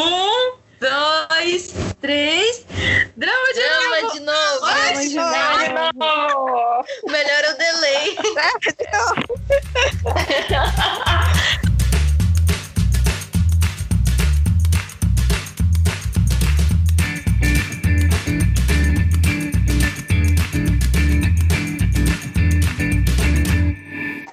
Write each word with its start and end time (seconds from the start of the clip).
Um, 0.00 0.54
dois, 0.80 1.74
três. 2.00 2.64
Drama 3.18 3.52
de 3.52 3.60
Drama 3.60 4.00
novo! 4.00 4.12
de 4.14 4.20
novo. 4.20 4.60
Drama 4.60 5.02
de 5.02 5.14
novo. 5.98 6.84
Melhor 7.06 7.44
é 7.44 7.50
o 7.50 7.58
delay. 7.58 8.16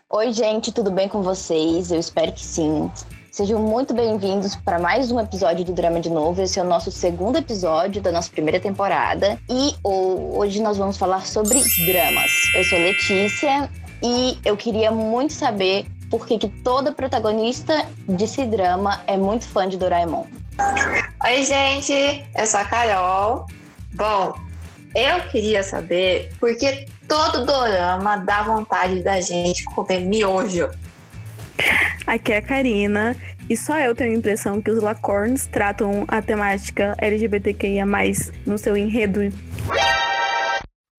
Oi, 0.09 0.31
gente, 0.31 0.71
tudo 0.71 0.89
bem 0.91 1.09
com 1.09 1.21
vocês? 1.21 1.91
Eu 1.91 1.99
espero 1.99 2.31
que 2.31 2.43
sim. 2.43 2.89
Sejam 3.37 3.61
muito 3.61 3.93
bem-vindos 3.93 4.55
para 4.55 4.79
mais 4.79 5.11
um 5.11 5.19
episódio 5.19 5.63
do 5.63 5.71
Drama 5.71 5.99
de 5.99 6.09
Novo. 6.09 6.41
Esse 6.41 6.57
é 6.59 6.63
o 6.63 6.65
nosso 6.65 6.89
segundo 6.89 7.37
episódio 7.37 8.01
da 8.01 8.11
nossa 8.11 8.31
primeira 8.31 8.59
temporada. 8.59 9.37
E 9.47 9.75
hoje 9.83 10.59
nós 10.59 10.75
vamos 10.75 10.97
falar 10.97 11.23
sobre 11.23 11.61
dramas. 11.85 12.31
Eu 12.55 12.63
sou 12.63 12.79
Letícia 12.79 13.69
e 14.01 14.39
eu 14.43 14.57
queria 14.57 14.89
muito 14.89 15.33
saber 15.33 15.85
por 16.09 16.25
que, 16.25 16.39
que 16.39 16.47
toda 16.47 16.91
protagonista 16.91 17.85
desse 18.07 18.43
drama 18.43 19.03
é 19.05 19.15
muito 19.15 19.47
fã 19.47 19.69
de 19.69 19.77
Doraemon. 19.77 20.25
Oi, 21.23 21.43
gente, 21.43 22.25
eu 22.35 22.47
sou 22.47 22.59
a 22.59 22.65
Carol. 22.65 23.45
Bom, 23.93 24.33
eu 24.95 25.21
queria 25.29 25.61
saber 25.61 26.33
por 26.39 26.57
que 26.57 26.87
todo 27.07 27.45
dorama 27.45 28.17
dá 28.17 28.41
vontade 28.41 29.03
da 29.03 29.21
gente 29.21 29.63
comer 29.65 29.99
miojo. 29.99 30.71
Aqui 32.05 32.33
é 32.33 32.37
a 32.37 32.41
Karina 32.41 33.15
e 33.49 33.55
só 33.55 33.77
eu 33.79 33.95
tenho 33.95 34.11
a 34.11 34.15
impressão 34.15 34.61
que 34.61 34.71
os 34.71 34.81
Lacorns 34.81 35.45
tratam 35.47 36.05
a 36.07 36.21
temática 36.21 36.95
LGBTQIA+, 36.97 37.85
no 38.45 38.57
seu 38.57 38.75
enredo. 38.75 39.21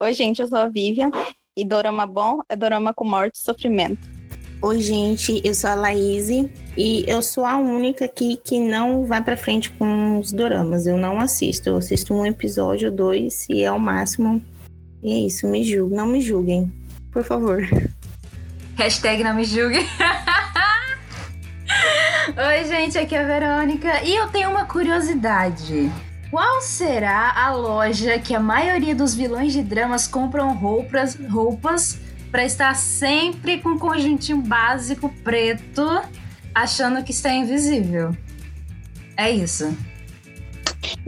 Oi, 0.01 0.13
gente, 0.13 0.41
eu 0.41 0.49
sou 0.49 0.59
a 0.59 0.69
Vivian 0.69 1.11
e 1.57 1.65
dorama 1.65 2.07
bom 2.07 2.41
é 2.49 2.55
dorama 2.55 2.95
com 2.95 3.05
morte 3.05 3.35
e 3.37 3.45
sofrimento. 3.45 4.19
Oi, 4.61 4.81
gente, 4.81 5.41
eu 5.45 5.55
sou 5.55 5.71
a 5.71 5.75
Laís 5.75 6.29
e 6.77 7.05
eu 7.07 7.23
sou 7.23 7.45
a 7.45 7.57
única 7.57 8.07
aqui 8.07 8.37
que 8.43 8.59
não 8.59 9.07
vai 9.07 9.23
pra 9.23 9.37
frente 9.37 9.71
com 9.71 10.19
os 10.19 10.33
doramas. 10.33 10.87
Eu 10.87 10.97
não 10.97 11.21
assisto. 11.21 11.69
Eu 11.69 11.77
assisto 11.77 12.13
um 12.13 12.27
episódio, 12.27 12.91
dois 12.91 13.47
e 13.49 13.63
é 13.63 13.71
o 13.71 13.79
máximo. 13.79 14.43
E 15.03 15.13
é 15.13 15.19
isso, 15.27 15.47
me 15.47 15.63
julguem. 15.63 15.97
Não 15.97 16.07
me 16.07 16.21
julguem, 16.21 16.73
por 17.13 17.23
favor. 17.23 17.63
Hashtag 18.77 19.23
não 19.23 19.35
me 19.35 19.45
julgue. 19.45 19.79
Oi, 22.37 22.65
gente, 22.65 22.99
aqui 22.99 23.15
é 23.15 23.23
a 23.23 23.27
Verônica 23.27 24.03
e 24.03 24.15
eu 24.15 24.29
tenho 24.29 24.51
uma 24.51 24.65
curiosidade. 24.65 25.91
Qual 26.31 26.61
será 26.61 27.33
a 27.35 27.53
loja 27.53 28.19
que 28.19 28.35
a 28.35 28.41
maioria 28.41 28.95
dos 28.95 29.15
vilões 29.15 29.53
de 29.53 29.63
dramas 29.63 30.07
compram 30.07 30.55
roupas, 30.55 31.17
roupas 31.31 31.99
para 32.31 32.45
estar 32.45 32.75
sempre 32.75 33.59
com 33.59 33.71
um 33.71 33.79
conjuntinho 33.79 34.43
básico 34.43 35.09
preto, 35.25 36.03
achando 36.55 37.03
que 37.03 37.13
está 37.13 37.33
invisível? 37.33 38.15
É 39.17 39.31
isso. 39.31 39.77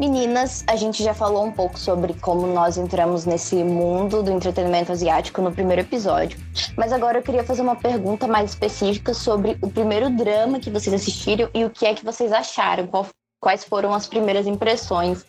Meninas, 0.01 0.65
a 0.67 0.77
gente 0.77 1.05
já 1.05 1.13
falou 1.13 1.45
um 1.45 1.53
pouco 1.53 1.79
sobre 1.79 2.15
como 2.15 2.47
nós 2.47 2.79
entramos 2.79 3.27
nesse 3.27 3.63
mundo 3.63 4.23
do 4.23 4.31
entretenimento 4.31 4.91
asiático 4.91 5.43
no 5.43 5.53
primeiro 5.53 5.83
episódio. 5.83 6.41
Mas 6.75 6.91
agora 6.91 7.19
eu 7.19 7.23
queria 7.23 7.45
fazer 7.45 7.61
uma 7.61 7.77
pergunta 7.77 8.27
mais 8.27 8.53
específica 8.53 9.13
sobre 9.13 9.59
o 9.61 9.69
primeiro 9.71 10.09
drama 10.09 10.59
que 10.59 10.71
vocês 10.71 10.95
assistiram 10.95 11.51
e 11.53 11.67
o 11.67 11.71
que 11.71 11.85
é 11.85 11.93
que 11.93 12.03
vocês 12.03 12.33
acharam. 12.33 12.87
Qual, 12.87 13.09
quais 13.39 13.63
foram 13.63 13.93
as 13.93 14.07
primeiras 14.07 14.47
impressões 14.47 15.23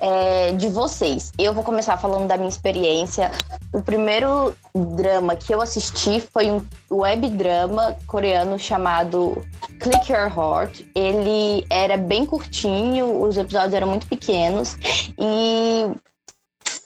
é, 0.00 0.52
de 0.52 0.68
vocês? 0.68 1.32
Eu 1.38 1.52
vou 1.52 1.62
começar 1.62 1.96
falando 1.96 2.26
da 2.26 2.36
minha 2.36 2.48
experiência. 2.48 3.30
O 3.72 3.82
primeiro 3.82 4.54
drama 4.74 5.36
que 5.36 5.52
eu 5.52 5.60
assisti 5.60 6.20
foi 6.20 6.50
um 6.50 6.62
web 6.90 7.28
drama 7.30 7.96
coreano 8.06 8.58
chamado 8.58 9.44
Click 9.80 10.12
Your 10.12 10.32
Heart. 10.36 10.82
Ele 10.94 11.66
era 11.70 11.96
bem 11.96 12.24
curtinho, 12.26 13.22
os 13.22 13.36
episódios 13.36 13.74
eram 13.74 13.88
muito 13.88 14.06
pequenos 14.06 14.76
e 15.18 15.90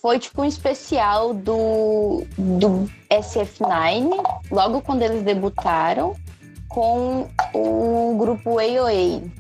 foi 0.01 0.19
tipo 0.19 0.43
um 0.43 0.47
especial 0.47 1.35
do, 1.35 2.25
do 2.39 2.91
SF9, 3.11 4.11
logo 4.51 4.81
quando 4.81 5.03
eles 5.03 5.23
debutaram, 5.23 6.17
com 6.69 7.29
o 7.53 8.17
grupo 8.17 8.59
AOA. 8.59 9.40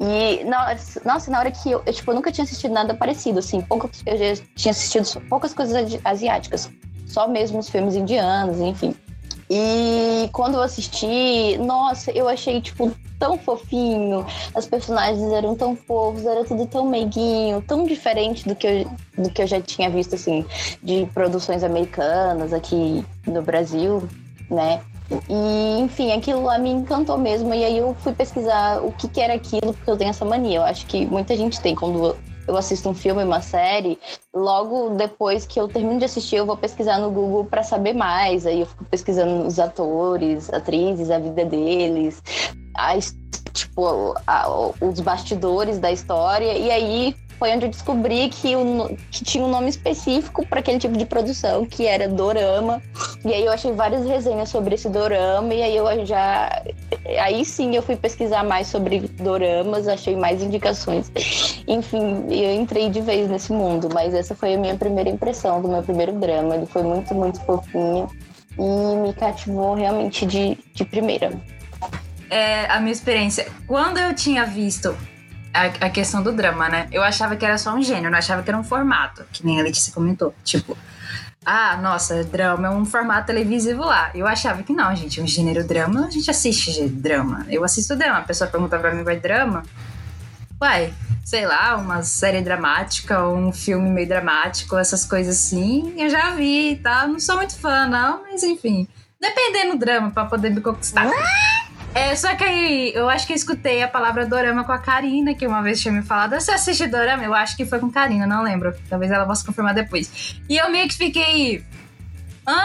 E, 0.00 0.44
nossa, 0.44 1.30
na 1.30 1.40
hora 1.40 1.50
que 1.50 1.70
eu, 1.70 1.82
eu, 1.84 1.92
tipo, 1.92 2.12
nunca 2.12 2.30
tinha 2.30 2.44
assistido 2.44 2.72
nada 2.72 2.94
parecido, 2.94 3.40
assim, 3.40 3.60
pouco, 3.60 3.90
eu 4.06 4.16
já 4.16 4.42
tinha 4.54 4.70
assistido 4.70 5.20
poucas 5.28 5.52
coisas 5.52 5.98
asiáticas, 6.04 6.70
só 7.06 7.26
mesmo 7.26 7.58
os 7.58 7.68
filmes 7.68 7.96
indianos, 7.96 8.60
enfim. 8.60 8.94
E 9.50 10.28
quando 10.32 10.54
eu 10.54 10.62
assisti, 10.62 11.56
nossa, 11.58 12.12
eu 12.12 12.28
achei, 12.28 12.60
tipo, 12.60 12.92
tão 13.18 13.38
fofinho. 13.38 14.24
As 14.54 14.66
personagens 14.66 15.32
eram 15.32 15.56
tão 15.56 15.74
fofos, 15.74 16.24
era 16.24 16.44
tudo 16.44 16.66
tão 16.66 16.86
meiguinho, 16.86 17.62
tão 17.62 17.84
diferente 17.84 18.46
do 18.46 18.54
que 18.54 18.66
eu, 18.66 18.90
do 19.16 19.30
que 19.30 19.42
eu 19.42 19.46
já 19.46 19.60
tinha 19.60 19.90
visto, 19.90 20.14
assim, 20.14 20.44
de 20.82 21.06
produções 21.14 21.64
americanas 21.64 22.52
aqui 22.52 23.04
no 23.26 23.42
Brasil, 23.42 24.06
né? 24.50 24.80
E, 25.28 25.80
enfim, 25.80 26.12
aquilo 26.12 26.42
lá 26.42 26.58
me 26.58 26.70
encantou 26.70 27.16
mesmo. 27.16 27.54
E 27.54 27.64
aí 27.64 27.78
eu 27.78 27.94
fui 28.00 28.12
pesquisar 28.12 28.82
o 28.84 28.92
que, 28.92 29.08
que 29.08 29.20
era 29.20 29.34
aquilo, 29.34 29.72
porque 29.72 29.90
eu 29.90 29.96
tenho 29.96 30.10
essa 30.10 30.24
mania. 30.24 30.58
Eu 30.58 30.62
acho 30.62 30.86
que 30.86 31.06
muita 31.06 31.36
gente 31.36 31.60
tem 31.60 31.74
quando 31.74 32.16
eu 32.46 32.56
assisto 32.56 32.88
um 32.88 32.94
filme, 32.94 33.22
uma 33.22 33.42
série, 33.42 33.98
logo 34.34 34.90
depois 34.96 35.46
que 35.46 35.60
eu 35.60 35.68
termino 35.68 35.98
de 35.98 36.06
assistir, 36.06 36.36
eu 36.36 36.46
vou 36.46 36.56
pesquisar 36.56 36.98
no 36.98 37.10
Google 37.10 37.44
para 37.44 37.62
saber 37.62 37.92
mais. 37.92 38.46
Aí 38.46 38.60
eu 38.60 38.66
fico 38.66 38.84
pesquisando 38.86 39.46
os 39.46 39.58
atores, 39.58 40.52
atrizes, 40.52 41.10
a 41.10 41.18
vida 41.18 41.44
deles, 41.44 42.22
a, 42.74 42.98
tipo, 43.52 44.14
a, 44.26 44.48
os 44.80 45.00
bastidores 45.00 45.78
da 45.78 45.92
história. 45.92 46.56
E 46.56 46.70
aí 46.70 47.14
foi 47.38 47.54
onde 47.54 47.66
eu 47.66 47.70
descobri 47.70 48.28
que, 48.28 48.56
o, 48.56 48.96
que 49.10 49.22
tinha 49.24 49.44
um 49.44 49.50
nome 49.50 49.70
específico 49.70 50.44
para 50.46 50.58
aquele 50.58 50.78
tipo 50.78 50.96
de 50.96 51.06
produção, 51.06 51.64
que 51.64 51.86
era 51.86 52.08
dorama. 52.08 52.82
E 53.24 53.32
aí 53.32 53.44
eu 53.44 53.52
achei 53.52 53.72
várias 53.72 54.04
resenhas 54.04 54.48
sobre 54.48 54.74
esse 54.74 54.88
dorama, 54.88 55.54
e 55.54 55.62
aí 55.62 55.76
eu 55.76 56.04
já. 56.04 56.62
Aí 57.20 57.44
sim 57.44 57.76
eu 57.76 57.82
fui 57.82 57.96
pesquisar 57.96 58.42
mais 58.42 58.66
sobre 58.66 59.00
doramas, 59.00 59.86
achei 59.86 60.16
mais 60.16 60.42
indicações. 60.42 61.10
Enfim, 61.66 62.26
eu 62.28 62.54
entrei 62.54 62.90
de 62.90 63.00
vez 63.00 63.30
nesse 63.30 63.52
mundo, 63.52 63.88
mas 63.92 64.14
essa 64.14 64.34
foi 64.34 64.54
a 64.54 64.58
minha 64.58 64.76
primeira 64.76 65.08
impressão 65.08 65.62
do 65.62 65.68
meu 65.68 65.82
primeiro 65.82 66.12
drama. 66.12 66.56
Ele 66.56 66.66
foi 66.66 66.82
muito, 66.82 67.14
muito 67.14 67.40
fofinho 67.42 68.08
e 68.58 68.96
me 68.96 69.12
cativou 69.12 69.74
realmente 69.74 70.26
de, 70.26 70.58
de 70.74 70.84
primeira. 70.84 71.32
É, 72.28 72.66
a 72.66 72.80
minha 72.80 72.92
experiência. 72.92 73.46
Quando 73.66 73.98
eu 73.98 74.14
tinha 74.14 74.44
visto 74.44 74.94
a, 75.52 75.86
a, 75.86 75.90
questão 75.90 76.22
do 76.22 76.32
drama, 76.32 76.68
né? 76.68 76.88
Eu 76.92 77.02
achava 77.02 77.36
que 77.36 77.44
era 77.44 77.58
só 77.58 77.74
um 77.74 77.82
gênero, 77.82 78.10
não 78.10 78.18
achava 78.18 78.42
que 78.42 78.50
era 78.50 78.58
um 78.58 78.64
formato, 78.64 79.24
que 79.32 79.44
nem 79.44 79.60
a 79.60 79.62
Letícia 79.62 79.92
comentou. 79.92 80.34
Tipo, 80.44 80.76
ah, 81.44 81.76
nossa, 81.76 82.24
drama 82.24 82.68
é 82.68 82.70
um 82.70 82.84
formato 82.84 83.26
televisivo 83.28 83.82
lá. 83.84 84.10
Eu 84.14 84.26
achava 84.26 84.62
que 84.62 84.72
não, 84.72 84.94
gente, 84.94 85.20
um 85.20 85.26
gênero 85.26 85.66
drama, 85.66 86.06
a 86.06 86.10
gente 86.10 86.30
assiste 86.30 86.86
drama. 86.88 87.46
Eu 87.48 87.64
assisto 87.64 87.96
drama. 87.96 88.18
A 88.18 88.22
pessoa 88.22 88.50
pergunta 88.50 88.78
pra 88.78 88.94
mim, 88.94 89.02
vai 89.02 89.18
drama? 89.18 89.62
Uai, 90.60 90.92
sei 91.24 91.46
lá, 91.46 91.76
uma 91.76 92.02
série 92.02 92.40
dramática 92.40 93.26
um 93.28 93.52
filme 93.52 93.88
meio 93.90 94.08
dramático, 94.08 94.76
essas 94.76 95.04
coisas 95.04 95.36
assim, 95.36 95.94
eu 95.96 96.10
já 96.10 96.30
vi, 96.30 96.76
tá? 96.82 97.06
Não 97.06 97.20
sou 97.20 97.36
muito 97.36 97.56
fã, 97.56 97.86
não, 97.86 98.22
mas 98.24 98.42
enfim. 98.42 98.88
Dependendo 99.20 99.72
do 99.72 99.78
drama, 99.78 100.10
pra 100.10 100.24
poder 100.24 100.50
me 100.50 100.60
conquistar. 100.60 101.10
É, 101.94 102.14
só 102.14 102.34
que 102.36 102.44
aí 102.44 102.92
eu 102.94 103.08
acho 103.08 103.26
que 103.26 103.32
eu 103.32 103.36
escutei 103.36 103.82
a 103.82 103.88
palavra 103.88 104.26
dorama 104.26 104.64
com 104.64 104.72
a 104.72 104.78
Karina, 104.78 105.34
que 105.34 105.46
uma 105.46 105.62
vez 105.62 105.80
tinha 105.80 105.92
me 105.92 106.02
falado. 106.02 106.38
Você 106.38 106.50
assiste 106.50 106.86
dorama? 106.86 107.24
Eu 107.24 107.34
acho 107.34 107.56
que 107.56 107.64
foi 107.64 107.78
com 107.78 107.90
Karina, 107.90 108.26
não 108.26 108.42
lembro. 108.42 108.74
Talvez 108.88 109.10
ela 109.10 109.26
possa 109.26 109.44
confirmar 109.44 109.74
depois. 109.74 110.40
E 110.48 110.56
eu 110.56 110.70
meio 110.70 110.88
que 110.88 110.96
fiquei. 110.96 111.64
Hã? 112.46 112.62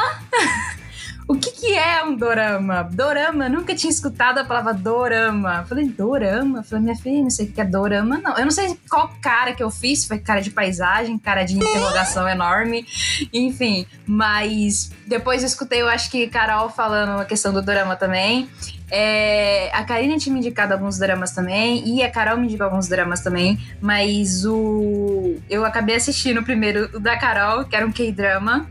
o 1.27 1.35
que, 1.35 1.51
que 1.51 1.73
é 1.73 2.03
um 2.03 2.15
dorama? 2.15 2.83
Dorama, 2.83 3.47
nunca 3.47 3.73
tinha 3.73 3.89
escutado 3.89 4.39
a 4.39 4.43
palavra 4.43 4.73
dorama. 4.73 5.65
Falei, 5.67 5.85
dorama? 5.85 6.63
Falei, 6.63 6.83
minha 6.83 6.95
filha, 6.95 7.23
não 7.23 7.29
sei 7.29 7.47
o 7.47 7.51
que 7.51 7.61
é 7.61 7.65
dorama, 7.65 8.17
não. 8.17 8.37
Eu 8.37 8.43
não 8.43 8.51
sei 8.51 8.77
qual 8.89 9.09
cara 9.21 9.53
que 9.53 9.63
eu 9.63 9.71
fiz, 9.71 10.05
foi 10.05 10.19
cara 10.19 10.41
de 10.41 10.51
paisagem, 10.51 11.17
cara 11.17 11.43
de 11.43 11.55
interrogação 11.55 12.27
enorme, 12.27 12.85
enfim. 13.31 13.85
Mas 14.05 14.91
depois 15.07 15.41
eu 15.41 15.47
escutei, 15.47 15.81
eu 15.81 15.87
acho 15.87 16.11
que 16.11 16.27
Carol 16.27 16.69
falando 16.69 17.21
a 17.21 17.25
questão 17.25 17.53
do 17.53 17.61
dorama 17.61 17.95
também. 17.95 18.49
É, 18.95 19.71
a 19.73 19.83
Karina 19.83 20.19
tinha 20.19 20.31
me 20.31 20.39
indicado 20.39 20.71
alguns 20.71 20.99
dramas 20.99 21.31
também, 21.31 21.83
e 21.83 22.03
a 22.03 22.11
Carol 22.11 22.37
me 22.37 22.45
indicou 22.45 22.65
alguns 22.65 22.87
dramas 22.87 23.21
também, 23.21 23.57
mas 23.81 24.45
o 24.45 25.35
eu 25.49 25.65
acabei 25.65 25.95
assistindo 25.95 26.41
o 26.41 26.43
primeiro 26.43 26.95
o 26.95 26.99
da 26.99 27.17
Carol, 27.17 27.65
que 27.65 27.75
era 27.75 27.87
um 27.87 27.91
K-drama, 27.91 28.69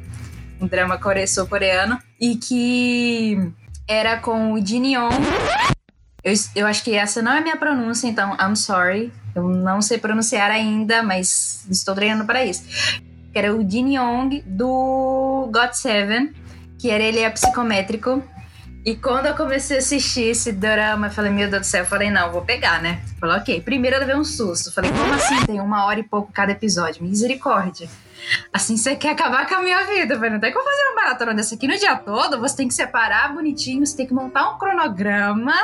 um 0.60 0.68
drama 0.68 0.96
core 0.96 1.26
sul-coreano, 1.26 1.98
e 2.20 2.36
que 2.36 3.52
era 3.88 4.16
com 4.16 4.52
o 4.52 4.64
Jin 4.64 4.94
Young 4.94 5.10
Eu, 6.22 6.34
eu 6.54 6.66
acho 6.68 6.84
que 6.84 6.94
essa 6.94 7.20
não 7.20 7.32
é 7.32 7.40
minha 7.40 7.56
pronúncia, 7.56 8.06
então 8.06 8.36
I'm 8.40 8.54
sorry. 8.54 9.12
Eu 9.34 9.48
não 9.48 9.82
sei 9.82 9.98
pronunciar 9.98 10.52
ainda, 10.52 11.02
mas 11.02 11.66
estou 11.68 11.96
treinando 11.96 12.24
para 12.24 12.44
isso. 12.44 12.62
Que 13.32 13.38
era 13.38 13.52
o 13.52 13.68
Jin 13.68 13.96
Yong 13.96 14.42
do 14.46 15.50
God 15.52 15.72
Seven, 15.72 16.32
que 16.78 16.90
era 16.90 17.02
ele 17.02 17.18
é 17.18 17.28
psicométrico. 17.28 18.22
E 18.84 18.96
quando 18.96 19.26
eu 19.26 19.34
comecei 19.34 19.76
a 19.76 19.78
assistir 19.78 20.24
esse 20.24 20.50
drama, 20.50 21.06
eu 21.06 21.10
falei, 21.10 21.30
meu 21.30 21.48
Deus 21.48 21.62
do 21.62 21.66
céu, 21.66 21.82
eu 21.82 21.86
falei, 21.86 22.10
não, 22.10 22.32
vou 22.32 22.42
pegar, 22.42 22.82
né? 22.82 23.00
Falei, 23.22 23.36
ok. 23.36 23.60
Primeiro 23.60 23.94
eu 23.94 24.00
levei 24.00 24.16
um 24.16 24.24
susto. 24.24 24.72
Falei, 24.72 24.90
como 24.90 25.14
assim? 25.14 25.46
Tem 25.46 25.60
uma 25.60 25.84
hora 25.84 26.00
e 26.00 26.02
pouco 26.02 26.32
cada 26.32 26.50
episódio. 26.50 27.04
Misericórdia. 27.04 27.88
Assim 28.52 28.76
você 28.76 28.94
quer 28.94 29.10
acabar 29.10 29.48
com 29.48 29.54
a 29.54 29.62
minha 29.62 29.84
vida, 29.84 30.18
velho. 30.18 30.34
Não 30.34 30.40
tem 30.40 30.52
como 30.52 30.64
fazer 30.64 30.82
uma 30.88 31.02
maratona 31.02 31.34
dessa 31.34 31.54
aqui 31.54 31.66
no 31.66 31.76
dia 31.76 31.96
todo. 31.96 32.38
Você 32.40 32.56
tem 32.56 32.68
que 32.68 32.74
separar 32.74 33.32
bonitinho, 33.34 33.84
você 33.84 33.96
tem 33.96 34.06
que 34.06 34.14
montar 34.14 34.50
um 34.50 34.58
cronograma 34.58 35.54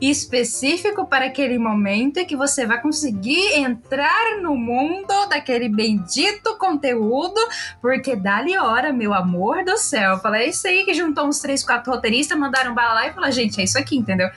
específico 0.00 1.06
para 1.06 1.26
aquele 1.26 1.58
momento 1.58 2.24
que 2.26 2.36
você 2.36 2.66
vai 2.66 2.80
conseguir 2.80 3.54
entrar 3.54 4.40
no 4.40 4.56
mundo 4.56 5.26
daquele 5.28 5.68
bendito 5.68 6.56
conteúdo, 6.58 7.40
porque 7.80 8.16
dá-lhe 8.16 8.56
hora, 8.58 8.92
meu 8.92 9.14
amor 9.14 9.64
do 9.64 9.76
céu. 9.78 10.18
Falei, 10.18 10.46
é 10.46 10.48
isso 10.48 10.66
aí 10.66 10.84
que 10.84 10.94
juntou 10.94 11.26
uns 11.26 11.38
três, 11.38 11.64
quatro 11.64 11.92
roteiristas, 11.92 12.38
mandaram 12.38 12.74
bala 12.74 12.94
lá 12.94 13.06
e 13.06 13.12
falaram, 13.12 13.32
gente, 13.32 13.60
é 13.60 13.64
isso 13.64 13.78
aqui, 13.78 13.96
entendeu? 13.96 14.28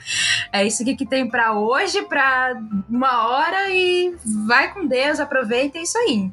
É 0.52 0.64
isso 0.64 0.82
aqui 0.82 0.96
que 0.96 1.06
tem 1.06 1.28
para 1.28 1.52
hoje, 1.52 2.02
para 2.02 2.49
uma 2.88 3.28
hora 3.28 3.70
e 3.70 4.14
vai 4.46 4.72
com 4.72 4.86
Deus, 4.86 5.20
aproveita, 5.20 5.78
é 5.78 5.82
isso 5.82 5.98
aí. 5.98 6.30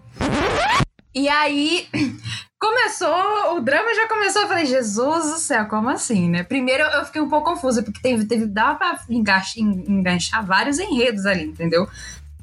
E 1.14 1.28
aí 1.28 1.88
começou, 2.60 3.56
o 3.56 3.62
drama 3.62 3.94
já 3.96 4.08
começou. 4.08 4.42
Eu 4.44 4.48
falei, 4.48 4.66
Jesus 4.66 5.32
do 5.32 5.38
céu, 5.40 5.66
como 5.68 5.90
assim, 5.90 6.30
né? 6.30 6.44
Primeiro 6.44 6.84
eu 6.84 7.06
fiquei 7.06 7.22
um 7.22 7.30
pouco 7.30 7.52
confusa, 7.52 7.82
porque 7.82 8.02
teve, 8.02 8.26
teve, 8.26 8.46
dava 8.46 8.78
pra 8.78 9.00
enganchar, 9.10 9.58
enganchar 9.58 10.46
vários 10.46 10.80
enredos 10.80 11.26
ali, 11.26 11.46
entendeu? 11.46 11.88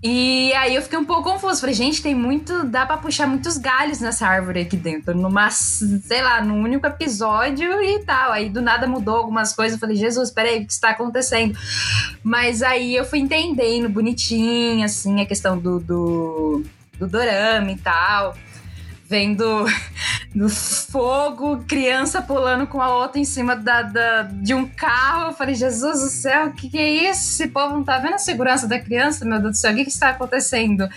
E 0.06 0.52
aí 0.52 0.74
eu 0.74 0.82
fiquei 0.82 0.98
um 0.98 1.04
pouco 1.04 1.30
confusa. 1.30 1.58
Falei, 1.58 1.74
gente, 1.74 2.02
tem 2.02 2.14
muito. 2.14 2.62
dá 2.64 2.84
pra 2.84 2.98
puxar 2.98 3.26
muitos 3.26 3.56
galhos 3.56 4.00
nessa 4.00 4.26
árvore 4.26 4.60
aqui 4.60 4.76
dentro. 4.76 5.16
Numa, 5.16 5.50
sei 5.50 6.20
lá, 6.20 6.44
num 6.44 6.62
único 6.62 6.86
episódio 6.86 7.82
e 7.82 8.00
tal. 8.00 8.30
Aí 8.30 8.50
do 8.50 8.60
nada 8.60 8.86
mudou 8.86 9.16
algumas 9.16 9.54
coisas. 9.54 9.72
Eu 9.72 9.80
falei, 9.80 9.96
Jesus, 9.96 10.30
peraí, 10.30 10.58
o 10.58 10.66
que 10.66 10.72
está 10.72 10.90
acontecendo? 10.90 11.58
Mas 12.22 12.62
aí 12.62 12.94
eu 12.94 13.06
fui 13.06 13.18
entendendo 13.18 13.88
bonitinho, 13.88 14.84
assim, 14.84 15.22
a 15.22 15.26
questão 15.26 15.58
do, 15.58 15.80
do, 15.80 16.62
do 16.98 17.08
dorama 17.08 17.70
e 17.70 17.78
tal 17.78 18.34
vendo 19.08 19.66
no 20.34 20.48
fogo, 20.48 21.64
criança 21.68 22.20
pulando 22.20 22.66
com 22.66 22.80
a 22.80 22.94
outra 22.96 23.20
em 23.20 23.24
cima 23.24 23.54
da, 23.54 23.82
da, 23.82 24.22
de 24.22 24.54
um 24.54 24.66
carro. 24.66 25.30
Eu 25.30 25.32
falei, 25.32 25.54
Jesus 25.54 26.00
do 26.00 26.08
céu, 26.08 26.46
o 26.46 26.52
que, 26.52 26.68
que, 26.68 26.78
é 26.78 27.10
isso? 27.10 27.34
Esse 27.34 27.48
povo 27.48 27.74
não 27.74 27.84
tá 27.84 27.98
vendo 27.98 28.14
a 28.14 28.18
segurança 28.18 28.66
da 28.66 28.78
criança? 28.78 29.24
Meu 29.24 29.38
Deus 29.38 29.52
do 29.52 29.56
céu, 29.56 29.72
o 29.72 29.76
que, 29.76 29.84
que 29.84 29.90
está 29.90 30.10
acontecendo? 30.10 30.88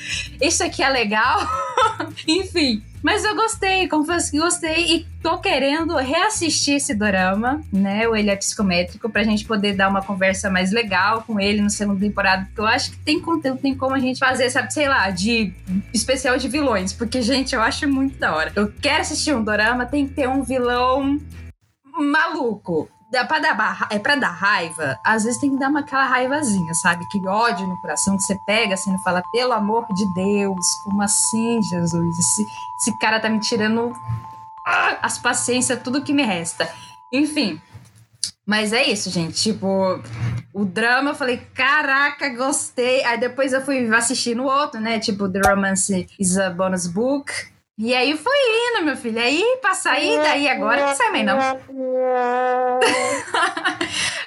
Isso 0.42 0.64
aqui 0.64 0.82
é 0.82 0.90
legal? 0.90 1.40
Enfim, 2.28 2.82
mas 3.08 3.24
eu 3.24 3.38
gostei, 3.38 3.88
confesso 3.88 4.30
que 4.30 4.38
gostei 4.38 4.98
e 4.98 5.08
tô 5.24 5.38
querendo 5.38 5.96
reassistir 5.96 6.76
esse 6.76 6.94
dorama, 6.94 7.62
né? 7.72 8.06
O 8.06 8.14
Ele 8.14 8.30
é 8.30 8.36
Psicométrico, 8.36 9.10
pra 9.10 9.24
gente 9.24 9.46
poder 9.46 9.78
dar 9.78 9.88
uma 9.88 10.02
conversa 10.02 10.50
mais 10.50 10.74
legal 10.74 11.24
com 11.26 11.40
ele 11.40 11.62
no 11.62 11.70
segundo 11.70 12.02
temporada, 12.02 12.44
porque 12.44 12.60
eu 12.60 12.68
acho 12.68 12.92
que 12.92 12.98
tem 12.98 13.22
conteúdo, 13.22 13.62
tem 13.62 13.74
como 13.74 13.96
a 13.96 14.00
gente 14.00 14.20
fazer, 14.20 14.50
sabe, 14.50 14.74
sei 14.74 14.90
lá, 14.90 15.10
de 15.10 15.54
especial 15.94 16.38
de 16.38 16.50
vilões, 16.50 16.92
porque, 16.92 17.22
gente, 17.22 17.56
eu 17.56 17.62
acho 17.62 17.88
muito 17.88 18.20
da 18.20 18.36
hora. 18.36 18.52
Eu 18.54 18.74
quero 18.82 19.00
assistir 19.00 19.34
um 19.34 19.42
dorama, 19.42 19.86
tem 19.86 20.06
que 20.06 20.14
ter 20.14 20.28
um 20.28 20.44
vilão 20.44 21.18
maluco 21.98 22.90
dá 23.10 23.26
pra 23.26 23.40
dar, 23.40 23.88
é 23.90 24.00
pra 24.00 24.16
dar 24.16 24.32
raiva, 24.32 25.00
às 25.04 25.24
vezes 25.24 25.40
tem 25.40 25.52
que 25.52 25.60
dar 25.60 25.70
uma 25.70 25.80
aquela 25.80 26.06
raivazinha, 26.06 26.74
sabe? 26.74 27.06
Aquele 27.06 27.28
ódio 27.28 27.68
no 27.68 27.80
coração 27.82 28.16
que 28.18 28.24
você 28.24 28.38
pega 28.46 28.74
assim 28.74 28.94
e 28.94 29.04
fala, 29.04 29.24
pelo 29.32 29.54
amor 29.54 29.86
de 29.94 30.14
Deus, 30.14 30.66
como 30.84 31.02
assim, 31.02 31.62
Jesus? 31.64 32.20
Esse, 32.20 32.46
esse 32.80 33.00
cara 33.00 33.20
tá 33.20 33.30
me 33.30 33.40
tirando 33.40 33.94
as 35.02 35.18
paciências, 35.18 35.82
tudo 35.82 36.04
que 36.04 36.14
me 36.14 36.24
resta. 36.24 36.70
Enfim. 37.12 37.62
Mas 38.46 38.72
é 38.72 38.86
isso, 38.86 39.10
gente. 39.10 39.42
Tipo, 39.42 40.02
o 40.54 40.66
drama, 40.66 41.12
eu 41.12 41.16
falei, 41.16 41.38
caraca, 41.54 42.30
gostei. 42.30 43.04
Aí 43.04 43.20
depois 43.20 43.52
eu 43.52 43.62
fui 43.62 43.94
assistir 43.94 44.36
no 44.36 44.46
outro, 44.46 44.80
né? 44.80 45.00
Tipo, 45.00 45.30
The 45.30 45.42
Romance 45.46 46.08
is 46.18 46.38
a 46.38 46.50
Bonus 46.50 46.88
Book. 46.88 47.32
E 47.80 47.94
aí 47.94 48.18
foi 48.18 48.34
indo, 48.34 48.86
meu 48.86 48.98
filho. 48.98 49.20
Aí, 49.20 49.60
pra 49.62 49.76
sair 49.76 50.18
daí 50.18 50.50
agora, 50.50 50.88
não 50.88 50.96
sai 50.96 51.12
mais 51.12 51.26
não. 51.26 51.38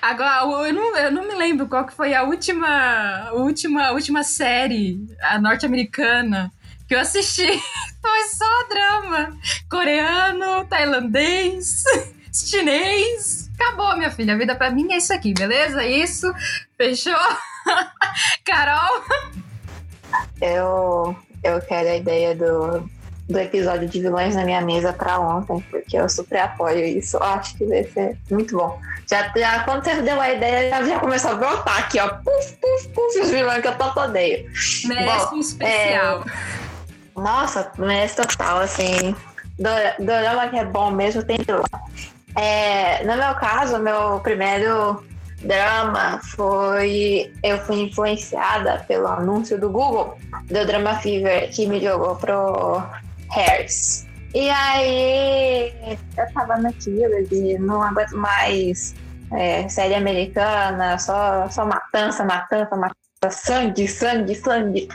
agora, 0.00 0.69
eu 0.69 0.73
não, 0.73 0.97
eu 0.97 1.11
não 1.11 1.26
me 1.26 1.35
lembro 1.35 1.67
qual 1.67 1.85
que 1.85 1.93
foi 1.93 2.14
a 2.14 2.23
última, 2.23 3.32
última, 3.32 3.91
última 3.91 4.23
série, 4.23 5.05
norte-americana, 5.41 6.52
que 6.87 6.94
eu 6.94 7.00
assisti. 7.00 7.49
Foi 8.00 8.23
só 8.29 8.69
drama. 8.69 9.37
Coreano, 9.69 10.64
tailandês, 10.67 11.82
chinês. 12.32 13.50
Acabou, 13.55 13.96
minha 13.96 14.12
filha. 14.12 14.35
A 14.35 14.38
vida 14.38 14.55
pra 14.55 14.70
mim 14.70 14.93
é 14.93 14.96
isso 14.96 15.12
aqui, 15.12 15.35
beleza? 15.35 15.85
Isso. 15.85 16.32
Fechou? 16.79 17.12
Carol? 18.44 19.05
Eu, 20.41 21.17
eu 21.44 21.61
quero 21.62 21.88
a 21.91 21.96
ideia 21.96 22.35
do 22.35 22.88
do 23.31 23.38
episódio 23.38 23.88
de 23.88 24.00
vilões 24.00 24.35
na 24.35 24.44
minha 24.44 24.61
mesa 24.61 24.93
para 24.93 25.19
ontem, 25.19 25.65
porque 25.71 25.97
eu 25.97 26.09
super 26.09 26.41
apoio 26.41 26.85
isso. 26.85 27.17
Eu 27.17 27.23
acho 27.23 27.56
que 27.56 27.65
vai 27.65 27.85
ser 27.85 28.19
muito 28.31 28.56
bom. 28.56 28.79
Já, 29.09 29.32
já 29.37 29.65
quando 29.65 29.85
você 29.85 30.03
deu 30.03 30.21
a 30.21 30.31
ideia, 30.31 30.71
já, 30.71 30.82
já 30.85 31.00
começou 31.00 31.32
a 31.32 31.35
brotar 31.35 31.79
aqui, 31.79 31.99
ó. 31.99 32.09
Puf, 32.09 32.53
puf, 32.61 32.88
puf, 32.88 33.21
os 33.21 33.31
vilões 33.31 33.61
que 33.61 33.69
eu 33.69 33.75
tanto 33.77 34.00
odeio. 34.00 34.50
Merece 34.85 35.35
um 35.35 35.41
especial. 35.41 36.25
É, 36.27 37.21
nossa, 37.21 37.73
merece 37.79 38.17
total, 38.17 38.61
assim. 38.61 39.15
Dorama 39.99 40.49
que 40.49 40.59
é 40.59 40.65
bom 40.65 40.91
mesmo, 40.91 41.23
tem 41.23 41.38
vilão. 41.38 41.65
É, 42.37 43.05
no 43.05 43.17
meu 43.17 43.35
caso, 43.35 43.79
meu 43.79 44.21
primeiro 44.21 45.05
drama 45.43 46.21
foi. 46.37 47.32
Eu 47.43 47.59
fui 47.59 47.82
influenciada 47.82 48.85
pelo 48.87 49.06
anúncio 49.06 49.59
do 49.59 49.71
Google 49.71 50.17
do 50.44 50.67
Drama 50.67 50.97
Fever 50.97 51.50
que 51.50 51.67
me 51.67 51.81
jogou 51.81 52.17
pro 52.17 52.82
Harris. 53.31 54.06
E 54.35 54.49
aí 54.49 55.73
eu 56.17 56.32
tava 56.32 56.56
naquilo 56.56 57.25
de 57.29 57.59
não 57.59 57.82
aguento 57.82 58.17
mais 58.17 58.94
é, 59.32 59.69
série 59.69 59.94
americana, 59.94 60.99
só, 60.99 61.49
só 61.49 61.65
matança, 61.65 62.25
matança, 62.25 62.77
matança, 62.77 63.31
sangue, 63.31 63.88
sangue, 63.88 64.35
sangue. 64.35 64.88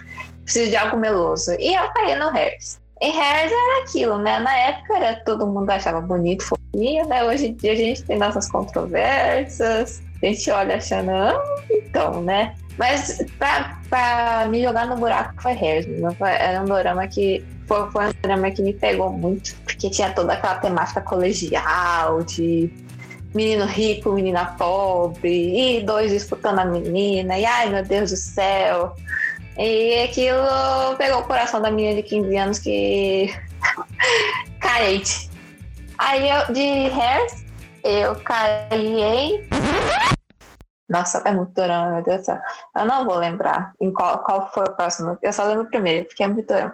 Preciso 0.43 0.69
de 0.69 0.77
algo 0.77 0.97
meloso. 0.97 1.51
E 1.59 1.73
eu 1.73 1.89
caí 1.93 2.15
no 2.15 2.29
Harris. 2.29 2.79
E 3.01 3.09
Harris 3.09 3.51
era 3.51 3.83
aquilo, 3.83 4.17
né? 4.19 4.39
Na 4.39 4.55
época 4.55 4.97
era, 4.97 5.15
todo 5.25 5.47
mundo 5.47 5.69
achava 5.69 5.99
bonito, 5.99 6.43
fofinho, 6.43 7.07
né? 7.07 7.23
Hoje 7.25 7.47
em 7.47 7.53
dia 7.53 7.73
a 7.73 7.75
gente 7.75 8.03
tem 8.03 8.17
nossas 8.17 8.49
controvérsias, 8.49 10.01
a 10.23 10.25
gente 10.25 10.49
olha 10.49 10.77
achando, 10.77 11.11
ah, 11.11 11.43
então, 11.69 12.21
né? 12.21 12.55
Mas 12.77 13.23
pra, 13.37 13.79
pra 13.89 14.47
me 14.49 14.61
jogar 14.61 14.87
no 14.87 14.97
buraco 14.97 15.41
foi 15.41 15.53
Harris. 15.53 15.87
Era 16.21 16.61
um 16.61 16.65
drama 16.65 17.07
que 17.07 17.43
foi, 17.67 17.89
foi 17.91 18.07
um 18.07 18.13
drama 18.21 18.51
que 18.51 18.61
me 18.61 18.73
pegou 18.73 19.09
muito, 19.11 19.55
porque 19.63 19.89
tinha 19.89 20.11
toda 20.11 20.33
aquela 20.33 20.55
temática 20.55 21.01
colegial 21.01 22.21
de 22.23 22.69
menino 23.33 23.65
rico, 23.65 24.13
menina 24.13 24.45
pobre, 24.57 25.79
e 25.79 25.83
dois 25.83 26.11
disputando 26.11 26.59
a 26.59 26.65
menina, 26.65 27.37
e 27.37 27.45
ai 27.45 27.69
meu 27.69 27.83
Deus 27.83 28.11
do 28.11 28.17
céu. 28.17 28.95
E 29.57 30.03
aquilo 30.03 30.37
pegou 30.97 31.19
o 31.19 31.23
coração 31.23 31.61
da 31.61 31.71
menina 31.71 31.95
de 31.95 32.03
15 32.03 32.37
anos 32.37 32.59
que. 32.59 33.33
carente. 34.59 35.29
Aí 35.97 36.29
eu, 36.29 36.53
de 36.53 36.89
Hairs, 36.89 37.45
eu 37.83 38.15
caí 38.15 39.01
em 39.01 39.47
nossa, 40.87 41.21
é 41.25 41.31
muito 41.31 41.51
dorama, 41.51 41.95
meu 41.95 42.03
Deus 42.03 42.19
do 42.19 42.25
céu. 42.25 42.39
Eu 42.75 42.85
não 42.85 43.05
vou 43.05 43.15
lembrar 43.15 43.73
em 43.79 43.91
qual, 43.91 44.23
qual 44.23 44.51
foi 44.53 44.63
o 44.63 44.75
próximo. 44.75 45.17
Eu 45.21 45.33
só 45.33 45.43
lembro 45.43 45.63
o 45.63 45.69
primeiro, 45.69 46.05
porque 46.05 46.23
é 46.23 46.27
muito 46.27 46.47
dorama. 46.47 46.73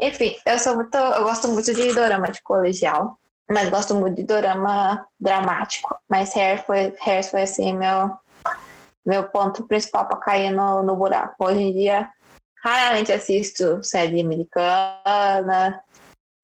Enfim, 0.00 0.36
eu 0.46 0.58
sou 0.58 0.76
muito. 0.76 0.96
Eu 0.96 1.24
gosto 1.24 1.48
muito 1.48 1.74
de 1.74 1.92
dorama 1.92 2.30
de 2.30 2.40
colegial, 2.42 3.18
mas 3.50 3.68
gosto 3.70 3.94
muito 3.94 4.16
de 4.16 4.22
dorama 4.22 5.04
dramático. 5.18 5.96
Mas 6.08 6.36
Hair 6.36 6.64
foi, 6.64 6.94
Hair 7.04 7.28
foi 7.28 7.42
assim, 7.42 7.76
meu, 7.76 8.16
meu 9.04 9.24
ponto 9.24 9.66
principal 9.66 10.06
para 10.06 10.18
cair 10.18 10.52
no, 10.52 10.84
no 10.84 10.94
buraco. 10.94 11.34
Hoje 11.44 11.60
em 11.60 11.72
dia, 11.72 12.08
raramente 12.62 13.12
assisto 13.12 13.82
série 13.82 14.20
americana. 14.20 15.82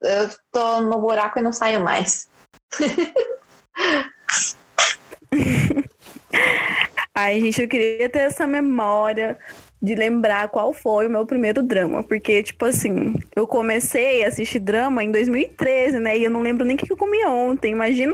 Eu 0.01 0.29
tô 0.51 0.81
no 0.81 1.01
buraco 1.01 1.39
e 1.39 1.43
não 1.43 1.53
saio 1.53 1.81
mais. 1.81 2.29
Ai, 7.15 7.41
gente, 7.41 7.63
eu 7.63 7.69
queria 7.69 8.09
ter 8.09 8.21
essa 8.21 8.47
memória 8.47 9.37
de 9.81 9.95
lembrar 9.95 10.49
qual 10.49 10.73
foi 10.73 11.07
o 11.07 11.11
meu 11.11 11.25
primeiro 11.27 11.63
drama. 11.63 12.03
Porque, 12.03 12.43
tipo 12.43 12.65
assim, 12.65 13.15
eu 13.35 13.47
comecei 13.47 14.25
a 14.25 14.29
assistir 14.29 14.59
drama 14.59 15.03
em 15.03 15.11
2013, 15.11 15.99
né? 15.99 16.19
E 16.19 16.25
eu 16.25 16.31
não 16.31 16.43
lembro 16.43 16.65
nem 16.65 16.77
o 16.77 16.79
que 16.79 16.93
eu 16.93 16.97
comi 16.97 17.25
ontem. 17.25 17.73
Imagina 17.73 18.13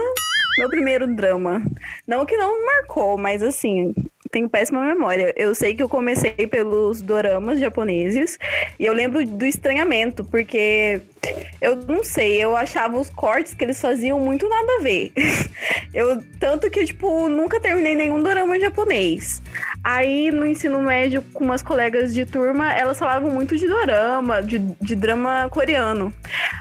meu 0.58 0.68
primeiro 0.68 1.06
drama. 1.06 1.62
Não 2.06 2.24
que 2.24 2.36
não 2.36 2.64
marcou, 2.64 3.18
mas 3.18 3.42
assim, 3.42 3.94
tenho 4.34 4.48
péssima 4.48 4.84
memória. 4.84 5.32
Eu 5.36 5.54
sei 5.54 5.76
que 5.76 5.82
eu 5.82 5.88
comecei 5.88 6.32
pelos 6.32 7.00
doramas 7.00 7.60
japoneses 7.60 8.36
e 8.80 8.84
eu 8.84 8.92
lembro 8.92 9.24
do 9.24 9.46
estranhamento, 9.46 10.24
porque 10.24 11.00
eu 11.60 11.76
não 11.76 12.02
sei, 12.02 12.42
eu 12.42 12.56
achava 12.56 12.98
os 12.98 13.08
cortes 13.10 13.54
que 13.54 13.62
eles 13.62 13.80
faziam 13.80 14.18
muito 14.18 14.48
nada 14.48 14.78
a 14.78 14.82
ver. 14.82 15.12
Eu, 15.94 16.20
tanto 16.40 16.68
que, 16.68 16.84
tipo, 16.84 17.28
nunca 17.28 17.60
terminei 17.60 17.94
nenhum 17.94 18.20
dorama 18.20 18.58
japonês. 18.58 19.40
Aí, 19.82 20.32
no 20.32 20.44
ensino 20.44 20.82
médio, 20.82 21.22
com 21.32 21.44
umas 21.44 21.62
colegas 21.62 22.12
de 22.12 22.26
turma, 22.26 22.74
elas 22.74 22.98
falavam 22.98 23.30
muito 23.30 23.56
de 23.56 23.68
dorama, 23.68 24.42
de, 24.42 24.58
de 24.58 24.96
drama 24.96 25.48
coreano. 25.48 26.12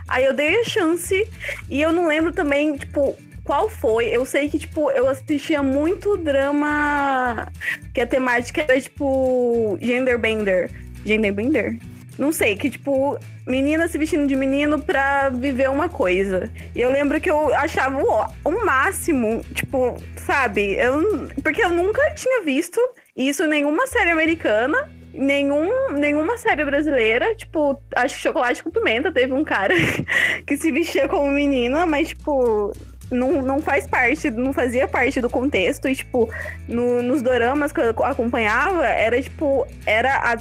Aí 0.08 0.24
eu 0.24 0.34
dei 0.34 0.62
a 0.62 0.64
chance 0.64 1.28
e 1.68 1.82
eu 1.82 1.92
não 1.92 2.08
lembro 2.08 2.32
também, 2.32 2.78
tipo, 2.78 3.18
qual 3.44 3.70
foi? 3.70 4.06
Eu 4.06 4.26
sei 4.26 4.50
que, 4.50 4.58
tipo, 4.58 4.90
eu 4.92 5.08
assistia 5.08 5.62
muito 5.62 6.18
drama 6.18 7.52
que 7.94 8.02
a 8.02 8.08
temática 8.08 8.62
era, 8.62 8.80
tipo, 8.80 9.78
genderbender. 9.82 10.72
Genderbender? 11.06 11.78
Não 12.18 12.32
sei, 12.32 12.56
que, 12.56 12.70
tipo, 12.70 13.18
menina 13.46 13.88
se 13.88 13.98
vestindo 13.98 14.28
de 14.28 14.36
menino 14.36 14.80
pra 14.80 15.30
viver 15.30 15.70
uma 15.70 15.90
coisa. 15.90 16.50
E 16.74 16.82
eu 16.82 16.92
lembro 16.92 17.20
que 17.20 17.30
eu 17.30 17.54
achava 17.56 18.02
o, 18.02 18.50
o 18.50 18.66
máximo, 18.66 19.44
tipo, 19.54 20.02
sabe? 20.18 20.76
Eu, 20.76 21.28
porque 21.44 21.64
eu 21.64 21.70
nunca 21.70 22.12
tinha 22.12 22.44
visto 22.44 22.80
isso 23.16 23.44
em 23.44 23.48
nenhuma 23.48 23.88
série 23.88 24.12
americana 24.12 24.90
nenhum, 25.14 25.92
nenhuma 25.92 26.38
série 26.38 26.66
brasileira, 26.66 27.36
tipo, 27.36 27.80
acho 27.96 28.16
que 28.16 28.22
Chocolate 28.22 28.64
com 28.64 28.72
Pimenta 28.72 29.12
teve 29.12 29.32
um 29.32 29.44
cara 29.44 29.74
que 30.46 30.58
se 30.58 30.72
vestia 30.72 31.08
como 31.08 31.32
menina, 31.32 31.86
mas, 31.86 32.10
tipo, 32.10 32.74
não, 33.14 33.42
não 33.42 33.62
faz 33.62 33.88
parte, 33.88 34.30
não 34.32 34.54
fazia 34.54 34.88
parte 34.88 35.22
do 35.22 35.30
contexto. 35.30 35.88
E, 35.88 35.96
tipo, 35.96 36.30
no, 36.68 37.02
nos 37.02 37.22
doramas 37.22 37.72
que 37.72 37.80
eu 37.80 37.90
acompanhava, 38.04 38.86
era 38.86 39.22
tipo, 39.22 39.68
era 39.86 40.16
a, 40.18 40.38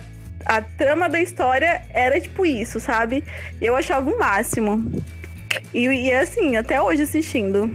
a 0.56 0.62
trama 0.62 1.08
da 1.08 1.20
história 1.20 1.82
era 1.90 2.20
tipo 2.20 2.44
isso, 2.44 2.80
sabe? 2.80 3.22
Eu 3.60 3.76
achava 3.76 4.10
o 4.10 4.18
máximo. 4.18 5.02
E, 5.72 5.86
e 5.86 6.12
assim, 6.12 6.56
até 6.56 6.80
hoje 6.80 7.02
assistindo. 7.02 7.70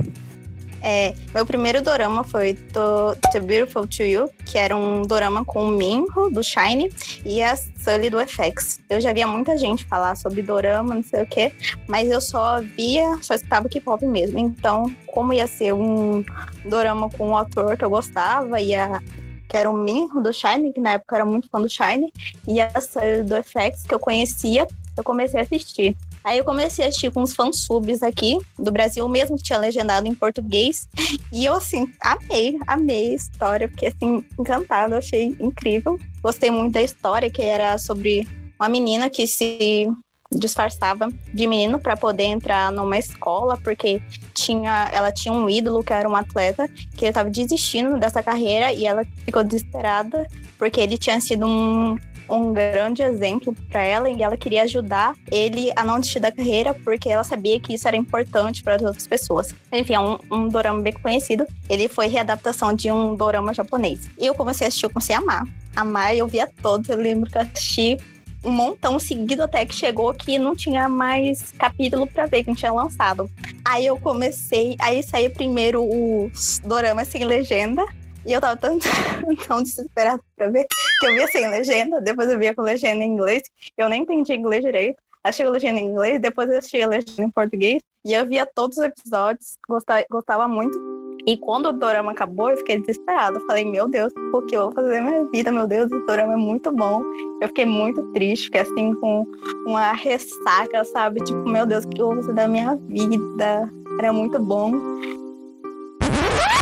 É, 0.90 1.14
meu 1.34 1.46
primeiro 1.46 1.82
dorama 1.82 2.24
foi 2.24 2.54
To, 2.54 3.14
To 3.34 3.42
Beautiful 3.42 3.86
to 3.86 4.04
You, 4.04 4.30
que 4.46 4.58
era 4.58 4.74
um 4.74 5.02
dorama 5.02 5.44
com 5.44 5.66
o 5.66 5.68
Minho, 5.68 6.08
do 6.32 6.42
Shine, 6.42 6.90
e 7.26 7.44
a 7.44 7.58
Sully, 7.58 8.10
do 8.10 8.26
FX. 8.26 8.80
Eu 8.90 9.02
já 9.02 9.12
via 9.12 9.28
muita 9.28 9.58
gente 9.58 9.84
falar 9.84 10.16
sobre 10.16 10.42
dorama, 10.42 10.96
não 10.96 11.04
sei 11.04 11.24
o 11.24 11.28
quê, 11.28 11.52
mas 11.90 12.10
eu 12.10 12.22
só 12.22 12.62
via, 12.62 13.20
só 13.22 13.34
escutava 13.34 13.68
K-pop 13.68 14.06
mesmo. 14.06 14.40
Então, 14.40 14.90
como 15.08 15.34
ia 15.34 15.46
ser 15.46 15.74
um 15.74 16.24
dorama 16.64 17.10
com 17.10 17.32
um 17.32 17.38
ator 17.38 17.76
que 17.76 17.84
eu 17.84 17.90
gostava, 17.90 18.62
e 18.62 18.74
a 18.74 19.02
que 19.50 19.58
era 19.58 19.70
o 19.70 19.76
Minho 19.76 20.22
do 20.22 20.32
Shine, 20.32 20.72
que 20.72 20.80
na 20.80 20.94
época 20.94 21.18
era 21.18 21.26
muito 21.26 21.50
fã 21.50 21.60
do 21.60 21.70
Shine, 21.70 22.14
e 22.48 22.62
a 22.62 22.80
Sully 22.80 23.24
do 23.24 23.36
FX, 23.44 23.84
que 23.84 23.94
eu 23.94 24.00
conhecia, 24.00 24.66
eu 24.96 25.04
comecei 25.04 25.42
a 25.42 25.44
assistir. 25.44 25.98
Aí 26.28 26.40
eu 26.40 26.44
comecei 26.44 26.84
a 26.84 26.90
assistir 26.90 27.10
com 27.10 27.22
uns 27.22 27.34
fansubs 27.34 28.04
aqui 28.04 28.38
do 28.60 28.70
Brasil 28.70 29.08
mesmo, 29.08 29.38
que 29.38 29.44
tinha 29.44 29.58
legendado 29.58 30.10
em 30.10 30.14
português. 30.14 30.86
E 31.32 31.46
eu, 31.46 31.54
assim, 31.54 31.90
amei, 32.02 32.60
amei 32.68 33.12
a 33.12 33.16
história, 33.16 33.70
fiquei, 33.70 33.88
assim, 33.88 34.26
encantada, 34.38 34.98
achei 34.98 35.38
incrível. 35.40 35.98
Gostei 36.22 36.52
muito 36.52 36.74
da 36.74 36.82
história, 36.82 37.30
que 37.30 37.42
era 37.42 37.78
sobre 37.78 38.28
uma 38.60 38.68
menina 38.68 39.10
que 39.10 39.26
se 39.26 39.90
disfarçava 40.30 41.10
de 41.34 41.48
menino 41.48 41.80
para 41.80 41.96
poder 41.96 42.26
entrar 42.26 42.74
numa 42.74 42.98
escola, 42.98 43.58
porque 43.64 44.02
tinha, 44.34 44.90
ela 44.92 45.14
tinha 45.14 45.34
um 45.34 45.50
ídolo 45.50 45.82
que 45.82 45.94
era 45.94 46.10
um 46.10 46.16
atleta 46.16 46.68
que 46.98 47.06
estava 47.06 47.30
desistindo 47.30 47.98
dessa 47.98 48.22
carreira 48.22 48.74
e 48.74 48.86
ela 48.86 49.06
ficou 49.24 49.46
desesperada 49.46 50.28
porque 50.58 50.82
ele 50.82 50.98
tinha 50.98 51.22
sido 51.22 51.46
um 51.46 51.98
um 52.30 52.54
grande 52.54 53.02
exemplo 53.02 53.56
para 53.70 53.84
ela 53.84 54.10
e 54.10 54.22
ela 54.22 54.38
queria 54.38 54.64
ajudar 54.64 55.16
ele 55.32 55.72
a 55.76 55.84
não 55.84 56.00
desistir 56.00 56.20
da 56.20 56.32
carreira 56.32 56.74
porque 56.74 57.10
ela 57.10 57.24
sabia 57.24 57.60
que 57.60 57.74
isso 57.74 57.88
era 57.88 57.96
importante 57.96 58.64
para 58.64 58.76
as 58.76 58.82
outras 58.82 59.08
pessoas. 59.08 59.54
Enfim, 59.72 59.94
é 59.94 60.00
um, 60.00 60.18
um 60.32 60.48
dorama 60.48 60.82
bem 60.82 60.94
conhecido. 60.94 61.46
Ele 61.70 61.88
foi 61.88 62.08
readaptação 62.08 62.74
de 62.74 62.92
um 62.92 63.16
dorama 63.16 63.54
japonês. 63.54 64.10
E 64.18 64.26
eu 64.26 64.36
comecei 64.36 64.66
a 64.66 64.68
assistir, 64.68 64.86
eu 64.86 64.90
comecei 64.90 65.16
a 65.16 65.20
amar. 65.20 65.48
Amar, 65.76 66.16
eu 66.16 66.28
via 66.28 66.50
todos. 66.62 66.90
Eu 66.90 66.98
lembro 66.98 67.30
que 67.30 67.38
eu 67.38 67.42
assisti 67.42 67.98
um 68.44 68.52
montão 68.52 69.00
seguido 69.00 69.44
até 69.44 69.66
que 69.66 69.76
chegou 69.76 70.14
que 70.14 70.40
não 70.40 70.56
tinha 70.56 70.88
mais 70.88 71.52
capítulo 71.58 72.08
para 72.08 72.26
ver 72.26 72.44
que 72.44 72.50
não 72.50 72.56
tinha 72.56 72.72
lançado. 72.72 73.30
Aí 73.66 73.86
eu 73.86 73.98
comecei, 74.00 74.76
aí 74.80 75.04
saiu 75.04 75.32
primeiro 75.32 75.84
o 75.84 76.32
dorama 76.64 77.04
sem 77.04 77.26
legenda, 77.26 77.86
e 78.26 78.34
eu 78.34 78.42
tava 78.42 78.56
tão, 78.56 78.78
tão 79.48 79.64
desesperada 79.64 80.22
pra 80.36 80.50
ver 80.50 80.66
que 81.00 81.06
eu 81.06 81.14
via 81.14 81.28
sem 81.28 81.50
legenda, 81.50 82.02
depois 82.02 82.30
eu 82.30 82.40
via 82.40 82.54
com 82.56 82.62
legenda 82.62 83.04
em 83.04 83.12
inglês. 83.12 83.44
Eu 83.78 83.90
nem 83.90 84.02
entendi 84.02 84.34
inglês 84.34 84.64
direito. 84.64 84.98
Achei 85.24 85.46
a 85.46 85.50
legenda 85.50 85.80
em 85.80 85.88
inglês, 85.88 86.22
depois 86.22 86.50
eu 86.50 86.58
achei 86.58 86.84
a 86.84 86.88
legenda 86.88 87.24
em 87.24 87.30
português. 87.30 87.82
E 88.06 88.14
eu 88.14 88.26
via 88.26 88.46
todos 88.46 88.78
os 88.78 88.84
episódios, 88.84 89.58
gostava, 89.68 90.06
gostava 90.10 90.48
muito. 90.48 90.80
E 91.28 91.36
quando 91.36 91.68
o 91.68 91.74
dorama 91.74 92.14
acabou, 92.14 92.50
eu 92.50 92.56
fiquei 92.56 92.80
desesperada. 92.80 93.38
Falei, 93.42 93.66
meu 93.66 93.90
Deus, 93.90 94.14
o 94.34 94.42
que 94.44 94.56
eu 94.56 94.64
vou 94.64 94.72
fazer 94.72 95.02
na 95.02 95.10
minha 95.10 95.26
vida? 95.26 95.52
Meu 95.52 95.68
Deus, 95.68 95.92
o 95.92 96.06
dorama 96.06 96.34
é 96.34 96.38
muito 96.38 96.72
bom. 96.72 97.02
Eu 97.42 97.50
fiquei 97.50 97.66
muito 97.66 98.02
triste, 98.14 98.46
fiquei 98.46 98.62
assim 98.62 98.94
com 98.96 99.26
uma 99.66 99.92
ressaca, 99.92 100.86
sabe? 100.86 101.22
Tipo, 101.26 101.44
meu 101.50 101.66
Deus, 101.66 101.84
o 101.84 101.90
que 101.90 102.02
eu 102.02 102.08
vou 102.08 102.16
fazer 102.16 102.34
da 102.34 102.48
minha 102.48 102.78
vida? 102.78 103.70
Era 104.00 104.14
muito 104.14 104.40
bom. 104.40 104.72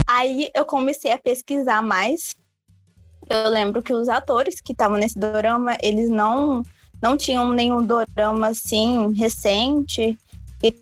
Aí 0.07 0.49
eu 0.55 0.65
comecei 0.65 1.11
a 1.11 1.17
pesquisar 1.19 1.83
mais. 1.83 2.35
Eu 3.29 3.49
lembro 3.49 3.81
que 3.81 3.93
os 3.93 4.07
atores 4.07 4.61
que 4.61 4.71
estavam 4.71 4.97
nesse 4.97 5.17
dorama, 5.17 5.77
eles 5.81 6.09
não 6.09 6.63
não 7.01 7.17
tinham 7.17 7.51
nenhum 7.51 7.85
dorama 7.85 8.47
assim 8.47 9.13
recente, 9.13 10.17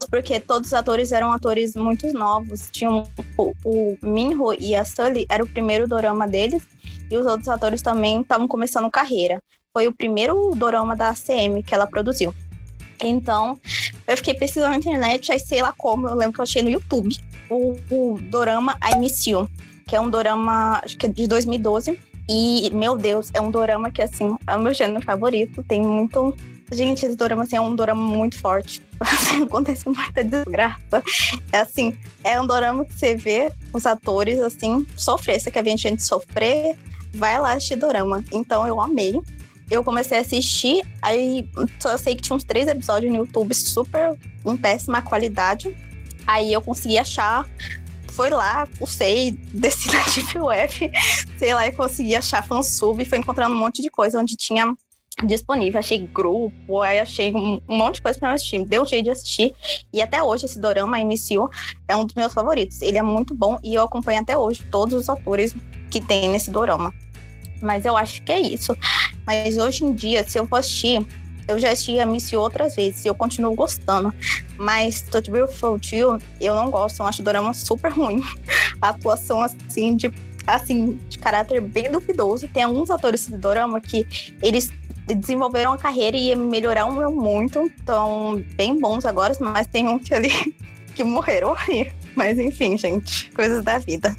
porque 0.09 0.39
todos 0.39 0.67
os 0.67 0.73
atores 0.73 1.11
eram 1.11 1.31
atores 1.31 1.75
muito 1.75 2.11
novos. 2.13 2.69
Tinham 2.71 3.07
o, 3.37 3.53
o 3.65 3.97
Minho 4.01 4.53
e 4.59 4.75
a 4.75 4.85
Sully 4.85 5.25
era 5.27 5.43
o 5.43 5.49
primeiro 5.49 5.87
dorama 5.87 6.27
deles 6.27 6.63
e 7.09 7.17
os 7.17 7.25
outros 7.25 7.49
atores 7.49 7.81
também 7.81 8.21
estavam 8.21 8.47
começando 8.47 8.89
carreira. 8.89 9.39
Foi 9.73 9.87
o 9.87 9.93
primeiro 9.93 10.53
dorama 10.55 10.95
da 10.95 11.09
ACM 11.09 11.63
que 11.65 11.73
ela 11.73 11.87
produziu. 11.87 12.33
Então, 13.01 13.59
eu 14.07 14.15
fiquei 14.15 14.33
pesquisando 14.33 14.71
na 14.71 14.77
internet, 14.77 15.31
aí 15.31 15.39
sei 15.39 15.61
lá 15.61 15.73
como, 15.77 16.07
eu 16.07 16.15
lembro 16.15 16.33
que 16.33 16.39
eu 16.39 16.43
achei 16.43 16.61
no 16.61 16.69
YouTube 16.69 17.17
o, 17.49 17.75
o 17.91 18.19
dorama 18.21 18.77
A 18.79 18.91
Inicio, 18.91 19.49
que 19.87 19.95
é 19.95 19.99
um 19.99 20.09
dorama, 20.09 20.79
acho 20.83 20.97
que 20.97 21.05
é 21.05 21.09
de 21.09 21.27
2012. 21.27 21.99
E, 22.27 22.69
meu 22.73 22.97
Deus, 22.97 23.29
é 23.33 23.41
um 23.41 23.51
dorama 23.51 23.91
que, 23.91 24.01
assim, 24.01 24.35
é 24.47 24.55
o 24.55 24.61
meu 24.61 24.73
gênero 24.73 25.03
favorito. 25.03 25.63
Tem 25.63 25.81
muito. 25.81 26.35
Gente, 26.71 27.05
esse 27.05 27.15
dorama, 27.15 27.43
assim, 27.43 27.55
é 27.55 27.61
um 27.61 27.75
dorama 27.75 28.01
muito 28.01 28.39
forte. 28.39 28.81
Acontece 29.45 29.87
muita 29.87 30.23
desgraça. 30.23 31.03
É 31.51 31.59
assim, 31.59 31.97
é 32.23 32.39
um 32.39 32.47
dorama 32.47 32.85
que 32.85 32.93
você 32.93 33.15
vê 33.15 33.51
os 33.73 33.85
atores, 33.85 34.39
assim, 34.39 34.85
sofrer. 34.95 35.39
Você 35.39 35.51
quer 35.51 35.63
ver 35.63 35.73
a 35.73 35.77
gente 35.77 36.01
sofrer? 36.01 36.77
Vai 37.13 37.39
lá 37.39 37.53
assistir 37.53 37.75
dorama. 37.75 38.23
Então, 38.31 38.65
eu 38.65 38.79
amei 38.79 39.21
eu 39.69 39.83
comecei 39.83 40.17
a 40.17 40.21
assistir, 40.21 40.85
aí 41.01 41.49
só 41.79 41.97
sei 41.97 42.15
que 42.15 42.21
tinha 42.21 42.35
uns 42.35 42.43
três 42.43 42.67
episódios 42.67 43.11
no 43.11 43.19
YouTube 43.19 43.53
super 43.53 44.15
em 44.45 44.57
péssima 44.57 45.01
qualidade. 45.01 45.75
Aí 46.27 46.53
eu 46.53 46.61
consegui 46.61 46.97
achar, 46.97 47.47
foi 48.13 48.29
lá, 48.29 48.67
pulsei, 48.77 49.31
desci 49.53 49.91
na 49.91 50.03
Deep 50.03 50.39
Web, 50.39 50.91
sei 51.37 51.53
lá, 51.53 51.67
e 51.67 51.71
consegui 51.71 52.15
achar 52.15 52.45
fansub 52.45 53.01
e 53.01 53.05
foi 53.05 53.17
encontrando 53.17 53.55
um 53.55 53.59
monte 53.59 53.81
de 53.81 53.89
coisa 53.89 54.19
onde 54.19 54.35
tinha 54.35 54.73
disponível. 55.25 55.79
Achei 55.79 55.99
grupo, 55.99 56.81
aí 56.81 56.99
achei 56.99 57.33
um, 57.33 57.59
monte 57.67 57.95
de 57.95 58.01
coisa 58.01 58.19
para 58.19 58.33
assistir. 58.33 58.65
Deu 58.65 58.85
jeito 58.85 59.05
de 59.05 59.11
assistir. 59.11 59.53
E 59.91 60.01
até 60.01 60.23
hoje, 60.23 60.45
esse 60.45 60.59
dorama 60.59 60.99
iniciou 60.99 61.49
é 61.87 61.95
um 61.95 62.05
dos 62.05 62.15
meus 62.15 62.33
favoritos. 62.33 62.81
Ele 62.81 62.97
é 62.97 63.03
muito 63.03 63.33
bom 63.33 63.59
e 63.63 63.73
eu 63.75 63.83
acompanho 63.83 64.21
até 64.21 64.37
hoje 64.37 64.63
todos 64.71 64.93
os 64.93 65.09
atores 65.09 65.55
que 65.89 66.01
tem 66.01 66.29
nesse 66.29 66.49
dorama. 66.49 66.93
Mas 67.61 67.85
eu 67.85 67.95
acho 67.95 68.21
que 68.23 68.31
é 68.31 68.39
isso. 68.39 68.75
Mas 69.25 69.57
hoje 69.57 69.85
em 69.85 69.93
dia, 69.93 70.27
se 70.27 70.37
eu 70.37 70.47
for 70.47 70.57
assistir 70.57 71.05
eu 71.47 71.59
já 71.59 71.71
assisti 71.71 71.99
a 71.99 72.05
Missy 72.05 72.35
outras 72.35 72.75
vezes 72.75 73.03
e 73.05 73.07
eu 73.07 73.15
continuo 73.15 73.55
gostando. 73.55 74.13
Mas 74.57 75.01
Touch 75.01 75.29
Beautiful 75.29 75.79
You, 75.91 76.19
eu 76.39 76.55
não 76.55 76.69
gosto. 76.69 77.01
Eu 77.01 77.07
acho 77.07 77.21
o 77.21 77.25
drama 77.25 77.53
super 77.53 77.91
ruim. 77.91 78.23
A 78.81 78.89
atuação, 78.89 79.41
assim, 79.41 79.95
de, 79.95 80.11
assim, 80.45 80.99
de 81.09 81.17
caráter 81.17 81.61
bem 81.61 81.91
duvidoso. 81.91 82.47
Tem 82.47 82.63
alguns 82.63 82.89
atores 82.89 83.27
de 83.27 83.37
drama 83.37 83.79
que 83.81 84.07
eles 84.41 84.71
desenvolveram 85.05 85.73
a 85.73 85.77
carreira 85.77 86.17
e 86.17 86.35
melhoraram 86.35 87.11
muito. 87.11 87.65
Estão 87.67 88.43
bem 88.55 88.79
bons 88.79 89.05
agora, 89.05 89.35
mas 89.39 89.67
tem 89.67 89.87
um 89.87 89.99
que 89.99 90.13
ali 90.13 90.55
que 90.95 91.03
morreram 91.03 91.55
aí. 91.67 91.91
Mas 92.15 92.39
enfim, 92.39 92.77
gente, 92.77 93.29
coisas 93.31 93.63
da 93.63 93.79
vida. 93.79 94.15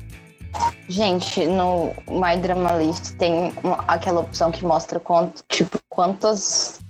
Gente, 0.89 1.47
no 1.47 1.93
My 2.09 2.37
Drama 2.41 2.73
List 2.75 3.17
tem 3.17 3.53
aquela 3.89 4.21
opção 4.21 4.53
que 4.53 4.65
mostra 4.65 5.01
quanto, 5.01 5.43
tipo, 5.49 5.79
quantas 5.89 6.81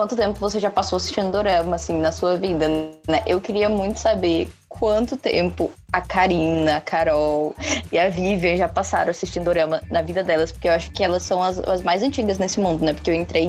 quanto 0.00 0.16
tempo 0.16 0.40
você 0.40 0.58
já 0.58 0.70
passou 0.70 0.96
assistindo 0.96 1.30
dorama, 1.30 1.76
assim, 1.76 2.00
na 2.00 2.10
sua 2.10 2.34
vida, 2.34 2.66
né? 3.06 3.22
Eu 3.26 3.38
queria 3.38 3.68
muito 3.68 4.00
saber 4.00 4.48
quanto 4.66 5.14
tempo 5.14 5.70
a 5.92 6.00
Karina, 6.00 6.78
a 6.78 6.80
Carol 6.80 7.54
e 7.92 7.98
a 7.98 8.08
Vivian 8.08 8.56
já 8.56 8.66
passaram 8.66 9.10
assistindo 9.10 9.44
dorama 9.44 9.82
na 9.90 10.00
vida 10.00 10.24
delas, 10.24 10.50
porque 10.52 10.68
eu 10.68 10.72
acho 10.72 10.90
que 10.92 11.04
elas 11.04 11.22
são 11.22 11.42
as, 11.42 11.58
as 11.58 11.82
mais 11.82 12.02
antigas 12.02 12.38
nesse 12.38 12.58
mundo, 12.58 12.82
né? 12.82 12.94
Porque 12.94 13.10
eu 13.10 13.14
entrei 13.14 13.46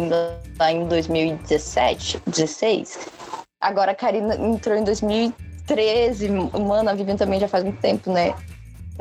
lá 0.60 0.70
em 0.70 0.86
2017, 0.90 2.22
16. 2.28 3.08
Agora 3.62 3.94
a 3.94 3.96
Karina 3.96 4.36
entrou 4.36 4.76
em 4.76 4.84
2013. 4.84 6.28
Mano, 6.30 6.90
a 6.90 6.94
Vivian 6.94 7.16
também 7.16 7.40
já 7.40 7.48
faz 7.48 7.64
muito 7.64 7.80
tempo, 7.80 8.12
né? 8.12 8.36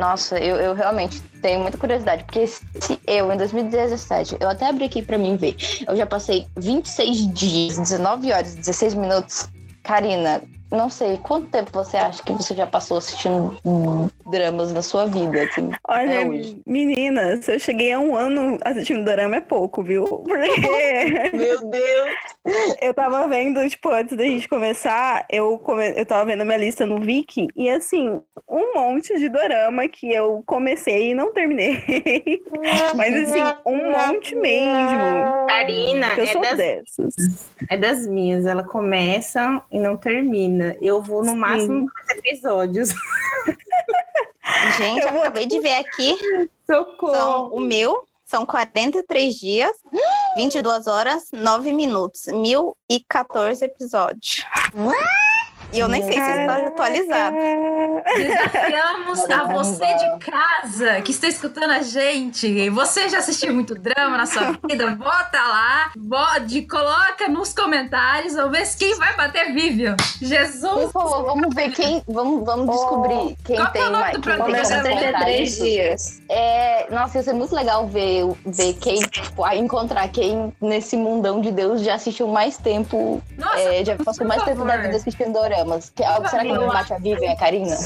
Nossa, 0.01 0.39
eu, 0.39 0.57
eu 0.57 0.73
realmente 0.73 1.23
tenho 1.43 1.61
muita 1.61 1.77
curiosidade, 1.77 2.25
porque 2.25 2.47
se 2.47 2.99
eu, 3.07 3.31
em 3.31 3.37
2017, 3.37 4.39
eu 4.41 4.49
até 4.49 4.67
abri 4.67 4.87
aqui 4.87 5.03
pra 5.03 5.19
mim 5.19 5.37
ver, 5.37 5.55
eu 5.87 5.95
já 5.95 6.07
passei 6.07 6.47
26 6.57 7.31
dias, 7.35 7.79
19 7.79 8.33
horas, 8.33 8.57
16 8.57 8.95
minutos. 8.95 9.47
Karina, 9.83 10.41
não 10.71 10.89
sei, 10.89 11.19
quanto 11.19 11.49
tempo 11.49 11.71
você 11.73 11.97
acha 11.97 12.23
que 12.23 12.33
você 12.33 12.55
já 12.55 12.67
passou 12.67 12.99
assistindo 12.99 13.57
dramas 14.31 14.73
na 14.73 14.83
sua 14.83 15.07
vida? 15.07 15.43
Assim, 15.43 15.71
Olha, 15.89 16.21
meninas, 16.67 17.49
eu 17.49 17.59
cheguei 17.59 17.93
a 17.93 17.99
um 17.99 18.15
ano 18.15 18.59
assistindo 18.65 19.05
drama 19.05 19.37
é 19.37 19.41
pouco, 19.41 19.83
viu? 19.83 20.05
Porque. 20.05 21.31
Meu 21.35 21.69
Deus! 21.69 22.11
Eu 22.81 22.95
tava 22.95 23.27
vendo, 23.29 23.69
tipo, 23.69 23.91
antes 23.91 24.17
da 24.17 24.25
gente 24.25 24.49
começar, 24.49 25.27
eu, 25.31 25.59
come... 25.59 25.93
eu 25.97 26.07
tava 26.07 26.25
vendo 26.25 26.43
a 26.43 26.45
minha 26.45 26.59
lista 26.59 26.87
no 26.87 27.01
Viki, 27.01 27.49
e 27.57 27.69
assim, 27.69 28.21
um 28.49 28.75
monte 28.75 29.19
de 29.19 29.29
dorama 29.29 29.89
que 29.89 30.13
eu 30.13 30.43
comecei 30.47 31.11
e 31.11 31.15
não 31.15 31.33
terminei. 31.33 31.83
Mas 32.95 33.15
assim, 33.15 33.43
um 33.67 33.91
monte 33.91 34.35
mesmo. 34.37 35.47
Karina, 35.49 36.15
eu 36.17 36.25
é 36.25 36.27
sou 36.27 36.41
das, 36.41 36.57
dessas. 36.57 37.51
é 37.69 37.77
das 37.77 38.07
minhas. 38.07 38.47
Ela 38.47 38.63
começa 38.63 39.63
e 39.71 39.79
não 39.79 39.97
termina. 39.97 40.60
Eu 40.81 41.03
vou 41.03 41.23
no 41.25 41.33
Sim. 41.33 41.37
máximo 41.39 41.87
dois 42.07 42.19
episódios. 42.19 42.91
Gente, 44.77 45.01
Eu 45.07 45.13
vou- 45.13 45.21
acabei 45.23 45.47
de 45.47 45.59
ver 45.61 45.75
aqui. 45.77 46.17
São, 46.67 46.85
Socorro! 46.85 47.57
o 47.57 47.61
meu 47.61 48.05
são 48.27 48.47
43 48.47 49.35
dias, 49.35 49.73
22 50.37 50.87
horas, 50.87 51.29
9 51.33 51.73
minutos, 51.73 52.27
1014 52.27 53.65
episódios. 53.65 54.45
E 55.73 55.79
eu 55.79 55.87
nem 55.89 56.03
sei 56.03 56.13
se 56.15 56.19
está 56.21 56.57
atualizado. 56.67 57.37
Desafiamos 58.17 59.31
a 59.31 59.45
você 59.53 59.87
de 59.95 60.31
casa 60.31 61.01
que 61.03 61.13
está 61.13 61.29
escutando 61.29 61.71
a 61.71 61.83
gente. 61.83 62.69
Você 62.71 63.09
já 63.09 63.19
assistiu 63.19 63.55
muito 63.55 63.75
drama 63.75 64.17
na 64.17 64.27
sua 64.27 64.59
vida? 64.69 64.91
Bota 64.97 65.39
lá, 65.39 65.91
bode, 65.97 66.63
coloca 66.63 67.29
nos 67.29 67.53
comentários. 67.53 68.35
Vamos 68.35 68.51
ver 68.51 68.69
quem 68.77 68.97
vai 68.97 69.17
bater 69.17 69.53
Vivian. 69.53 69.97
Jesus! 70.21 70.61
Por 70.63 70.91
favor, 70.93 71.25
vamos 71.25 71.55
ver 71.55 71.71
quem. 71.71 72.03
Vamos, 72.09 72.45
vamos 72.45 72.69
descobrir 72.75 73.37
quem 73.45 73.57
Qual 73.57 73.67
é 73.67 73.69
o 73.69 73.73
tem 73.73 73.83
nome 73.83 73.97
mais. 73.99 74.13
do 74.17 74.21
Quem 74.21 74.33
tem 74.33 74.37
programa? 74.37 74.51
mais 74.51 74.69
63 74.69 75.13
comentários. 75.13 75.57
dias. 75.57 76.23
É, 76.29 76.87
nossa, 76.91 77.19
ia 77.19 77.23
ser 77.25 77.33
muito 77.33 77.55
legal 77.55 77.87
ver, 77.87 78.25
ver 78.45 78.75
quem, 78.75 79.01
tipo, 79.03 79.45
a 79.45 79.55
encontrar 79.57 80.09
quem 80.09 80.53
nesse 80.61 80.97
mundão 80.97 81.41
de 81.41 81.51
Deus 81.53 81.83
já 81.83 81.95
assistiu 81.95 82.27
mais 82.27 82.57
tempo, 82.57 83.23
Nossa, 83.39 83.59
é, 83.59 83.85
já 83.85 83.97
passou 83.97 84.27
mais 84.27 84.43
tempo 84.43 84.65
da 84.65 84.73
favor. 84.73 84.83
vida 84.87 84.97
assistindo 84.97 85.33
doramas. 85.65 85.91
Que, 85.95 86.03
será 86.03 86.43
que 86.43 86.51
alguém 86.51 86.69
bate 86.69 86.93
a 86.93 86.99
Vivian 86.99 87.29
e 87.31 87.33
a 87.33 87.37
Karina? 87.37 87.77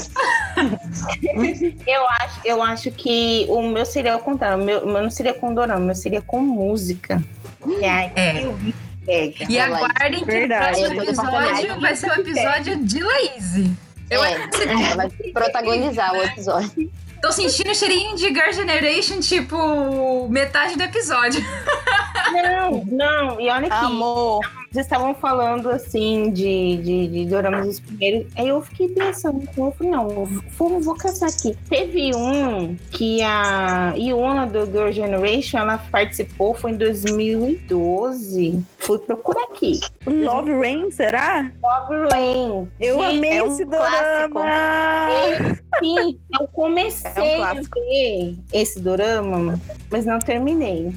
Eu 1.85 2.07
acho, 2.09 2.39
eu 2.45 2.63
acho 2.63 2.91
que 2.91 3.45
o 3.49 3.61
meu 3.61 3.85
seria 3.85 4.13
ao 4.13 4.19
contrário. 4.19 4.61
O 4.61 4.65
meu, 4.65 4.79
o 4.83 4.87
meu 4.87 5.01
não 5.03 5.09
seria 5.11 5.33
com 5.33 5.53
dorama, 5.53 5.79
o 5.81 5.85
meu 5.85 5.95
seria 5.95 6.21
com 6.21 6.39
música. 6.39 7.21
E 7.67 7.83
aí 7.85 8.11
É. 8.15 8.45
eu 8.45 8.53
vi 8.53 8.73
pega. 9.05 9.45
E 9.49 9.59
aguardem 9.59 10.19
que 10.19 10.23
o 10.23 10.25
Verdade. 10.25 10.79
próximo 10.79 10.87
Eu 10.87 10.95
tô 10.95 11.03
episódio 11.03 11.81
vai 11.81 11.95
ser 11.95 12.09
o 12.11 12.13
episódio 12.21 12.83
de 12.83 12.99
Lazy. 13.03 13.71
Eu 14.09 14.23
É, 14.23 14.33
ela 14.33 14.95
vai 14.95 15.09
protagonizar 15.33 16.13
o 16.13 16.23
episódio. 16.23 16.91
tô 17.21 17.31
sentindo 17.31 17.71
o 17.71 17.75
cheirinho 17.75 18.15
de 18.15 18.27
Girl 18.27 18.51
Generation, 18.53 19.19
tipo, 19.19 20.27
metade 20.29 20.75
do 20.75 20.83
episódio. 20.83 21.43
Não, 22.31 22.83
não, 22.85 23.41
e 23.41 23.49
olha 23.49 23.67
que 23.67 23.73
Amor, 23.75 24.41
vocês 24.75 24.87
estavam 24.87 25.15
falando 25.15 25.69
assim 25.69 26.31
de, 26.31 26.77
de, 26.77 27.07
de 27.07 27.25
doramas 27.27 27.65
dos 27.65 27.79
primeiros. 27.79 28.27
Aí 28.35 28.49
eu 28.49 28.61
fiquei 28.61 28.89
pensando, 28.89 29.47
eu 29.57 29.71
falei, 29.71 29.91
não, 29.93 30.25
vou, 30.25 30.81
vou 30.81 30.95
caçar 30.95 31.29
aqui. 31.29 31.57
Teve 31.69 32.13
um 32.13 32.75
que 32.91 33.21
a 33.21 33.93
Iona 33.95 34.45
do 34.45 34.65
Girl 34.65 34.91
Generation 34.91 35.59
ela 35.59 35.77
participou, 35.77 36.53
foi 36.53 36.71
em 36.71 36.77
2012. 36.77 38.61
Fui 38.79 38.99
procurar 38.99 39.43
aqui. 39.43 39.79
Love 40.05 40.51
Rain, 40.51 40.91
será? 40.91 41.49
Love 41.63 42.09
Rain. 42.11 42.67
Eu 42.77 42.99
Gente, 42.99 43.15
amei 43.15 43.31
é 43.37 43.43
um 43.43 43.47
esse 43.47 43.65
clássico. 43.65 44.33
dorama! 44.33 45.55
Sim, 45.79 46.19
eu 46.39 46.47
comecei 46.49 47.11
É 47.15 47.39
um 47.39 47.43
a 47.43 47.53
ver 47.53 48.35
esse 48.51 48.79
dorama, 48.81 49.59
mas 49.89 50.05
não 50.05 50.19
terminei. 50.19 50.93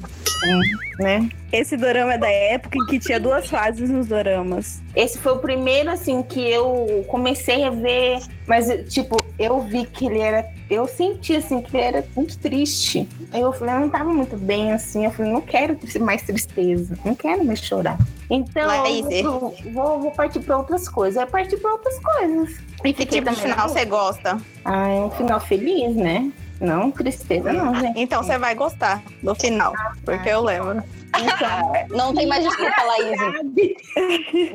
Né? 0.99 1.29
Esse 1.51 1.75
dorama 1.75 2.13
é 2.13 2.17
da 2.17 2.29
época 2.29 2.77
em 2.77 2.85
que 2.85 2.99
tinha 2.99 3.19
duas 3.19 3.49
fases 3.49 3.89
nos 3.89 4.07
doramas. 4.07 4.81
Esse 4.95 5.17
foi 5.17 5.33
o 5.33 5.39
primeiro, 5.39 5.89
assim, 5.89 6.21
que 6.21 6.39
eu 6.39 7.03
comecei 7.07 7.63
a 7.63 7.71
ver, 7.71 8.19
mas, 8.45 8.67
tipo, 8.93 9.17
eu 9.37 9.59
vi 9.61 9.85
que 9.85 10.05
ele 10.05 10.19
era. 10.19 10.45
Eu 10.69 10.87
senti, 10.87 11.35
assim, 11.35 11.61
que 11.61 11.75
ele 11.75 11.83
era 11.83 12.05
muito 12.15 12.37
triste. 12.37 13.09
Aí 13.33 13.41
eu 13.41 13.51
falei, 13.51 13.75
eu 13.75 13.79
não 13.79 13.89
tava 13.89 14.13
muito 14.13 14.37
bem, 14.37 14.71
assim. 14.71 15.05
Eu 15.05 15.11
falei, 15.11 15.31
não 15.31 15.41
quero 15.41 15.77
mais 15.99 16.21
tristeza, 16.21 16.97
não 17.03 17.15
quero 17.15 17.43
mais 17.43 17.59
chorar. 17.59 17.97
Então, 18.29 18.85
eu 19.09 19.55
vou, 19.73 19.99
vou 19.99 20.11
partir 20.11 20.39
pra 20.41 20.57
outras 20.57 20.87
coisas. 20.87 21.17
Aí 21.17 21.25
partir 21.25 21.57
pra 21.57 21.71
outras 21.71 21.97
coisas. 21.99 22.59
E 22.83 22.93
que 22.93 23.05
tipo 23.05 23.29
de 23.29 23.35
final 23.35 23.67
você 23.67 23.85
gosta? 23.85 24.37
Ah, 24.63 24.89
é 24.89 24.99
um 24.99 25.09
final 25.09 25.39
feliz, 25.39 25.95
né? 25.95 26.31
Não 26.61 26.91
tristeza, 26.91 27.51
não, 27.53 27.73
gente. 27.73 27.99
Então 27.99 28.21
você 28.21 28.37
vai 28.37 28.53
gostar 28.53 29.01
do 29.23 29.33
final, 29.33 29.73
porque 30.03 30.29
eu 30.29 30.41
lembro. 30.41 30.83
Não 31.89 32.13
tem 32.13 32.27
mais 32.27 32.43
desculpa, 32.43 32.83
Laís. 32.83 33.19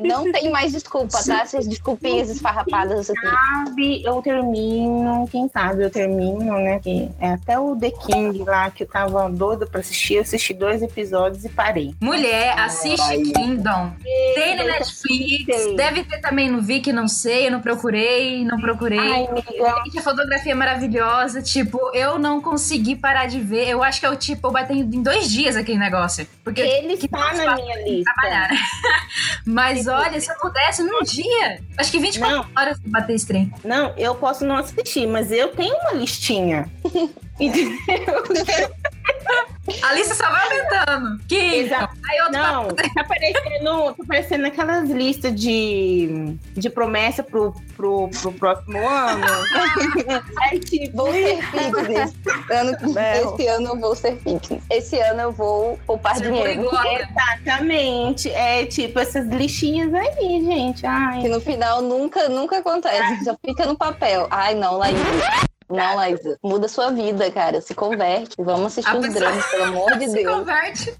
Não 0.01 0.31
tem 0.31 0.49
mais 0.49 0.71
desculpa, 0.71 1.23
tá? 1.23 1.41
Essas 1.41 1.67
desculpinhas 1.67 2.29
esfarrapadas 2.29 3.09
aqui. 3.09 3.27
sabe, 3.27 4.03
eu 4.03 4.21
termino, 4.21 5.27
quem 5.31 5.49
sabe 5.49 5.83
eu 5.83 5.89
termino, 5.89 6.55
né? 6.59 6.79
Que 6.79 7.09
é 7.19 7.33
até 7.33 7.59
o 7.59 7.75
The 7.75 7.91
King 7.91 8.43
lá, 8.43 8.71
que 8.71 8.83
eu 8.83 8.87
tava 8.87 9.29
doida 9.29 9.65
pra 9.65 9.79
assistir, 9.79 10.15
eu 10.15 10.21
assisti 10.21 10.53
dois 10.53 10.81
episódios 10.81 11.45
e 11.45 11.49
parei. 11.49 11.93
Mulher, 11.99 12.57
assiste 12.59 13.21
Kingdom. 13.33 13.93
Tem 14.33 14.55
na 14.55 14.63
eu 14.63 14.67
Netflix. 14.67 15.75
Deve 15.75 16.03
ter 16.03 16.19
também 16.19 16.49
no 16.49 16.61
Viki, 16.61 16.91
não 16.91 17.07
sei. 17.07 17.47
Eu 17.47 17.51
não 17.51 17.61
procurei, 17.61 18.43
não 18.43 18.59
procurei. 18.59 18.99
Ai, 18.99 19.27
Gente, 19.85 19.99
a 19.99 20.01
fotografia 20.01 20.51
é 20.51 20.55
maravilhosa. 20.55 21.41
Tipo, 21.41 21.79
eu 21.93 22.17
não 22.17 22.41
consegui 22.41 22.95
parar 22.95 23.25
de 23.27 23.39
ver. 23.39 23.67
Eu 23.67 23.83
acho 23.83 23.99
que 23.99 24.07
eu, 24.07 24.15
tipo, 24.15 24.47
eu 24.47 24.51
bati 24.51 24.73
em 24.73 25.01
dois 25.01 25.29
dias 25.29 25.55
aquele 25.55 25.77
negócio. 25.77 26.27
Porque 26.45 26.61
eu 26.61 26.65
ele 26.65 26.95
que 26.95 27.07
está 27.07 27.33
na 27.33 27.55
minha 27.55 27.83
lista. 27.83 28.13
trabalhar, 28.13 28.49
né? 28.51 28.57
Mas 29.45 29.87
olha, 29.87 30.21
se 30.21 30.31
eu 30.31 30.35
pudesse 30.37 30.83
num 30.83 31.01
dia, 31.01 31.59
acho 31.77 31.91
que 31.91 31.99
24 31.99 32.37
Não. 32.37 32.45
horas 32.55 32.79
pra 32.79 33.01
bater 33.01 33.15
esse 33.15 33.25
trem. 33.27 33.51
Não, 33.63 33.93
eu 33.97 34.13
posso 34.15 34.45
não 34.45 34.55
assistir, 34.55 35.07
mas 35.07 35.31
eu 35.31 35.47
tenho 35.49 35.75
uma 35.75 35.93
listinha. 35.93 36.69
Entendeu? 37.39 37.75
A 39.81 39.93
lista 39.93 40.13
só 40.13 40.29
vai 40.29 40.43
aumentando. 40.45 41.19
Que 41.27 41.35
Exato. 41.35 41.95
Aí 42.09 42.21
outro 42.21 42.33
Não, 42.39 42.67
tá 42.67 43.03
parecendo, 43.03 43.93
tá 43.93 44.03
parecendo 44.07 44.47
aquelas 44.47 44.89
listas 44.89 45.33
de, 45.33 46.35
de 46.53 46.69
promessa 46.69 47.23
pro, 47.23 47.53
pro, 47.75 48.09
pro 48.21 48.31
próximo 48.33 48.77
ano. 48.87 49.25
Aí, 50.41 50.59
tipo, 50.59 50.97
Vou 50.97 51.11
ser 51.11 51.41
fitness. 51.47 52.13
Ano, 52.51 52.93
Belo. 52.93 53.33
esse 53.35 53.47
ano 53.47 53.67
eu 53.69 53.79
vou 53.79 53.95
ser 53.95 54.17
fitness. 54.17 54.63
Esse 54.69 54.99
ano 54.99 55.21
eu 55.21 55.31
vou 55.31 55.79
poupar 55.85 56.15
Ser 56.15 56.31
dinheiro. 56.31 56.69
exatamente. 56.99 58.29
É 58.31 58.65
tipo 58.65 58.99
essas 58.99 59.27
listinhas 59.27 59.91
aí, 59.93 60.43
gente. 60.45 60.85
Ai, 60.85 61.21
Que 61.21 61.27
no 61.27 61.41
final 61.41 61.81
nunca, 61.81 62.29
nunca 62.29 62.59
acontece. 62.59 63.23
Só 63.23 63.35
fica 63.43 63.65
no 63.65 63.75
papel. 63.75 64.27
Ai, 64.29 64.53
não, 64.55 64.77
Laís. 64.77 64.97
Não, 65.69 65.95
Laís. 65.95 66.19
Muda 66.43 66.67
sua 66.67 66.91
vida, 66.91 67.29
cara. 67.31 67.59
Se 67.61 67.73
converte. 67.73 68.35
Vamos 68.37 68.67
assistir 68.67 68.89
A 68.91 68.95
uns 68.97 69.07
pessoa- 69.07 69.19
dramas, 69.19 69.45
pelo 69.47 69.63
amor 69.63 69.97
de 69.97 70.05
Se 70.09 70.13
Deus. 70.15 70.35
converte. 70.37 70.95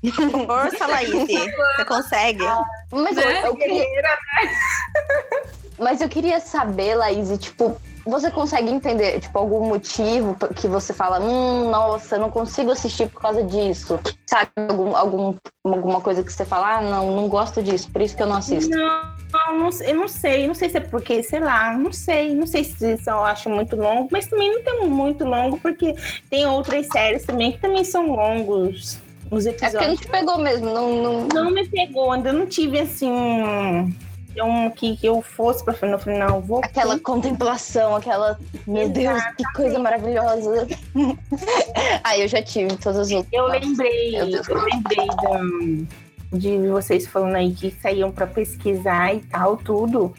Força, 0.48 0.88
Laís. 0.88 1.12
Você 1.78 1.86
consegue. 1.86 2.44
Mas 2.92 3.18
eu, 3.18 3.26
Né? 3.28 3.42
eu 3.48 3.56
queria. 3.56 3.86
Mas 5.78 6.00
eu 6.02 6.08
queria 6.08 6.40
saber, 6.40 6.96
Laís, 6.96 7.38
tipo, 7.38 7.76
você 8.06 8.32
consegue 8.32 8.70
entender, 8.70 9.20
tipo, 9.20 9.38
algum 9.38 9.68
motivo 9.68 10.36
que 10.56 10.68
você 10.70 10.94
fala, 10.94 11.20
hum, 11.20 11.70
nossa, 11.70 12.16
eu 12.16 12.22
não 12.22 12.32
consigo 12.32 12.72
assistir 12.72 13.10
por 13.10 13.22
causa 13.22 13.44
disso? 13.44 14.00
Sabe, 14.26 14.50
algum, 14.70 14.96
algum, 14.96 15.36
alguma 15.66 16.00
coisa 16.00 16.24
que 16.24 16.32
você 16.32 16.46
fala, 16.46 16.78
ah, 16.78 16.82
não, 16.82 17.12
não 17.12 17.28
gosto 17.28 17.62
disso, 17.62 17.92
por 17.92 18.02
isso 18.02 18.16
que 18.16 18.24
eu 18.24 18.28
não 18.28 18.38
assisto. 18.38 18.70
Não, 18.74 19.15
não, 19.36 19.70
eu 19.82 19.96
não 19.96 20.08
sei, 20.08 20.48
não 20.48 20.54
sei 20.54 20.70
se 20.70 20.78
é 20.78 20.80
porque, 20.82 21.22
sei 21.24 21.40
lá, 21.40 21.74
não 21.78 21.92
sei, 21.92 22.34
não 22.34 22.48
sei 22.48 22.64
se 22.64 22.98
eu 23.08 23.24
acho 23.24 23.50
muito 23.50 23.76
longo, 23.76 24.08
mas 24.12 24.28
também 24.28 24.52
não 24.54 24.64
tem 24.64 24.88
muito 24.90 25.24
longo, 25.26 25.58
porque 25.60 25.94
tem 26.30 26.46
outras 26.48 26.88
séries 26.88 27.24
também 27.26 27.52
que 27.52 27.60
também 27.60 27.84
são 27.84 28.08
longos 28.12 29.00
os 29.32 29.46
É 29.46 29.52
porque 29.52 29.66
não 29.66 29.72
episódios. 29.72 30.00
te 30.02 30.08
pegou 30.08 30.38
mesmo, 30.38 30.66
não. 30.72 31.02
não... 31.02 31.28
Não 31.34 31.52
me 31.52 31.68
pegou, 31.68 32.12
ainda 32.12 32.32
não 32.32 32.46
tive 32.46 32.80
assim. 32.80 33.10
um, 33.12 34.70
que, 34.76 34.98
que 34.98 35.08
eu 35.08 35.22
fosse 35.22 35.64
pra 35.64 35.74
no 35.88 35.98
final. 35.98 36.42
Vou 36.42 36.60
Aquela 36.64 37.00
contemplação, 37.00 37.96
aquela. 37.96 38.38
Meu 38.68 38.88
Deus, 38.90 39.22
que 39.38 39.44
coisa 39.56 39.80
maravilhosa. 39.80 40.68
Aí 42.04 42.22
eu 42.22 42.28
já 42.28 42.42
tive 42.42 42.76
todas 42.78 43.00
as 43.00 43.12
outras. 43.12 43.34
Eu 43.34 43.48
lembrei, 43.48 44.16
eu 44.20 44.26
lembrei 44.26 45.08
da- 45.08 46.05
de 46.38 46.68
vocês 46.68 47.08
falando 47.08 47.36
aí 47.36 47.54
que 47.54 47.72
saíam 47.82 48.12
pra 48.12 48.28
pesquisar 48.28 49.14
e 49.14 49.20
tal, 49.22 49.58
tudo. 49.58 50.14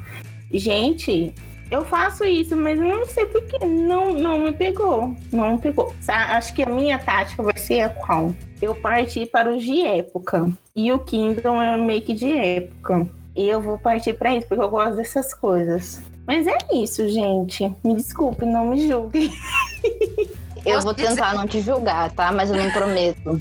Gente, 0.52 1.34
eu 1.70 1.84
faço 1.84 2.24
isso, 2.24 2.56
mas 2.56 2.78
não 2.78 3.04
sei 3.06 3.26
porque 3.26 3.64
não, 3.64 4.12
não 4.12 4.38
me 4.40 4.52
pegou. 4.52 5.14
Não 5.32 5.52
me 5.52 5.58
pegou. 5.58 5.92
Acho 6.08 6.54
que 6.54 6.62
a 6.62 6.68
minha 6.68 6.98
tática 6.98 7.42
vai 7.42 7.56
ser 7.56 7.80
a 7.80 7.88
qual? 7.88 8.34
Eu 8.62 8.74
parti 8.74 9.26
para 9.26 9.54
os 9.54 9.62
de 9.62 9.82
época. 9.82 10.50
E 10.74 10.92
o 10.92 10.98
Kingdom 11.00 11.60
é 11.60 11.76
meio 11.76 12.02
que 12.02 12.14
de 12.14 12.32
época. 12.32 13.08
E 13.34 13.48
eu 13.48 13.60
vou 13.60 13.78
partir 13.78 14.14
para 14.14 14.34
isso, 14.34 14.46
porque 14.46 14.62
eu 14.62 14.68
gosto 14.68 14.96
dessas 14.96 15.34
coisas. 15.34 16.02
Mas 16.26 16.46
é 16.46 16.56
isso, 16.72 17.08
gente. 17.08 17.72
Me 17.84 17.94
desculpe, 17.94 18.44
não 18.44 18.66
me 18.66 18.88
julguem. 18.88 19.30
Eu 20.64 20.80
vou 20.80 20.92
tentar 20.92 21.34
não 21.34 21.46
te 21.46 21.60
julgar, 21.60 22.10
tá? 22.10 22.32
Mas 22.32 22.50
eu 22.50 22.56
não 22.56 22.68
prometo. 22.70 23.38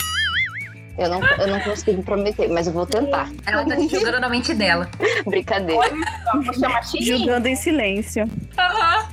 Eu 0.97 1.09
não, 1.09 1.21
eu 1.23 1.47
não 1.47 1.59
consigo 1.59 2.01
prometer, 2.03 2.47
mas 2.47 2.67
eu 2.67 2.73
vou 2.73 2.85
tentar. 2.85 3.29
Ela 3.45 3.65
tá 3.65 3.75
te 3.75 3.87
julgando 3.89 4.19
na 4.19 4.29
mente 4.29 4.53
dela. 4.53 4.89
Brincadeira. 5.25 5.91
Vou 6.33 6.53
chamar 6.53 6.81
tirinho. 6.81 7.17
Julgando 7.17 7.47
em 7.47 7.55
silêncio. 7.55 8.29
Chamar 8.55 9.09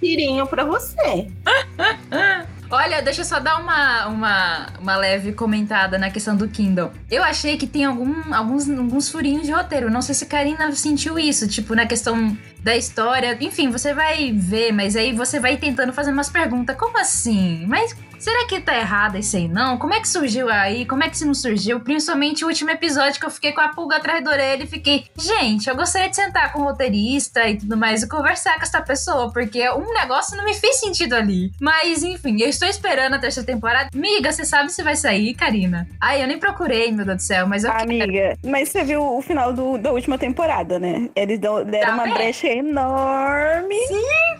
tirinho 0.00 0.46
pra 0.46 0.64
você. 0.64 1.28
Olha, 2.68 3.00
deixa 3.00 3.20
eu 3.20 3.24
só 3.24 3.38
dar 3.38 3.60
uma, 3.60 4.06
uma, 4.08 4.66
uma 4.80 4.96
leve 4.96 5.32
comentada 5.32 5.98
na 5.98 6.10
questão 6.10 6.36
do 6.36 6.48
Kindle. 6.48 6.90
Eu 7.08 7.22
achei 7.22 7.56
que 7.56 7.66
tem 7.66 7.84
algum, 7.84 8.34
alguns, 8.34 8.68
alguns 8.68 9.08
furinhos 9.08 9.46
de 9.46 9.52
roteiro. 9.52 9.88
Não 9.88 10.02
sei 10.02 10.14
se 10.16 10.24
a 10.24 10.26
Karina 10.26 10.72
sentiu 10.72 11.16
isso, 11.16 11.46
tipo, 11.46 11.76
na 11.76 11.86
questão 11.86 12.36
da 12.60 12.76
história. 12.76 13.38
Enfim, 13.40 13.70
você 13.70 13.94
vai 13.94 14.32
ver, 14.32 14.72
mas 14.72 14.96
aí 14.96 15.12
você 15.12 15.38
vai 15.38 15.56
tentando 15.56 15.92
fazer 15.92 16.10
umas 16.10 16.28
perguntas. 16.28 16.76
Como 16.76 16.98
assim? 16.98 17.64
Mas 17.68 17.96
será 18.18 18.46
que 18.46 18.60
tá 18.60 18.76
errado 18.76 19.16
isso 19.18 19.36
aí 19.36 19.48
não? 19.48 19.76
Como 19.78 19.94
é 19.94 20.00
que 20.00 20.08
surgiu 20.08 20.48
aí? 20.48 20.84
Como 20.86 21.02
é 21.04 21.08
que 21.08 21.16
isso 21.16 21.26
não 21.26 21.34
surgiu? 21.34 21.80
Principalmente 21.80 22.44
o 22.44 22.48
último 22.48 22.70
episódio 22.70 23.18
que 23.20 23.26
eu 23.26 23.30
fiquei 23.30 23.52
com 23.52 23.60
a 23.60 23.68
pulga 23.68 23.96
atrás 23.96 24.22
da 24.24 24.30
orelha 24.30 24.62
e 24.64 24.66
fiquei, 24.66 25.04
gente, 25.18 25.68
eu 25.68 25.76
gostaria 25.76 26.08
de 26.08 26.16
sentar 26.16 26.52
com 26.52 26.60
o 26.60 26.64
roteirista 26.64 27.46
e 27.48 27.56
tudo 27.58 27.76
mais 27.76 28.02
e 28.02 28.08
conversar 28.08 28.56
com 28.56 28.62
essa 28.62 28.80
pessoa, 28.80 29.32
porque 29.32 29.68
um 29.70 29.92
negócio 29.94 30.36
não 30.36 30.44
me 30.44 30.54
fez 30.54 30.76
sentido 30.80 31.14
ali. 31.14 31.50
Mas, 31.60 32.02
enfim, 32.02 32.40
eu 32.40 32.48
estou 32.48 32.68
esperando 32.68 33.14
a 33.14 33.18
terceira 33.18 33.46
temporada. 33.46 33.90
Miga, 33.94 34.32
você 34.32 34.44
sabe 34.44 34.70
se 34.72 34.82
vai 34.82 34.96
sair, 34.96 35.34
Karina? 35.34 35.88
Ai, 36.00 36.22
eu 36.22 36.26
nem 36.26 36.38
procurei, 36.38 36.90
meu 36.92 37.04
Deus 37.04 37.16
do 37.18 37.22
céu, 37.22 37.46
mas 37.46 37.64
eu 37.64 37.70
quero. 37.70 37.82
Amiga, 37.84 38.38
mas 38.44 38.68
você 38.68 38.84
viu 38.84 39.02
o 39.02 39.22
final 39.22 39.52
do- 39.52 39.78
da 39.78 39.92
última 39.92 40.16
temporada, 40.18 40.78
né? 40.78 41.08
Eles 41.14 41.38
dão- 41.38 41.64
deram 41.64 41.86
Tá 41.88 41.94
uma 41.94 42.04
vendo? 42.04 42.14
brecha 42.14 42.48
enorme 42.48 43.76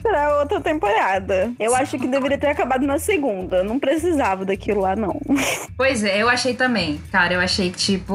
pra 0.03 0.39
outra 0.41 0.61
temporada. 0.61 1.53
Eu 1.59 1.75
acho 1.75 1.99
que 1.99 2.07
deveria 2.07 2.39
ter 2.39 2.49
acabado 2.49 2.87
na 2.87 2.99
segunda. 2.99 3.63
Não 3.67 3.79
precisava 3.79 4.45
daquilo 4.45 4.81
lá, 4.81 4.95
não. 4.97 5.21
Pois 5.77 6.03
é, 6.03 6.23
eu 6.23 6.29
achei 6.29 6.55
também. 6.55 6.99
Cara, 7.13 7.35
eu 7.35 7.41
achei 7.41 7.71
que, 7.71 7.77
tipo. 7.77 8.15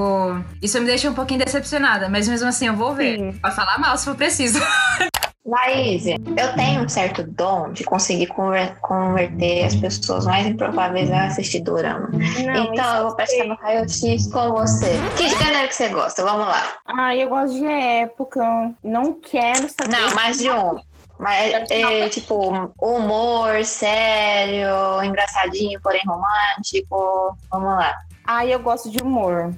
Isso 0.62 0.80
me 0.80 0.86
deixa 0.88 1.10
um 1.10 1.14
pouquinho 1.14 1.44
decepcionada, 1.44 2.10
mas 2.10 2.28
mesmo 2.28 2.48
assim 2.48 2.66
eu 2.68 2.76
vou 2.76 2.96
ver. 2.96 3.18
Sim. 3.20 3.32
Pra 3.34 3.52
falar 3.52 3.78
mal 3.78 3.96
se 3.98 4.06
for 4.06 4.16
preciso. 4.16 4.60
Laís, 5.46 6.06
eu 6.06 6.54
tenho 6.56 6.84
um 6.84 6.90
certo 6.90 7.24
dom 7.24 7.72
de 7.72 7.84
conseguir 7.84 8.28
conver- 8.28 8.76
converter 8.80 9.66
as 9.66 9.76
pessoas 9.76 10.26
mais 10.28 10.46
improváveis 10.46 11.10
a 11.12 11.26
assistir 11.26 11.62
dorama. 11.62 12.10
Não, 12.12 12.66
então 12.74 12.98
eu 12.98 13.04
vou 13.08 13.16
prestar 13.16 13.46
no 13.46 13.56
raio-x 13.56 14.28
com 14.28 14.52
você. 14.52 14.92
Que 15.18 15.30
gênero 15.30 15.68
que 15.68 15.74
você 15.76 15.90
gosta? 15.90 16.24
Vamos 16.24 16.46
lá. 16.46 16.64
Ai, 16.86 17.24
eu 17.24 17.30
gosto 17.30 17.56
de 17.58 17.66
época. 17.66 18.72
Não 18.84 19.14
quero 19.14 19.68
saber. 19.70 19.90
Não, 19.98 20.14
mais 20.14 20.38
de 20.38 20.50
um. 20.52 20.80
Mas, 21.22 21.54
é, 21.70 22.10
tipo, 22.10 22.52
humor, 22.82 23.64
sério, 23.64 25.04
engraçadinho, 25.04 25.80
porém 25.80 26.02
romântico. 26.04 27.38
Vamos 27.52 27.76
lá. 27.76 27.94
Ai, 28.26 28.52
eu 28.52 28.60
gosto 28.60 28.90
de 28.90 28.98
humor. 29.04 29.54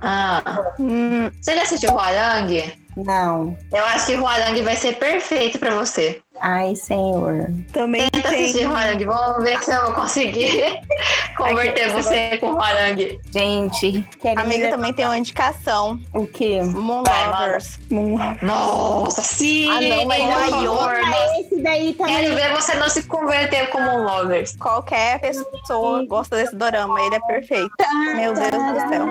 Ah, 0.00 0.72
Hum, 0.78 1.28
você 1.40 1.56
já 1.56 1.62
assistiu 1.62 1.90
Huarang? 1.90 2.72
Não. 2.96 3.56
Eu 3.72 3.84
acho 3.86 4.06
que 4.06 4.16
Huarang 4.16 4.62
vai 4.62 4.76
ser 4.76 4.96
perfeito 4.96 5.58
pra 5.58 5.74
você. 5.74 6.20
Ai, 6.40 6.74
senhor. 6.76 7.50
também 7.72 8.08
Tenta 8.10 8.28
assistir 8.28 8.58
tem. 8.58 8.66
Huarang. 8.68 9.04
Vamos 9.04 9.42
ver 9.44 9.62
se 9.62 9.70
eu 9.72 9.82
vou 9.86 9.92
conseguir 9.94 10.80
converter 11.36 11.90
você 11.92 12.38
com 12.38 12.52
Huarang. 12.52 13.20
Gente, 13.32 14.02
querem 14.20 14.38
Amiga, 14.38 14.64
me- 14.66 14.70
também 14.70 14.92
tem 14.92 15.04
uma 15.04 15.18
indicação. 15.18 15.98
o 16.14 16.26
quê? 16.26 16.60
Moon 16.62 17.02
Vai, 17.04 17.26
Lovers. 17.46 17.78
Hum, 17.90 18.16
Nossa, 18.42 19.22
sim! 19.22 19.68
Ah, 19.70 19.80
não, 19.80 20.04
mas 20.06 20.20
é. 20.20 20.32
Ah, 20.32 21.40
esse 21.40 21.62
daí 21.62 21.94
Quero 21.94 22.08
também. 22.08 22.34
ver 22.34 22.52
você 22.54 22.74
não 22.76 22.88
se 22.88 23.02
converter 23.04 23.68
como 23.70 23.88
um 23.90 24.04
lovers. 24.04 24.56
Qualquer 24.56 25.18
pessoa 25.20 26.04
gosta 26.06 26.36
desse 26.36 26.54
dorama, 26.56 27.00
ele 27.00 27.16
é 27.16 27.20
perfeito. 27.20 27.70
Meu 28.14 28.32
Deus 28.34 28.50
do 28.50 28.88
céu. 28.88 29.06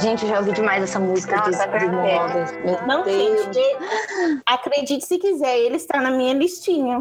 Gente, 0.00 0.22
eu 0.24 0.28
já 0.28 0.38
ouvi 0.38 0.52
demais 0.52 0.82
essa 0.82 0.98
música 0.98 1.36
Nossa, 1.36 1.50
de, 1.50 1.56
de 1.58 1.66
perfeito. 1.70 1.94
Monovas. 1.94 2.52
Meu 2.64 2.86
Não, 2.86 3.02
Deus. 3.04 3.44
gente. 3.44 3.60
Acredite 4.46 5.04
se 5.04 5.18
quiser, 5.18 5.58
ele 5.58 5.76
está 5.76 6.00
na 6.00 6.10
minha 6.10 6.34
listinha. 6.34 6.98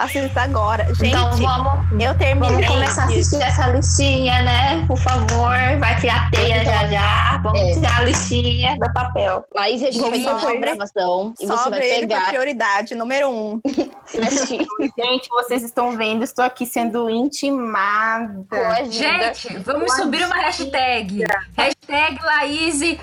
Assista 0.00 0.42
agora. 0.42 0.92
Gente, 0.92 1.10
Então 1.10 1.30
vamos, 1.36 2.02
eu 2.02 2.18
terminei. 2.18 2.50
vamos 2.50 2.66
começar 2.66 3.02
a 3.02 3.04
assistir 3.04 3.40
essa 3.40 3.68
listinha, 3.68 4.42
né? 4.42 4.84
Por 4.88 4.98
favor, 4.98 5.52
vai 5.78 5.96
criar 6.00 6.28
teia 6.32 6.64
já 6.64 6.88
já. 6.88 7.38
Vamos 7.40 7.60
É. 7.60 7.72
tirar 7.74 7.98
a 7.98 8.02
listinha 8.02 8.76
do 8.76 8.92
papel. 8.92 9.44
Aí 9.56 9.74
a 9.76 9.78
gente 9.78 10.00
vai 10.00 10.20
fazer 10.20 10.46
uma 10.46 10.56
gravação 10.60 11.32
e 11.40 11.46
você 11.46 11.62
Sobre 11.62 11.78
vai 11.78 12.00
pegar 12.00 12.26
prioridade, 12.26 12.94
número 12.96 13.30
um. 13.30 13.60
Gente, 14.98 15.28
vocês 15.28 15.62
estão 15.62 15.96
vendo, 15.96 16.24
estou 16.24 16.44
aqui 16.44 16.66
sendo 16.66 17.08
intimada. 17.08 18.44
Gente, 18.90 19.58
vamos 19.58 19.94
subir 19.94 20.24
uma 20.26 20.34
hashtag. 20.36 21.24
Hashtag 21.56 22.18
Laís. 22.20 22.98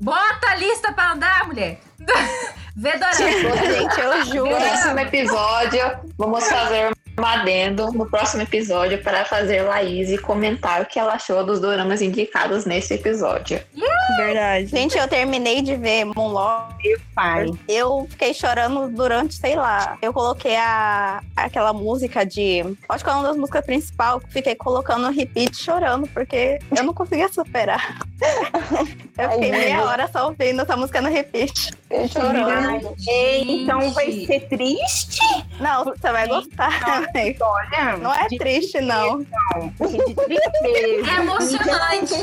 Bota 0.00 0.50
a 0.50 0.54
lista 0.56 0.92
pra 0.92 1.12
andar, 1.12 1.46
mulher. 1.46 1.80
Vê 2.76 2.92
dorama. 2.92 3.14
Gente, 3.14 4.00
eu 4.00 4.18
No 4.18 4.24
juro. 4.26 4.56
próximo 4.56 4.98
episódio, 4.98 5.80
vamos 6.18 6.44
fazer 6.48 6.92
um 7.18 7.24
adendo 7.24 7.92
no 7.92 8.08
próximo 8.08 8.42
episódio 8.42 9.02
para 9.02 9.24
fazer 9.24 9.62
Laís 9.62 10.10
comentar 10.20 10.82
o 10.82 10.86
que 10.86 10.98
ela 10.98 11.14
achou 11.14 11.44
dos 11.44 11.60
doramas 11.60 12.02
indicados 12.02 12.64
nesse 12.64 12.94
episódio. 12.94 13.60
verdade. 14.16 14.66
Gente, 14.66 14.96
eu 14.98 15.06
terminei 15.08 15.62
de 15.62 15.76
ver 15.76 16.04
Moon 16.04 16.28
Lovers. 16.28 17.02
Pai. 17.14 17.46
Eu 17.68 18.06
fiquei 18.10 18.34
chorando 18.34 18.88
durante, 18.88 19.34
sei 19.34 19.54
lá. 19.54 19.96
Eu 20.02 20.12
coloquei 20.12 20.56
a, 20.56 21.22
aquela 21.36 21.72
música 21.72 22.24
de. 22.26 22.62
Acho 22.88 23.04
que 23.04 23.10
é 23.10 23.12
uma 23.12 23.22
das 23.22 23.36
músicas 23.36 23.64
principais. 23.64 24.20
Fiquei 24.30 24.54
colocando 24.54 25.02
no 25.02 25.10
repeat 25.10 25.56
chorando, 25.56 26.08
porque 26.08 26.58
eu 26.76 26.82
não 26.82 26.92
conseguia 26.92 27.28
superar. 27.28 27.98
Eu 29.16 29.30
fiquei 29.30 29.52
Ai, 29.52 29.58
meia 29.58 29.76
meu. 29.76 29.86
hora 29.86 30.08
só 30.12 30.26
ouvindo 30.26 30.62
essa 30.62 30.76
música 30.76 31.00
no 31.00 31.08
repeat. 31.08 31.70
Chorando. 32.10 32.94
Então 33.06 33.90
vai 33.92 34.10
ser 34.10 34.40
triste? 34.48 35.20
Não, 35.60 35.84
você 35.84 36.10
vai 36.10 36.26
gostar. 36.26 37.03
Olha, 37.40 37.96
Não 37.98 38.12
é 38.14 38.26
de 38.28 38.38
triste, 38.38 38.80
não. 38.80 39.18
de 39.20 40.14
tristeza. 40.14 41.04
É 41.14 41.20
emocionante. 41.20 42.14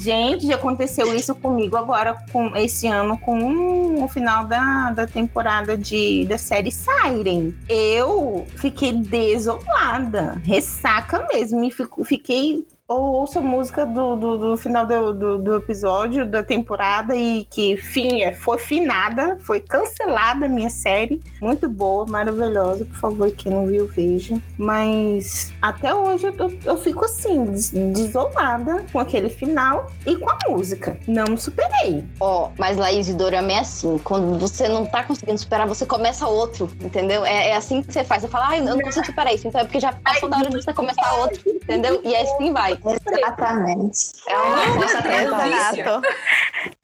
Gente, 0.00 0.46
já 0.46 0.54
aconteceu 0.56 1.14
isso 1.14 1.34
comigo 1.34 1.76
agora, 1.76 2.14
com 2.32 2.54
esse 2.56 2.86
ano, 2.86 3.18
com 3.18 4.02
o 4.02 4.08
final 4.08 4.44
da, 4.46 4.90
da 4.90 5.06
temporada 5.06 5.76
de, 5.76 6.24
da 6.26 6.36
série 6.38 6.70
Siren. 6.70 7.52
Eu 7.68 8.46
fiquei 8.56 8.92
desolada, 8.92 10.40
ressaca 10.44 11.26
mesmo, 11.32 11.62
e 11.64 11.70
fico- 11.70 12.04
fiquei. 12.04 12.64
Eu 12.86 12.96
ouço 12.96 13.38
a 13.38 13.42
música 13.42 13.86
do, 13.86 14.14
do, 14.14 14.36
do 14.36 14.56
final 14.58 14.84
do, 14.84 15.14
do, 15.14 15.38
do 15.38 15.56
episódio 15.56 16.26
da 16.26 16.42
temporada 16.42 17.16
e 17.16 17.46
que 17.46 17.78
fim, 17.78 18.20
é, 18.20 18.34
foi 18.34 18.58
finada, 18.58 19.38
foi 19.40 19.58
cancelada 19.58 20.44
a 20.44 20.48
minha 20.50 20.68
série. 20.68 21.22
Muito 21.40 21.66
boa, 21.66 22.04
maravilhosa. 22.04 22.84
Por 22.84 22.96
favor, 22.96 23.30
quem 23.30 23.50
não 23.50 23.66
viu, 23.66 23.86
veja. 23.88 24.36
Mas 24.58 25.50
até 25.62 25.94
hoje 25.94 26.26
eu, 26.26 26.58
eu- 26.62 26.76
fico 26.76 27.06
assim, 27.06 27.46
des- 27.46 27.70
desolada 27.70 28.84
com 28.92 29.00
aquele 29.00 29.30
final 29.30 29.90
e 30.04 30.14
com 30.16 30.28
a 30.28 30.36
música. 30.50 30.98
Não 31.08 31.24
me 31.24 31.38
superei. 31.38 32.04
Ó, 32.20 32.50
mas 32.58 32.76
Laís 32.76 33.08
e 33.08 33.14
Dorama 33.14 33.52
é 33.52 33.60
assim. 33.60 33.96
Quando 34.04 34.38
você 34.38 34.68
não 34.68 34.84
tá 34.84 35.02
conseguindo 35.04 35.38
superar, 35.38 35.66
você 35.66 35.86
começa 35.86 36.26
outro, 36.26 36.70
entendeu? 36.82 37.24
É, 37.24 37.48
é 37.48 37.56
assim 37.56 37.82
que 37.82 37.90
você 37.90 38.04
faz. 38.04 38.20
Você 38.20 38.28
fala, 38.28 38.48
ai, 38.48 38.60
eu 38.60 38.64
não 38.76 38.78
consigo 38.82 39.06
superar 39.06 39.34
isso. 39.34 39.48
Então 39.48 39.62
é 39.62 39.64
porque 39.64 39.80
já 39.80 39.90
passou 39.94 40.28
da 40.28 40.36
hora 40.36 40.50
de 40.50 40.62
você 40.62 40.74
começar 40.74 41.14
outro, 41.14 41.40
entendeu? 41.46 42.02
E 42.04 42.14
assim 42.14 42.52
vai. 42.52 42.73
Exatamente. 43.12 43.98
É 44.28 44.36
uma 44.36 44.56
força 44.74 44.96
outra. 44.98 45.48
Exato. 45.48 46.02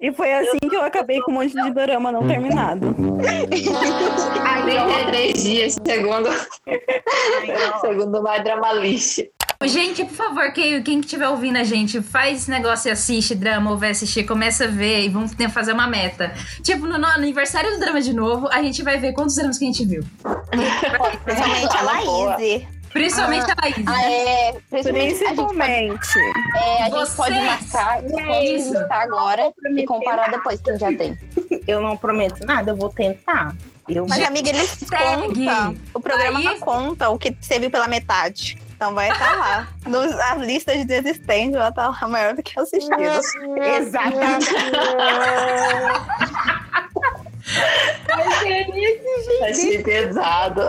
E 0.01 0.13
foi 0.13 0.33
assim 0.33 0.59
que 0.59 0.77
eu 0.77 0.83
acabei 0.83 1.21
com 1.21 1.31
um 1.31 1.35
monte 1.35 1.55
de 1.55 1.71
dorama 1.71 2.13
não 2.13 2.27
terminado. 2.27 2.95
33 4.45 5.43
dias, 5.43 5.77
segundo, 5.85 6.29
segundo 7.81 8.23
My 8.23 8.43
Drama 8.43 8.73
List. 8.75 9.21
Gente, 9.63 10.05
por 10.07 10.15
favor, 10.15 10.51
quem, 10.55 10.83
quem 10.83 11.01
estiver 11.01 11.29
ouvindo 11.29 11.59
a 11.59 11.65
gente, 11.65 12.01
faz 12.01 12.39
esse 12.39 12.51
negócio 12.51 12.89
e 12.89 12.93
assiste 12.93 13.35
drama 13.35 13.71
ou 13.73 13.77
vai 13.77 13.91
assistir, 13.91 14.25
começa 14.25 14.65
a 14.65 14.69
ver 14.69 15.05
e 15.05 15.09
vamos 15.11 15.33
ter- 15.35 15.51
fazer 15.51 15.73
uma 15.75 15.87
meta. 15.87 16.33
Tipo, 16.63 16.87
no, 16.87 16.97
no 16.97 17.07
aniversário 17.07 17.71
do 17.73 17.79
drama 17.79 18.01
de 18.01 18.15
novo, 18.15 18.49
a 18.51 18.63
gente 18.63 18.83
vai 18.83 18.97
ver 18.97 19.13
quantos 19.13 19.35
dramas 19.37 19.59
que 19.59 19.65
a 19.65 19.67
gente 19.67 19.85
viu. 19.85 20.03
Principalmente 21.25 21.77
a 21.77 21.83
Laís. 21.83 22.63
Principalmente 22.93 23.51
a 23.51 23.55
Laís. 23.63 23.77
Ah, 23.87 24.11
é, 24.11 24.53
principalmente, 24.69 25.25
a 25.25 25.29
gente 25.29 25.37
pode, 25.37 25.57
Principalmente. 25.57 26.19
é, 26.57 26.83
a 26.83 26.85
gente 26.85 26.91
Vocês. 26.91 27.15
pode 27.15 27.41
marcar, 27.41 27.99
a 27.99 28.01
gente 28.01 28.13
pode 28.27 28.47
Isso. 28.57 28.73
listar 28.73 29.01
agora 29.03 29.53
e 29.77 29.85
comparar 29.87 30.31
depois 30.31 30.61
quem 30.61 30.79
já 30.79 30.93
tem. 30.93 31.17
Eu 31.69 31.81
não 31.81 31.97
prometo 31.97 32.45
nada, 32.45 32.73
eu 32.73 32.77
vou 32.77 32.89
tentar. 32.89 33.55
Eu 33.89 34.07
Mas, 34.09 34.19
vou- 34.19 34.29
amiga, 34.29 34.49
eles 34.51 34.71
Segue. 34.71 35.45
contam. 35.47 35.77
O 35.95 36.01
programa 36.01 36.39
Aí- 36.39 36.45
não 36.45 36.61
conta 36.61 37.09
o 37.11 37.19
que 37.19 37.37
você 37.41 37.59
viu 37.59 37.71
pela 37.71 37.89
metade. 37.89 38.59
Então 38.75 38.95
vai 38.95 39.11
estar 39.11 39.37
lá. 39.37 39.69
Nos, 39.87 40.13
a 40.19 40.35
lista 40.37 40.77
de 40.77 40.85
desistentes 40.85 41.59
vai 41.59 41.69
estar 41.69 41.89
lá 41.89 42.09
maior 42.09 42.35
do 42.35 42.43
que 42.43 42.59
assistidos. 42.59 43.27
Exatamente. 43.57 44.47
Mas 48.09 48.43
é 48.43 49.51
esse 49.51 49.73
ser 49.73 49.83
pesado. 49.83 50.61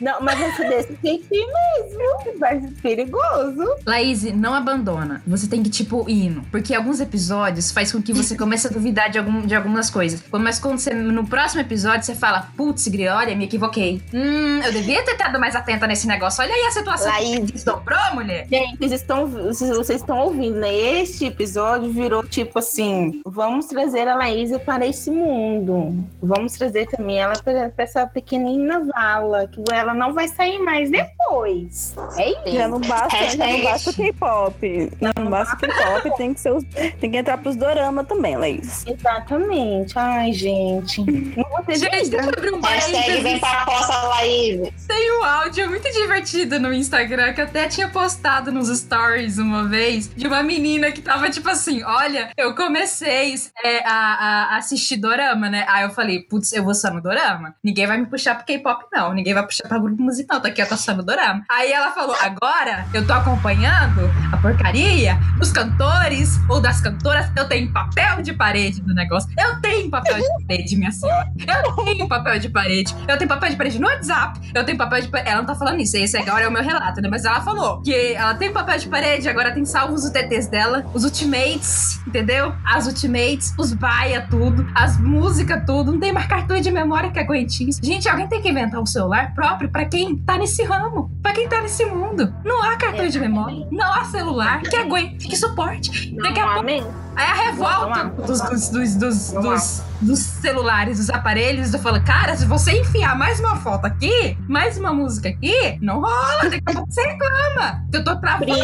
Não, 0.00 0.20
mas 0.20 0.40
esse 0.40 0.68
desse 0.68 0.98
jeitinho 1.02 1.46
mesmo. 1.46 2.38
Vai 2.38 2.60
ser 2.60 2.70
perigoso. 2.82 3.64
Laís, 3.86 4.22
não 4.34 4.54
abandona. 4.54 5.22
Você 5.26 5.46
tem 5.46 5.62
que, 5.62 5.70
tipo, 5.70 6.08
ir 6.08 6.26
indo. 6.26 6.42
Porque 6.50 6.74
alguns 6.74 7.00
episódios 7.00 7.70
faz 7.70 7.92
com 7.92 8.02
que 8.02 8.12
você 8.12 8.36
comece 8.36 8.66
a 8.66 8.70
duvidar 8.70 9.10
de, 9.10 9.18
algum, 9.18 9.42
de 9.42 9.54
algumas 9.54 9.90
coisas. 9.90 10.22
Mas 10.32 10.58
quando 10.58 10.78
você, 10.78 10.92
no 10.94 11.26
próximo 11.26 11.60
episódio, 11.60 12.04
você 12.04 12.14
fala, 12.14 12.48
putz, 12.56 12.86
Gri, 12.88 13.08
olha, 13.08 13.34
me 13.34 13.44
equivoquei. 13.44 14.00
Hum, 14.12 14.60
eu 14.64 14.72
devia 14.72 15.04
ter 15.04 15.12
estado 15.12 15.38
mais 15.38 15.54
atenta 15.54 15.86
nesse 15.86 16.06
negócio. 16.06 16.42
Olha 16.42 16.54
aí 16.54 16.66
a 16.66 16.70
situação 16.70 17.12
que 17.12 17.22
Laís. 17.22 17.50
desdobrou, 17.50 17.98
mulher. 18.14 18.46
Gente, 18.48 18.78
vocês 18.78 18.92
estão, 18.92 19.26
vocês 19.26 19.76
vocês 19.76 20.00
estão 20.00 20.18
ouvindo, 20.18 20.58
né? 20.58 20.74
Este 20.74 21.26
episódio 21.26 21.90
virou 21.90 22.22
tipo 22.22 22.58
assim: 22.58 23.20
vamos 23.24 23.66
trazer 23.66 24.06
a 24.08 24.14
Laísa 24.14 24.58
para 24.58 24.86
esse 24.86 25.10
mundo. 25.10 26.04
Vamos 26.20 26.52
trazer 26.54 26.86
também 26.88 27.18
ela 27.18 27.34
para 27.42 27.70
essa 27.78 28.06
pequenina 28.06 28.80
vala, 28.84 29.46
que 29.46 29.62
ela 29.72 29.94
não 29.94 30.12
vai 30.12 30.26
sair 30.28 30.58
mais 30.58 30.90
depois. 30.90 31.94
É 32.16 32.30
isso. 32.30 32.56
Já 32.56 32.68
não 32.68 32.80
basta, 32.80 33.30
já 33.30 33.46
não 33.46 33.62
basta 33.62 33.90
o 33.90 33.94
K-pop. 33.94 34.90
Já 35.00 35.12
não 35.16 35.30
basta 35.30 35.54
o 35.54 35.58
K-pop, 35.58 36.10
tem 36.18 36.34
que 36.34 36.40
ser 36.40 36.52
os, 36.52 36.64
tem 37.00 37.10
que 37.10 37.16
entrar 37.16 37.38
pros 37.38 37.56
dorama 37.56 38.04
também, 38.04 38.36
Laís. 38.36 38.84
Exatamente. 38.86 39.96
Ai, 39.96 40.32
gente. 40.32 41.00
Não 41.00 41.48
vou 41.50 41.62
ter 41.64 41.78
Gente, 41.78 42.10
deixa 42.10 42.26
eu 42.26 42.28
abrir 42.28 42.52
um 42.52 42.60
Hashtag 42.60 43.22
vem 43.22 43.38
pra 43.38 44.02
Laís. 44.08 44.86
Tem 44.86 45.20
um 45.20 45.24
áudio 45.24 45.68
muito 45.68 45.90
divertido 45.92 46.58
no 46.58 46.72
Instagram 46.72 47.32
que 47.32 47.40
eu 47.40 47.44
até 47.44 47.68
tinha 47.68 47.88
postado 47.88 48.50
nos 48.50 48.68
stories 48.76 49.38
uma 49.38 49.68
vez 49.68 50.10
de 50.14 50.26
uma 50.26 50.42
menina 50.42 50.90
que 50.90 51.00
tava 51.00 51.30
tipo 51.30 51.48
assim: 51.48 51.82
Olha, 51.84 52.30
eu 52.36 52.54
comecei 52.54 53.34
é, 53.64 53.82
a, 53.84 54.54
a 54.54 54.56
assistir 54.56 54.96
Dorama, 54.96 55.48
né? 55.48 55.64
Aí 55.68 55.84
eu 55.84 55.90
falei: 55.90 56.07
Putz, 56.28 56.52
eu 56.52 56.64
vou 56.64 56.74
só 56.74 56.90
no 56.90 57.00
Dorama. 57.00 57.54
Ninguém 57.62 57.86
vai 57.86 57.98
me 57.98 58.06
puxar 58.06 58.34
pro 58.34 58.46
K-pop, 58.46 58.86
não. 58.92 59.12
Ninguém 59.12 59.34
vai 59.34 59.44
puxar 59.44 59.68
pra 59.68 59.78
grupo 59.78 60.02
musical. 60.02 60.40
Tá 60.40 60.48
aqui, 60.48 60.62
eu 60.62 60.68
tô 60.68 60.76
só 60.76 60.94
no 60.94 61.02
Dorama. 61.02 61.44
Aí 61.50 61.72
ela 61.72 61.92
falou: 61.92 62.16
Agora 62.20 62.86
eu 62.94 63.06
tô 63.06 63.12
acompanhando 63.12 64.10
a 64.32 64.36
porcaria 64.36 65.18
dos 65.38 65.52
cantores 65.52 66.38
ou 66.48 66.60
das 66.60 66.80
cantoras. 66.80 67.30
Eu 67.36 67.46
tenho 67.46 67.70
papel 67.72 68.22
de 68.22 68.32
parede 68.32 68.82
no 68.82 68.94
negócio. 68.94 69.28
Eu 69.38 69.60
tenho 69.60 69.90
papel 69.90 70.18
de 70.18 70.46
parede, 70.46 70.76
minha 70.76 70.90
senhora. 70.90 71.28
Eu 71.46 71.84
tenho 71.84 72.08
papel 72.08 72.38
de 72.38 72.48
parede. 72.48 72.94
Eu 73.06 73.18
tenho 73.18 73.28
papel 73.28 73.50
de 73.50 73.56
parede 73.56 73.78
no 73.78 73.86
WhatsApp. 73.86 74.40
Eu 74.54 74.64
tenho 74.64 74.78
papel 74.78 75.02
de 75.02 75.08
parede. 75.08 75.30
Ela 75.30 75.40
não 75.40 75.46
tá 75.46 75.54
falando 75.54 75.80
isso. 75.80 75.96
Esse 75.96 76.16
agora 76.16 76.44
é 76.44 76.48
o 76.48 76.52
meu 76.52 76.62
relato, 76.62 77.00
né? 77.00 77.08
Mas 77.10 77.24
ela 77.24 77.40
falou 77.40 77.82
que 77.82 78.14
ela 78.14 78.34
tem 78.34 78.52
papel 78.52 78.78
de 78.78 78.88
parede, 78.88 79.28
agora 79.28 79.52
tem 79.52 79.64
salvos 79.64 80.04
os 80.04 80.10
TTs 80.10 80.46
dela, 80.48 80.84
os 80.94 81.04
Ultimates, 81.04 82.00
entendeu? 82.06 82.54
As 82.64 82.86
Ultimates, 82.86 83.54
os 83.58 83.72
baia, 83.72 84.26
tudo, 84.28 84.66
as 84.74 84.98
músicas, 84.98 85.62
tudo. 85.66 85.97
Não 85.98 86.00
tem 86.00 86.12
mais 86.12 86.28
cartão 86.28 86.60
de 86.60 86.70
memória 86.70 87.10
que 87.10 87.18
aguente 87.18 87.68
isso. 87.68 87.80
Gente, 87.82 88.08
alguém 88.08 88.28
tem 88.28 88.40
que 88.40 88.48
inventar 88.48 88.80
um 88.80 88.86
celular 88.86 89.34
próprio 89.34 89.68
pra 89.68 89.84
quem 89.84 90.16
tá 90.16 90.38
nesse 90.38 90.62
ramo, 90.62 91.10
pra 91.20 91.32
quem 91.32 91.48
tá 91.48 91.60
nesse 91.60 91.84
mundo. 91.86 92.32
Não 92.44 92.62
há 92.62 92.76
cartão 92.76 93.08
de 93.08 93.18
memória, 93.18 93.66
não 93.68 93.92
há 93.92 94.04
celular 94.04 94.62
que 94.62 94.76
aguente, 94.76 95.26
que 95.26 95.36
suporte. 95.36 96.14
Daqui 96.14 96.38
a 96.38 96.54
pouco. 96.54 96.68
Aí 97.16 97.26
a 97.26 97.34
revolta 97.34 98.04
dos, 98.24 98.70
dos, 98.70 98.94
dos, 98.94 99.82
dos, 100.00 100.18
celulares, 100.18 100.98
dos 100.98 101.10
aparelhos, 101.10 101.74
eu 101.74 101.80
falo, 101.80 102.00
cara, 102.04 102.36
se 102.36 102.46
você 102.46 102.78
enfiar 102.78 103.18
mais 103.18 103.40
uma 103.40 103.56
foto 103.56 103.86
aqui, 103.86 104.38
mais 104.48 104.78
uma 104.78 104.92
música 104.92 105.30
aqui, 105.30 105.80
não 105.82 106.00
rola, 106.00 106.42
daqui 106.44 106.62
a 106.64 106.72
pouco 106.74 106.92
você 106.92 107.02
reclama. 107.02 107.84
Eu 107.92 108.04
tô 108.04 108.14
travando. 108.20 108.54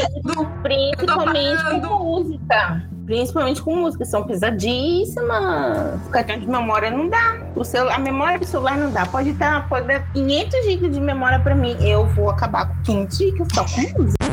Principalmente 0.62 1.64
parando. 1.64 1.88
com 1.88 2.04
música. 2.04 2.93
Principalmente 3.04 3.62
com 3.62 3.76
música. 3.76 4.04
São 4.04 4.24
pesadíssimas. 4.24 6.00
Cartão 6.10 6.38
de 6.38 6.46
memória 6.46 6.90
não 6.90 7.08
dá. 7.08 7.38
O 7.54 7.64
celular, 7.64 7.96
a 7.96 7.98
memória 7.98 8.38
do 8.38 8.46
celular 8.46 8.76
não 8.76 8.90
dá. 8.90 9.06
Pode 9.06 9.32
dar, 9.32 9.68
pode 9.68 9.86
dar 9.86 10.12
500 10.12 10.64
GB 10.64 10.88
de 10.88 11.00
memória 11.00 11.38
pra 11.40 11.54
mim. 11.54 11.76
Eu 11.80 12.06
vou 12.06 12.30
acabar 12.30 12.68
com 12.68 13.06
500 13.06 13.18
GB 13.18 13.44
só 13.54 13.64
com 13.64 14.02
música. 14.02 14.24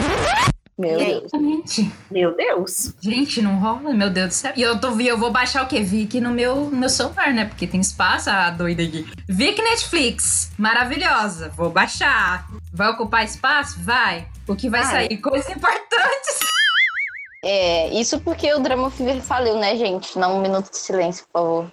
Meu? 0.81 0.97
Deus. 0.97 1.23
Exatamente. 1.25 1.91
Meu 2.09 2.35
Deus. 2.35 2.95
Gente, 2.99 3.39
não 3.41 3.59
rola, 3.59 3.93
meu 3.93 4.09
Deus 4.09 4.29
do 4.29 4.33
céu. 4.33 4.53
E 4.55 4.61
eu 4.63 4.79
tô 4.79 4.99
eu 4.99 5.17
vou 5.17 5.31
baixar 5.31 5.63
o 5.63 5.67
quê? 5.67 5.81
Vic 5.81 6.19
no 6.19 6.31
meu, 6.31 6.55
no 6.71 6.77
meu 6.77 6.89
celular, 6.89 7.31
né? 7.33 7.45
Porque 7.45 7.67
tem 7.67 7.79
espaço, 7.79 8.31
a 8.31 8.49
doida 8.49 8.81
aqui. 8.81 9.05
Vic 9.29 9.61
Netflix, 9.61 10.51
maravilhosa. 10.57 11.49
Vou 11.55 11.69
baixar. 11.69 12.47
Vai 12.73 12.89
ocupar 12.89 13.23
espaço? 13.23 13.79
Vai. 13.83 14.27
O 14.47 14.55
que 14.55 14.69
vai 14.69 14.81
Vai. 14.81 14.91
sair? 14.91 15.17
Coisas 15.17 15.49
importantes. 15.55 16.39
É, 17.43 17.87
isso 17.89 18.19
porque 18.21 18.53
o 18.53 18.59
Drama 18.59 18.89
Fever 18.91 19.21
faliu, 19.21 19.55
né, 19.57 19.75
gente? 19.75 20.17
Não 20.17 20.37
um 20.37 20.41
minuto 20.41 20.69
de 20.69 20.77
silêncio, 20.77 21.25
por 21.33 21.41
favor. 21.41 21.71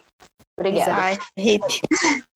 Obrigada. 0.58 0.92
Ai, 0.94 1.18
hip. 1.36 1.64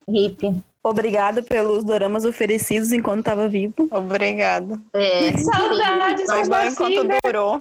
Hip. 0.08 0.62
Obrigada 0.84 1.42
pelos 1.44 1.84
doramas 1.84 2.24
oferecidos 2.24 2.90
enquanto 2.92 3.24
tava 3.24 3.48
vivo. 3.48 3.72
Obrigada. 3.90 4.80
É, 4.92 5.32
Saudades, 5.38 6.26
Foi 6.26 6.48
bom 6.48 6.62
enquanto 6.64 7.20
durou. 7.24 7.60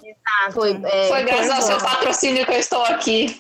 foi, 0.52 0.82
é, 0.84 1.08
Foi 1.08 1.24
graças 1.24 1.50
ao 1.52 1.56
foi 1.58 1.66
seu 1.68 1.78
bom. 1.80 1.86
patrocínio 1.86 2.46
que 2.48 2.52
eu 2.52 2.58
estou 2.60 2.82
aqui. 2.84 3.40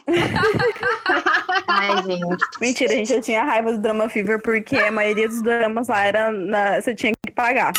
Ai, 1.67 2.03
gente. 2.03 2.43
Mentira, 2.59 2.93
a 2.93 2.95
gente 2.95 3.09
já 3.09 3.21
tinha 3.21 3.43
raiva 3.43 3.71
do 3.71 3.79
Drama 3.79 4.07
Fever 4.07 4.39
porque 4.41 4.77
a 4.77 4.91
maioria 4.91 5.27
dos 5.27 5.41
dramas 5.41 5.87
lá 5.87 6.05
era 6.05 6.31
na- 6.31 6.79
você 6.79 6.93
tinha 6.93 7.11
que 7.25 7.31
pagar. 7.33 7.73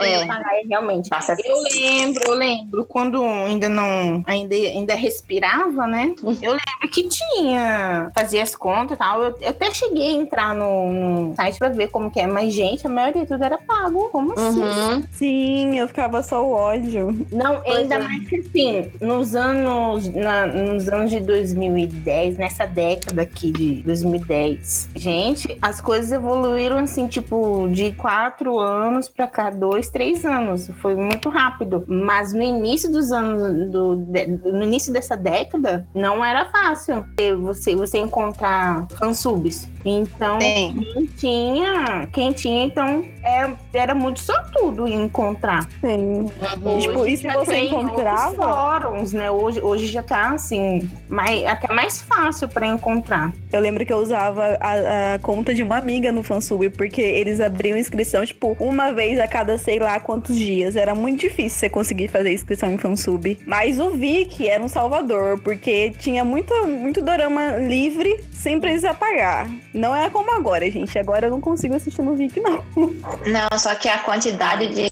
É, 0.00 0.24
realmente. 0.68 1.10
Nossa, 1.10 1.36
Eu 1.44 1.62
lembro, 1.62 2.22
eu 2.26 2.34
lembro, 2.34 2.84
quando 2.84 3.22
ainda 3.24 3.68
não, 3.68 4.22
ainda, 4.26 4.54
ainda 4.54 4.94
respirava, 4.94 5.86
né? 5.86 6.14
Eu 6.42 6.52
lembro 6.52 6.88
que 6.90 7.08
tinha, 7.08 8.10
fazia 8.14 8.42
as 8.42 8.54
contas 8.56 8.96
e 8.96 8.98
tal. 8.98 9.22
Eu, 9.22 9.36
eu 9.40 9.48
até 9.50 9.72
cheguei 9.72 10.08
a 10.18 10.20
entrar 10.22 10.54
no, 10.54 10.92
no 10.92 11.34
site 11.36 11.58
pra 11.58 11.68
ver 11.68 11.88
como 11.88 12.10
que 12.10 12.20
é, 12.20 12.26
mas, 12.26 12.52
gente, 12.52 12.86
a 12.86 12.90
maioria 12.90 13.22
de 13.22 13.28
tudo 13.28 13.44
era 13.44 13.58
pago. 13.58 14.08
Como 14.10 14.32
assim? 14.32 14.60
uhum. 14.62 15.02
Sim, 15.12 15.78
eu 15.78 15.88
ficava 15.88 16.22
só 16.22 16.44
o 16.44 16.52
ódio. 16.52 17.26
Não, 17.30 17.62
ainda 17.66 17.96
é. 17.96 17.98
mais 17.98 18.28
que 18.28 18.36
assim, 18.36 18.90
nos 19.00 19.34
anos, 19.34 20.08
na- 20.08 20.46
nos 20.46 20.88
anos 20.88 21.10
de 21.10 21.20
2010, 21.20 22.36
nessa 22.36 22.66
década 22.66 23.22
aqui 23.22 23.50
de 23.52 23.82
2010, 23.82 24.88
gente, 24.94 25.56
as 25.60 25.80
coisas 25.80 26.12
evoluíram 26.12 26.78
assim, 26.78 27.06
tipo, 27.06 27.68
de 27.70 27.92
quatro 27.92 28.58
anos 28.58 29.08
pra 29.08 29.26
cá, 29.26 29.50
dois, 29.50 29.83
três 29.88 30.24
anos. 30.24 30.70
Foi 30.80 30.94
muito 30.94 31.28
rápido. 31.28 31.84
Mas 31.86 32.32
no 32.32 32.42
início 32.42 32.90
dos 32.90 33.12
anos, 33.12 33.70
do, 33.70 33.96
de- 33.96 34.26
no 34.26 34.62
início 34.62 34.92
dessa 34.92 35.16
década, 35.16 35.86
não 35.94 36.24
era 36.24 36.46
fácil 36.46 37.04
você, 37.40 37.74
você 37.74 37.98
encontrar 37.98 38.86
fansubs. 38.98 39.68
Então, 39.84 40.38
Tem. 40.38 40.74
quem 40.74 41.06
tinha, 41.06 42.06
quem 42.12 42.32
tinha, 42.32 42.64
então, 42.64 43.04
é, 43.24 43.50
era 43.72 43.94
muito 43.94 44.20
sortudo 44.20 44.86
encontrar. 44.86 45.68
Sim. 45.80 46.30
Hoje 46.62 46.88
Tipo, 46.88 47.06
e 47.06 47.16
se 47.16 47.22
já 47.22 47.34
você 47.34 47.56
encontrava? 47.56 48.34
fóruns, 48.34 49.12
né? 49.12 49.30
Hoje, 49.30 49.60
hoje 49.60 49.86
já 49.86 50.02
tá 50.02 50.30
assim, 50.30 50.88
mais, 51.08 51.44
até 51.44 51.72
mais 51.72 52.02
fácil 52.02 52.48
para 52.48 52.66
encontrar. 52.66 53.32
Eu 53.52 53.60
lembro 53.60 53.84
que 53.86 53.92
eu 53.92 53.98
usava 53.98 54.58
a, 54.60 55.14
a 55.14 55.18
conta 55.18 55.54
de 55.54 55.62
uma 55.62 55.78
amiga 55.78 56.12
no 56.12 56.22
fansub, 56.22 56.68
porque 56.70 57.00
eles 57.00 57.40
abriam 57.40 57.78
inscrição, 57.78 58.24
tipo, 58.24 58.56
uma 58.60 58.92
vez 58.92 59.18
a 59.18 59.26
cada 59.26 59.56
sei 59.56 59.78
lá 59.78 59.98
quantos 59.98 60.36
dias. 60.36 60.76
Era 60.76 60.94
muito 60.94 61.20
difícil 61.20 61.58
você 61.58 61.68
conseguir 61.68 62.08
fazer 62.08 62.32
inscrição 62.32 62.70
em 62.72 62.78
fansub. 62.78 63.38
Mas 63.46 63.80
o 63.80 63.90
Vic 63.90 64.46
era 64.46 64.62
um 64.62 64.68
salvador, 64.68 65.40
porque 65.40 65.90
tinha 65.98 66.24
muito, 66.24 66.52
muito 66.66 67.00
dorama 67.00 67.56
livre 67.56 68.22
sem 68.44 68.60
precisar 68.60 68.92
pagar. 68.94 69.48
Não 69.72 69.96
é 69.96 70.10
como 70.10 70.30
agora, 70.36 70.70
gente. 70.70 70.98
Agora 70.98 71.26
eu 71.26 71.30
não 71.30 71.40
consigo 71.40 71.74
assistir 71.74 72.02
no 72.02 72.14
Vic, 72.14 72.38
não. 72.38 72.62
Não, 72.76 73.58
só 73.58 73.74
que 73.74 73.88
a 73.88 73.98
quantidade 73.98 74.68
de, 74.68 74.90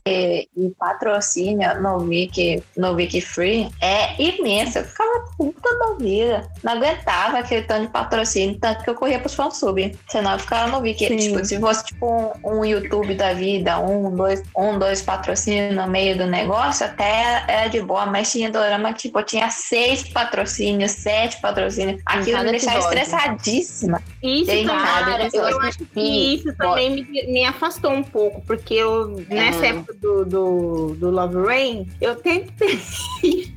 de 0.56 0.70
patrocínio 0.78 1.78
no 1.80 1.98
Wiki, 1.98 2.62
no 2.78 2.92
Wiki 2.92 3.20
Free 3.20 3.68
é 3.80 4.20
imensa. 4.20 4.78
Eu 4.78 4.84
ficava 4.86 5.24
puta 5.36 5.78
da 5.78 5.94
vida. 5.98 6.50
Não 6.64 6.72
aguentava 6.72 7.38
aquele 7.40 7.62
tanto 7.62 7.82
de 7.82 7.88
patrocínio, 7.88 8.58
tanto 8.58 8.82
que 8.82 8.88
eu 8.88 8.94
corria 8.94 9.18
pros 9.18 9.34
fansub. 9.34 9.98
Senão 10.08 10.32
eu 10.32 10.38
ficava 10.38 10.70
no 10.70 10.80
vi 10.80 10.94
que, 10.94 11.08
Sim. 11.08 11.18
tipo, 11.18 11.44
se 11.44 11.60
fosse 11.60 11.84
tipo 11.84 12.34
um, 12.42 12.60
um 12.60 12.64
YouTube 12.64 13.14
da 13.14 13.34
vida, 13.34 13.78
um, 13.80 14.16
dois, 14.16 14.42
um, 14.56 14.78
dois 14.78 15.02
patrocínios 15.02 15.76
no 15.76 15.86
meio 15.86 16.16
do 16.16 16.26
negócio, 16.26 16.86
até 16.86 17.44
era 17.46 17.68
de 17.68 17.82
boa, 17.82 18.06
mas 18.06 18.32
tinha 18.32 18.50
dorama 18.50 18.94
que, 18.94 19.02
tipo, 19.02 19.22
tinha 19.22 19.50
seis 19.50 20.08
patrocínios, 20.08 20.92
sete 20.92 21.38
patrocínios. 21.42 22.00
Aquilo 22.06 22.38
me 22.44 22.52
deixava 22.52 22.78
episódio. 22.78 23.41
Estressadíssima. 23.42 24.02
Isso 24.22 24.46
Tem 24.46 24.66
também, 24.66 24.84
nada, 24.84 25.28
eu 25.32 25.42
eu 25.42 25.60
acho 25.60 25.84
que 25.86 26.00
isso 26.34 26.54
também 26.56 26.90
me, 26.90 27.26
me 27.26 27.44
afastou 27.44 27.92
um 27.92 28.02
pouco, 28.02 28.40
porque 28.46 28.74
eu, 28.74 29.22
nessa 29.28 29.66
É. 29.66 29.68
época 29.70 29.94
do, 29.94 30.24
do, 30.24 30.94
do 30.98 31.10
Love 31.10 31.36
Rain, 31.46 31.86
eu 32.00 32.16
tentei. 32.16 32.80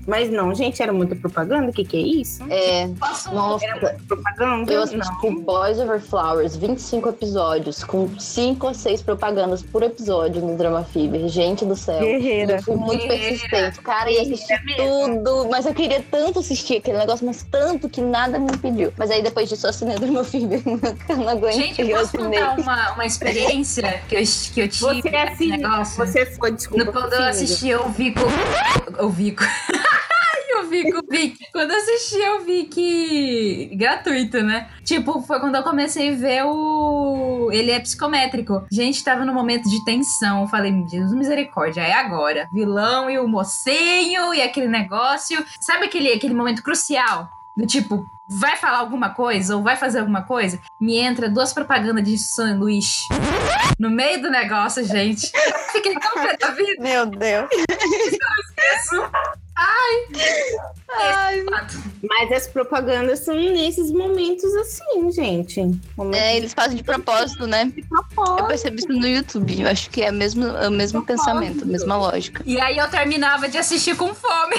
Mas 0.08 0.30
não, 0.30 0.54
gente, 0.54 0.82
era 0.84 0.94
muita 0.94 1.16
propaganda? 1.16 1.70
O 1.70 1.74
que, 1.74 1.84
que 1.84 1.98
é 1.98 2.02
isso? 2.02 2.44
É, 2.50 2.88
nossa, 3.32 3.66
Propaganda? 4.08 4.72
eu 4.72 4.84
assisti 4.84 5.00
não. 5.24 5.36
Boys 5.42 5.80
Over 5.80 6.00
Flowers, 6.00 6.56
25 6.56 7.10
episódios, 7.10 7.84
com 7.84 8.08
5 8.20 8.68
ou 8.68 8.74
6 8.74 9.02
propagandas 9.02 9.64
por 9.64 9.82
episódio 9.84 10.42
no 10.42 10.56
Drama 10.58 10.84
Fever. 10.84 11.28
Gente 11.28 11.66
do 11.66 11.76
céu. 11.76 12.00
Guerreira. 12.00 12.58
Eu 12.58 12.64
fui 12.64 12.76
muito 12.76 13.02
Guerreira. 13.08 13.30
persistente. 13.30 13.82
Cara, 13.82 14.12
ia 14.12 14.22
assistir 14.22 14.54
É 14.54 14.76
tudo. 14.76 15.48
Mas 15.50 15.66
eu 15.66 15.74
queria 15.74 16.04
tanto 16.12 16.40
assistir 16.40 16.78
aquele 16.78 16.98
negócio, 17.00 17.26
mas 17.26 17.44
tanto 17.50 17.90
que 17.90 18.02
nada 18.02 18.38
me 18.38 18.52
impediu. 18.52 18.94
Mas 18.98 19.10
aí 19.10 19.22
depois 19.24 19.50
disso 19.50 19.66
eu 19.66 19.70
assinei 19.72 19.98
meu 20.00 20.24
filho. 20.24 20.50
Eu 21.10 21.18
não 21.18 21.30
aguentei, 21.30 21.62
Gente, 21.68 21.82
eu 21.82 21.90
posso 21.98 22.18
assinei. 22.18 22.40
contar 22.40 22.60
uma, 22.62 22.92
uma 22.94 23.06
experiência 23.06 24.02
que 24.08 24.16
eu, 24.16 24.22
que 24.54 24.62
eu 24.62 24.68
tive 24.68 25.02
Você 25.02 25.10
nesse 25.10 25.34
assim, 25.34 25.48
negócio? 25.50 26.06
você 26.06 26.26
foi, 26.26 26.52
desculpa. 26.52 26.84
No, 26.86 26.92
quando 26.94 27.14
eu 27.14 27.24
assisti, 27.24 27.70
eu 27.70 27.90
vi 27.90 28.12
com. 28.14 28.22
Eu 28.98 29.10
vi 29.10 29.32
com. 29.32 29.44
eu 30.58 30.68
vi 30.68 30.92
com 30.92 31.00
o 31.00 31.08
Vic. 31.10 31.38
Quando 31.52 31.72
eu 31.72 31.78
assisti, 31.78 32.20
eu 32.20 32.44
vi 32.44 32.66
que. 32.66 33.76
Gratuito, 33.76 34.42
né? 34.42 34.70
Tipo, 34.84 35.22
foi 35.22 35.40
quando 35.40 35.56
eu 35.56 35.64
comecei 35.64 36.14
a 36.14 36.16
ver 36.16 36.44
o. 36.46 37.50
Ele 37.52 37.72
é 37.72 37.80
psicométrico. 37.80 38.66
Gente, 38.72 39.04
tava 39.04 39.26
num 39.26 39.34
momento 39.34 39.70
de 39.70 39.84
tensão. 39.86 40.42
Eu 40.42 40.48
falei, 40.48 40.72
Jesus 40.90 41.14
misericórdia, 41.14 41.82
é 41.82 41.94
agora. 41.94 42.48
Vilão 42.54 43.10
e 43.10 43.20
o 43.20 43.28
mocinho 43.28 44.34
e 44.34 44.42
aquele 44.42 44.68
negócio. 44.68 45.44
Sabe 45.60 45.86
aquele, 45.86 46.12
aquele 46.12 46.34
momento 46.34 46.64
crucial? 46.64 47.30
Do 47.58 47.66
tipo, 47.66 48.06
vai 48.28 48.58
falar 48.58 48.80
alguma 48.80 49.12
coisa 49.12 49.56
ou 49.56 49.64
vai 49.64 49.76
fazer 49.76 50.00
alguma 50.00 50.24
coisa? 50.24 50.60
Me 50.80 50.98
entra 50.98 51.30
duas 51.30 51.54
propagandas 51.54 52.04
de 52.04 52.18
São 52.18 52.58
Luís. 52.60 53.02
No 53.80 53.90
meio 53.90 54.22
do 54.22 54.30
negócio, 54.30 54.84
gente. 54.84 55.32
Fiquei 55.72 55.94
tão 55.98 56.14
pé 56.14 56.38
da 56.38 56.52
vida. 56.52 56.82
Meu 56.84 57.06
Deus. 57.06 57.50
Isso. 58.76 59.36
Ai. 59.56 61.44
Fato. 61.50 61.84
Mas 62.08 62.32
as 62.32 62.48
propagandas 62.48 63.20
são 63.20 63.36
nesses 63.36 63.92
momentos 63.92 64.54
assim, 64.56 65.12
gente. 65.12 65.60
Momentos 65.98 66.20
É, 66.20 66.38
eles 66.38 66.54
fazem 66.54 66.78
de 66.78 66.84
propósito, 66.84 67.48
né? 67.48 67.66
de 67.76 67.82
propósito. 67.84 68.40
Eu 68.40 68.46
percebi 68.48 68.78
isso 68.80 68.88
no 68.90 69.08
YouTube. 69.08 69.62
Eu 69.62 69.68
acho 69.70 69.90
que 69.90 70.02
é, 70.02 70.12
mesmo, 70.12 70.46
é 70.46 70.68
o 70.68 70.72
mesmo 70.72 71.06
pensamento, 71.06 71.64
a 71.64 71.68
mesma 71.68 71.98
lógica. 71.98 72.42
E 72.46 72.60
aí 72.60 72.78
eu 72.78 72.88
terminava 72.90 73.48
de 73.50 73.58
assistir 73.58 73.96
com 73.96 74.14
fome. 74.14 74.56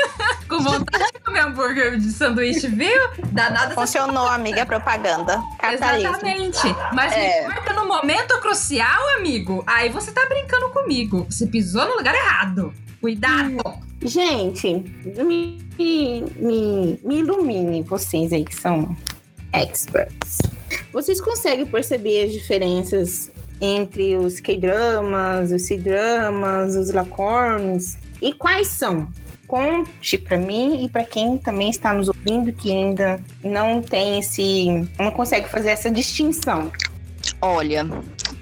com 0.48 0.58
vontade 0.60 1.12
de 1.12 1.20
comer 1.20 1.40
hambúrguer 1.40 1.98
de 1.98 2.10
sanduíche, 2.12 2.66
viu? 2.68 3.00
Danada 3.32 3.72
essa 3.72 3.80
Funcionou, 3.80 4.26
amiga, 4.26 4.62
a 4.62 4.66
propaganda. 4.66 5.40
Capitalismo. 5.58 6.08
Exatamente. 6.10 6.76
Mas 6.92 7.12
É. 7.12 7.48
me 7.48 7.54
corta 7.54 7.72
no 7.72 7.86
momento 7.86 8.38
crucial, 8.40 9.08
amigo. 9.18 9.62
Aí 9.66 9.88
você 9.88 10.10
tá 10.12 10.26
brincando 10.28 10.68
comigo. 10.70 11.26
Você 11.30 11.46
pisou 11.46 11.86
no 11.86 11.96
lugar 11.96 12.14
errado. 12.14 12.72
Cuidado. 13.00 13.89
Gente, 14.02 14.82
me, 15.24 15.58
me, 15.78 17.00
me 17.04 17.18
ilumine 17.18 17.82
vocês 17.82 18.32
aí 18.32 18.44
que 18.44 18.54
são 18.54 18.96
experts. 19.52 20.38
Vocês 20.92 21.20
conseguem 21.20 21.66
perceber 21.66 22.24
as 22.24 22.32
diferenças 22.32 23.30
entre 23.60 24.16
os 24.16 24.40
K-dramas, 24.40 25.52
os 25.52 25.62
C-dramas, 25.62 26.76
os 26.76 26.90
lacorns? 26.92 27.96
E 28.22 28.32
quais 28.32 28.68
são? 28.68 29.08
Conte 29.46 30.16
pra 30.16 30.38
mim 30.38 30.84
e 30.84 30.88
pra 30.88 31.04
quem 31.04 31.36
também 31.36 31.70
está 31.70 31.92
nos 31.92 32.08
ouvindo 32.08 32.52
que 32.52 32.70
ainda 32.70 33.20
não 33.42 33.82
tem 33.82 34.18
esse. 34.20 34.88
não 34.98 35.10
consegue 35.10 35.48
fazer 35.48 35.70
essa 35.70 35.90
distinção. 35.90 36.70
Olha, 37.42 37.86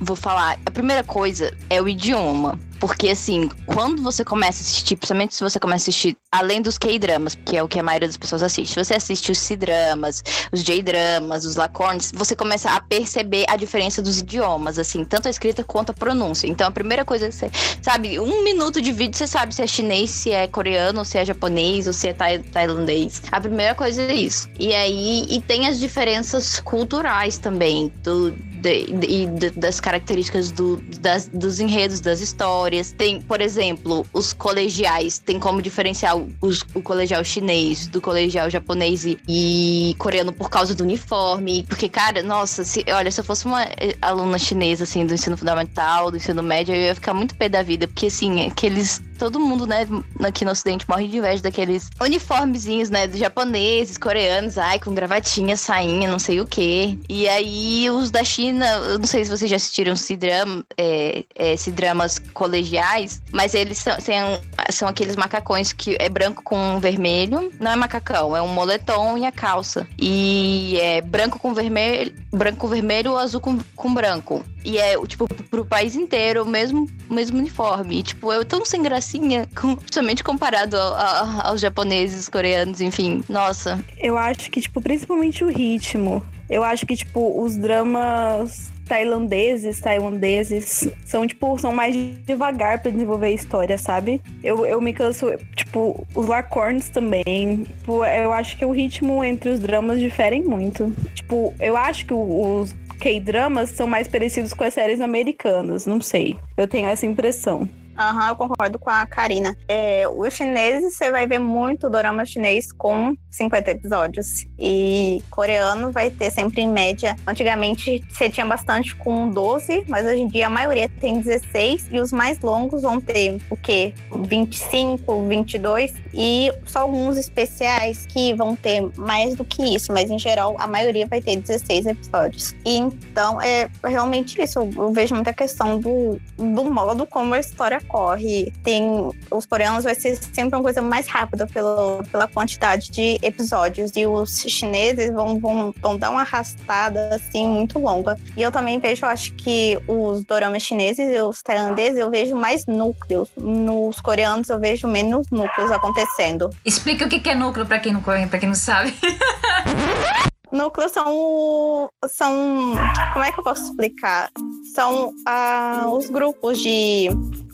vou 0.00 0.16
falar. 0.16 0.58
A 0.64 0.70
primeira 0.70 1.02
coisa 1.02 1.52
é 1.70 1.80
o 1.80 1.88
idioma. 1.88 2.58
Porque, 2.80 3.08
assim, 3.08 3.48
quando 3.66 4.02
você 4.02 4.24
começa 4.24 4.60
a 4.60 4.62
assistir, 4.62 4.96
principalmente 4.96 5.34
se 5.34 5.42
você 5.42 5.58
começa 5.58 5.82
a 5.82 5.84
assistir 5.90 6.16
além 6.30 6.62
dos 6.62 6.78
K-dramas, 6.78 7.34
que 7.34 7.56
é 7.56 7.62
o 7.62 7.68
que 7.68 7.78
a 7.78 7.82
maioria 7.82 8.06
das 8.06 8.16
pessoas 8.16 8.42
assiste, 8.42 8.74
você 8.76 8.94
assiste 8.94 9.32
os 9.32 9.38
C-dramas, 9.38 10.22
os 10.52 10.62
J-dramas, 10.62 11.44
os 11.44 11.56
Lacorns, 11.56 12.12
você 12.14 12.36
começa 12.36 12.70
a 12.70 12.80
perceber 12.80 13.44
a 13.48 13.56
diferença 13.56 14.00
dos 14.00 14.18
idiomas, 14.20 14.78
assim, 14.78 15.04
tanto 15.04 15.26
a 15.26 15.30
escrita 15.30 15.64
quanto 15.64 15.90
a 15.90 15.94
pronúncia. 15.94 16.46
Então, 16.46 16.68
a 16.68 16.70
primeira 16.70 17.04
coisa 17.04 17.28
que 17.28 17.34
você 17.34 17.50
sabe, 17.82 18.20
um 18.20 18.44
minuto 18.44 18.80
de 18.80 18.92
vídeo 18.92 19.16
você 19.16 19.26
sabe 19.26 19.54
se 19.54 19.62
é 19.62 19.66
chinês, 19.66 20.10
se 20.10 20.30
é 20.30 20.46
coreano, 20.46 21.04
se 21.04 21.18
é 21.18 21.24
japonês 21.24 21.86
ou 21.86 21.92
se 21.92 22.08
é 22.08 22.12
tai- 22.12 22.38
tailandês. 22.38 23.22
A 23.32 23.40
primeira 23.40 23.74
coisa 23.74 24.02
é 24.02 24.14
isso. 24.14 24.48
E 24.58 24.72
aí, 24.74 25.26
e 25.28 25.40
tem 25.40 25.66
as 25.66 25.78
diferenças 25.80 26.60
culturais 26.60 27.38
também, 27.38 27.92
do, 28.04 28.30
de- 28.30 28.86
de- 28.86 29.50
das 29.50 29.80
características 29.80 30.52
do, 30.52 30.76
das- 31.00 31.26
dos 31.28 31.58
enredos, 31.58 32.00
das 32.00 32.20
histórias. 32.20 32.67
Tem, 32.92 33.20
por 33.20 33.40
exemplo, 33.40 34.06
os 34.12 34.32
colegiais, 34.32 35.18
tem 35.18 35.38
como 35.38 35.60
diferenciar 35.62 36.16
os- 36.40 36.64
o 36.74 36.82
colegial 36.82 37.22
chinês 37.24 37.86
do 37.86 38.00
colegial 38.00 38.48
japonês 38.50 39.04
e, 39.04 39.18
e 39.28 39.94
coreano 39.98 40.32
por 40.32 40.50
causa 40.50 40.74
do 40.74 40.84
uniforme. 40.84 41.64
Porque, 41.68 41.88
cara, 41.88 42.22
nossa, 42.22 42.64
se, 42.64 42.84
olha, 42.88 43.10
se 43.10 43.20
eu 43.20 43.24
fosse 43.24 43.46
uma 43.46 43.62
eh, 43.64 43.96
aluna 44.00 44.38
chinesa, 44.38 44.84
assim, 44.84 45.04
do 45.06 45.14
ensino 45.14 45.36
fundamental, 45.36 46.10
do 46.10 46.16
ensino 46.16 46.42
médio, 46.42 46.74
eu 46.74 46.80
ia 46.80 46.94
ficar 46.94 47.14
muito 47.14 47.34
pé 47.34 47.48
da 47.48 47.62
vida. 47.62 47.86
Porque, 47.88 48.06
assim, 48.06 48.46
aqueles. 48.46 49.00
Todo 49.18 49.40
mundo, 49.40 49.66
né, 49.66 49.86
aqui 50.24 50.44
no 50.44 50.52
Ocidente 50.52 50.86
morre 50.88 51.08
de 51.08 51.18
inveja 51.18 51.42
daqueles 51.42 51.90
uniformezinhos, 52.00 52.90
né, 52.90 53.06
dos 53.06 53.18
japoneses, 53.18 53.98
coreanos, 53.98 54.56
ai, 54.56 54.78
com 54.78 54.94
gravatinha, 54.94 55.56
sainha, 55.56 56.10
não 56.10 56.18
sei 56.18 56.40
o 56.40 56.46
quê. 56.46 56.96
E 57.08 57.28
aí, 57.28 57.90
os 57.90 58.10
da 58.10 58.22
China, 58.24 58.66
eu 58.66 58.98
não 58.98 59.06
sei 59.06 59.24
se 59.24 59.30
vocês 59.30 59.50
já 59.50 59.56
assistiram 59.56 59.96
C-drama, 59.96 60.64
é, 60.76 61.24
é, 61.34 61.56
C-dramas 61.56 62.18
colegiais, 62.32 63.20
mas 63.32 63.54
eles 63.54 63.78
são, 63.78 64.00
são, 64.00 64.40
são 64.70 64.88
aqueles 64.88 65.16
macacões 65.16 65.72
que 65.72 65.96
é 65.98 66.08
branco 66.08 66.42
com 66.42 66.78
vermelho. 66.80 67.52
Não 67.58 67.72
é 67.72 67.76
macacão, 67.76 68.36
é 68.36 68.42
um 68.42 68.48
moletom 68.48 69.18
e 69.18 69.26
a 69.26 69.32
calça. 69.32 69.86
E 69.98 70.78
é 70.80 71.00
branco 71.00 71.38
com 71.38 71.52
vermelho, 71.52 72.14
branco 72.30 72.58
com 72.58 72.68
vermelho 72.68 73.12
ou 73.12 73.18
azul 73.18 73.40
com, 73.40 73.58
com 73.74 73.92
branco. 73.92 74.44
E 74.64 74.76
é, 74.76 74.98
tipo, 75.06 75.26
pro 75.50 75.64
país 75.64 75.94
inteiro, 75.94 76.42
o 76.42 76.46
mesmo, 76.46 76.86
mesmo 77.08 77.38
uniforme. 77.38 78.00
E, 78.00 78.02
tipo, 78.02 78.32
é 78.32 78.44
tão 78.44 78.64
sem 78.64 78.82
gracinha, 79.12 79.48
principalmente 79.54 80.22
comparado 80.22 80.76
ao- 80.76 80.94
ao- 80.94 81.46
aos 81.48 81.60
japoneses, 81.60 82.28
coreanos, 82.28 82.80
enfim. 82.80 83.22
Nossa, 83.28 83.82
Eu 83.98 84.16
acho 84.18 84.50
que, 84.50 84.60
tipo, 84.60 84.80
principalmente 84.80 85.42
o 85.44 85.48
ritmo. 85.48 86.22
Eu 86.48 86.62
acho 86.64 86.86
que, 86.86 86.96
tipo, 86.96 87.42
os 87.42 87.56
dramas 87.56 88.70
tailandeses, 88.86 89.80
tailandeses, 89.80 90.88
são, 91.04 91.26
tipo, 91.26 91.58
são 91.58 91.72
mais 91.72 91.94
devagar 92.24 92.80
pra 92.80 92.90
desenvolver 92.90 93.26
a 93.26 93.30
história, 93.32 93.76
sabe? 93.76 94.20
Eu, 94.42 94.64
eu 94.64 94.80
me 94.80 94.94
canso, 94.94 95.26
tipo, 95.54 96.06
os 96.14 96.26
Lacorns 96.26 96.88
também. 96.88 97.64
Tipo, 97.80 98.02
eu 98.04 98.32
acho 98.32 98.56
que 98.56 98.64
o 98.64 98.70
ritmo 98.70 99.22
entre 99.22 99.50
os 99.50 99.60
dramas 99.60 100.00
diferem 100.00 100.42
muito. 100.42 100.90
Tipo, 101.14 101.52
eu 101.60 101.76
acho 101.76 102.06
que 102.06 102.14
os 102.14 102.74
K-dramas 102.98 103.70
são 103.70 103.86
mais 103.86 104.08
parecidos 104.08 104.54
com 104.54 104.64
as 104.64 104.72
séries 104.74 105.00
americanas, 105.02 105.84
não 105.86 106.00
sei. 106.00 106.36
Eu 106.56 106.66
tenho 106.66 106.88
essa 106.88 107.04
impressão. 107.04 107.68
Aham, 107.98 108.28
eu 108.28 108.36
concordo 108.36 108.78
com 108.78 108.88
a 108.90 109.04
Karina. 109.04 109.56
É, 109.66 110.08
os 110.08 110.32
chineses, 110.32 110.94
você 110.94 111.10
vai 111.10 111.26
ver 111.26 111.40
muito 111.40 111.90
dorama 111.90 112.24
chinês 112.24 112.70
com 112.70 113.16
50 113.28 113.72
episódios. 113.72 114.46
E 114.58 115.22
coreano 115.30 115.92
vai 115.92 116.10
ter 116.10 116.30
sempre 116.30 116.62
em 116.62 116.68
média. 116.68 117.16
Antigamente 117.26 118.04
você 118.10 118.28
tinha 118.28 118.44
bastante 118.44 118.94
com 118.96 119.28
12, 119.28 119.84
mas 119.86 120.04
hoje 120.06 120.22
em 120.22 120.28
dia 120.28 120.48
a 120.48 120.50
maioria 120.50 120.88
tem 121.00 121.20
16. 121.20 121.88
E 121.92 122.00
os 122.00 122.12
mais 122.12 122.40
longos 122.40 122.82
vão 122.82 123.00
ter 123.00 123.38
o 123.48 123.56
quê? 123.56 123.94
25, 124.12 125.26
22. 125.28 125.94
E 126.12 126.52
só 126.66 126.80
alguns 126.80 127.16
especiais 127.16 128.06
que 128.06 128.34
vão 128.34 128.56
ter 128.56 128.88
mais 128.96 129.36
do 129.36 129.44
que 129.44 129.62
isso. 129.62 129.92
Mas 129.92 130.10
em 130.10 130.18
geral, 130.18 130.56
a 130.58 130.66
maioria 130.66 131.06
vai 131.06 131.20
ter 131.20 131.36
16 131.36 131.86
episódios. 131.86 132.54
E 132.64 132.76
então 132.76 133.40
é 133.40 133.68
realmente 133.84 134.40
isso. 134.42 134.58
Eu 134.58 134.92
vejo 134.92 135.14
muita 135.14 135.32
questão 135.32 135.78
do, 135.78 136.20
do 136.36 136.64
modo 136.64 137.06
como 137.06 137.34
a 137.34 137.38
história 137.38 137.80
corre. 137.86 138.52
Tem 138.64 138.82
os 139.30 139.46
coreanos 139.46 139.84
vai 139.84 139.94
ser 139.94 140.16
sempre 140.16 140.56
uma 140.56 140.62
coisa 140.62 140.82
mais 140.82 141.06
rápida 141.06 141.46
pelo, 141.46 142.02
pela 142.10 142.26
quantidade 142.26 142.90
de 142.90 143.18
episódios 143.22 143.92
e 143.96 144.06
os 144.06 144.47
chineses 144.52 145.12
vão, 145.12 145.38
vão, 145.38 145.74
vão 145.80 145.96
dar 145.96 146.10
uma 146.10 146.22
arrastada 146.22 147.14
assim 147.14 147.46
muito 147.46 147.78
longa. 147.78 148.16
E 148.36 148.42
eu 148.42 148.52
também 148.52 148.78
vejo, 148.78 149.06
acho 149.06 149.32
que 149.34 149.78
os 149.86 150.24
doramas 150.24 150.62
chineses 150.62 151.08
e 151.10 151.20
os 151.22 151.42
tailandeses 151.42 151.98
eu 151.98 152.10
vejo 152.10 152.36
mais 152.36 152.66
núcleos. 152.66 153.28
Nos 153.36 154.00
coreanos 154.00 154.48
eu 154.48 154.58
vejo 154.58 154.86
menos 154.86 155.26
núcleos 155.30 155.70
acontecendo. 155.70 156.50
Explica 156.64 157.06
o 157.06 157.08
que 157.08 157.28
é 157.28 157.34
núcleo 157.34 157.66
para 157.66 157.78
quem 157.78 157.92
não 157.92 158.00
para 158.00 158.38
quem 158.38 158.48
não 158.48 158.54
sabe. 158.54 158.94
Núcleos 160.50 160.92
são, 160.92 161.90
são. 162.06 162.74
Como 163.12 163.24
é 163.24 163.30
que 163.30 163.38
eu 163.38 163.44
posso 163.44 163.64
explicar? 163.64 164.30
São 164.74 165.12
ah, 165.26 165.84
os 165.88 166.08
grupos 166.08 166.58
de, 166.58 167.08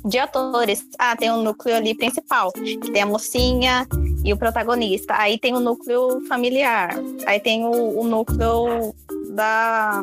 de 0.04 0.18
atores. 0.18 0.84
Ah, 0.98 1.16
tem 1.16 1.30
um 1.30 1.42
núcleo 1.42 1.74
ali 1.74 1.94
principal, 1.94 2.52
que 2.52 2.90
tem 2.92 3.02
a 3.02 3.06
mocinha 3.06 3.86
e 4.24 4.32
o 4.32 4.36
protagonista. 4.36 5.14
Aí 5.16 5.38
tem 5.38 5.54
o 5.54 5.60
núcleo 5.60 6.20
familiar. 6.28 6.90
Aí 7.26 7.40
tem 7.40 7.64
o, 7.64 8.00
o 8.00 8.04
núcleo 8.04 8.94
da, 9.30 10.02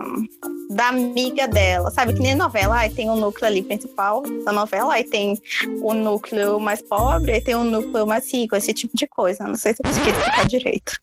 da 0.69 0.87
amiga 0.89 1.47
dela. 1.47 1.91
Sabe 1.91 2.13
que 2.13 2.19
nem 2.19 2.35
novela, 2.35 2.77
aí 2.77 2.89
tem 2.89 3.09
o 3.09 3.13
um 3.13 3.15
núcleo 3.15 3.47
ali 3.47 3.61
principal 3.61 4.23
da 4.43 4.51
novela, 4.51 4.93
aí 4.93 5.03
tem 5.03 5.39
o 5.81 5.93
núcleo 5.93 6.59
mais 6.59 6.81
pobre, 6.81 7.31
aí 7.31 7.41
tem 7.41 7.55
o 7.55 7.63
núcleo 7.63 8.05
mais 8.05 8.31
rico, 8.31 8.55
esse 8.55 8.73
tipo 8.73 8.95
de 8.95 9.07
coisa. 9.07 9.45
Não 9.47 9.55
sei 9.55 9.73
se 9.73 9.81
eu 9.81 9.89
consegui 9.89 10.09
explicar 10.09 10.45
direito. 10.47 10.93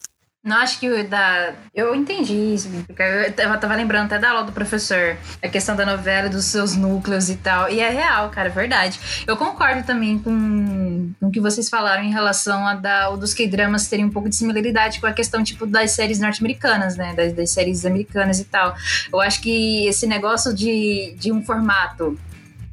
Não, 0.44 0.56
acho 0.58 0.78
que 0.78 1.02
da. 1.02 1.52
Eu 1.74 1.94
entendi 1.94 2.54
isso, 2.54 2.70
porque 2.86 3.02
eu 3.02 3.32
tava 3.58 3.74
lembrando 3.74 4.06
até 4.06 4.18
da 4.18 4.30
aula 4.30 4.44
do 4.44 4.52
professor, 4.52 5.16
a 5.42 5.48
questão 5.48 5.74
da 5.74 5.84
novela, 5.84 6.28
dos 6.28 6.44
seus 6.44 6.76
núcleos 6.76 7.28
e 7.28 7.36
tal. 7.36 7.68
E 7.68 7.80
é 7.80 7.90
real, 7.90 8.30
cara, 8.30 8.48
é 8.48 8.52
verdade. 8.52 8.98
Eu 9.26 9.36
concordo 9.36 9.82
também 9.82 10.18
com, 10.18 11.12
com 11.18 11.26
o 11.26 11.30
que 11.30 11.40
vocês 11.40 11.68
falaram 11.68 12.04
em 12.04 12.12
relação 12.12 12.66
a 12.66 12.74
da, 12.74 13.10
dos 13.10 13.34
K-dramas 13.34 13.88
terem 13.88 14.04
um 14.04 14.10
pouco 14.10 14.28
de 14.28 14.36
similaridade 14.36 15.00
com 15.00 15.06
a 15.08 15.12
questão, 15.12 15.42
tipo, 15.42 15.66
das 15.66 15.90
séries 15.90 16.20
norte-americanas, 16.20 16.96
né? 16.96 17.14
Das, 17.14 17.32
das 17.32 17.50
séries 17.50 17.84
americanas 17.84 18.38
e 18.38 18.44
tal. 18.44 18.76
Eu 19.12 19.20
acho 19.20 19.42
que 19.42 19.86
esse 19.88 20.06
negócio 20.06 20.54
de, 20.54 21.14
de 21.18 21.32
um 21.32 21.44
formato 21.44 22.18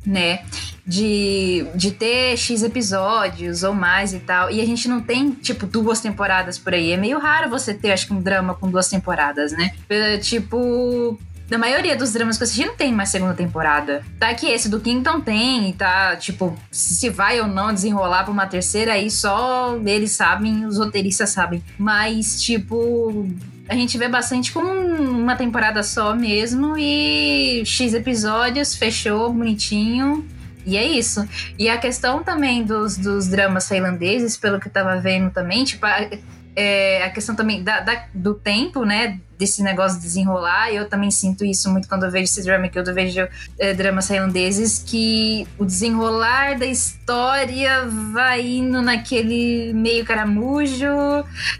né? 0.06 0.46
De, 0.86 1.66
de 1.74 1.92
ter 1.92 2.38
X 2.38 2.62
episódios 2.62 3.64
ou 3.64 3.74
mais 3.74 4.14
e 4.14 4.20
tal. 4.20 4.52
E 4.52 4.62
a 4.62 4.66
gente 4.66 4.88
não 4.88 5.02
tem, 5.02 5.32
tipo, 5.32 5.66
duas 5.66 6.00
temporadas 6.00 6.58
por 6.58 6.74
aí. 6.74 6.92
É 6.92 6.98
meio 6.98 7.20
raro 7.20 7.50
você 7.50 7.74
ter, 7.74 7.92
acho 7.92 8.08
que, 8.08 8.14
um 8.14 8.22
drama 8.22 8.54
com 8.54 8.70
duas 8.70 8.88
temporadas, 8.88 9.52
né? 9.52 9.74
É, 9.90 10.18
tipo. 10.18 11.20
Na 11.48 11.60
maioria 11.60 11.96
dos 11.96 12.12
dramas 12.12 12.38
que 12.38 12.44
eu 12.44 12.46
assisti 12.46 12.66
não 12.66 12.76
tem 12.76 12.92
mais 12.92 13.10
segunda 13.10 13.36
temporada. 13.36 14.04
Tá 14.20 14.34
que 14.34 14.48
esse 14.48 14.68
do 14.68 14.80
Kingdom 14.80 15.22
tem, 15.22 15.72
tá? 15.74 16.16
Tipo, 16.16 16.58
se 16.72 17.08
vai 17.12 17.40
ou 17.40 17.48
não 17.48 17.72
desenrolar 17.72 18.24
pra 18.24 18.34
uma 18.34 18.48
terceira, 18.48 18.94
aí 18.94 19.12
só 19.12 19.80
eles 19.86 20.12
sabem, 20.12 20.66
os 20.66 20.80
roteiristas 20.80 21.30
sabem. 21.30 21.64
Mas, 21.78 22.42
tipo, 22.42 23.30
a 23.68 23.74
gente 23.74 23.98
vê 23.98 24.08
bastante 24.08 24.52
com 24.52 24.60
uma 24.62 25.36
temporada 25.36 25.82
só 25.82 26.16
mesmo 26.16 26.78
e 26.78 27.64
X 27.66 27.94
episódios, 27.94 28.76
fechou 28.76 29.32
bonitinho. 29.34 30.28
E 30.66 30.78
é 30.78 30.84
isso. 30.84 31.28
E 31.60 31.70
a 31.70 31.78
questão 31.78 32.24
também 32.24 32.64
dos, 32.64 32.98
dos 32.98 33.28
dramas 33.28 33.68
tailandeses, 33.68 34.36
pelo 34.36 34.60
que 34.60 34.68
eu 34.68 34.72
tava 34.72 35.00
vendo 35.00 35.32
também, 35.32 35.64
tipo, 35.64 35.86
a, 35.86 36.10
é, 36.56 37.04
a 37.04 37.10
questão 37.12 37.36
também 37.36 37.64
da, 37.64 37.82
da, 37.82 38.06
do 38.14 38.34
tempo, 38.34 38.84
né? 38.84 39.20
Desse 39.38 39.62
negócio 39.62 39.98
de 39.98 40.04
desenrolar. 40.04 40.72
Eu 40.72 40.88
também 40.88 41.12
sinto 41.12 41.44
isso 41.46 41.70
muito 41.70 41.88
quando 41.88 42.04
eu 42.06 42.12
vejo 42.12 42.26
esse 42.26 42.44
drama, 42.44 42.68
que 42.68 42.78
eu 42.78 42.84
vejo 42.94 43.28
é, 43.60 43.74
dramas 43.74 44.08
tailandeses, 44.08 44.84
que 44.86 45.48
o 45.58 45.66
desenrolar 45.66 46.58
da 46.58 46.66
história 46.66 47.86
vai 48.14 48.46
indo 48.46 48.82
naquele 48.82 49.74
meio 49.74 50.06
caramujo. 50.06 50.86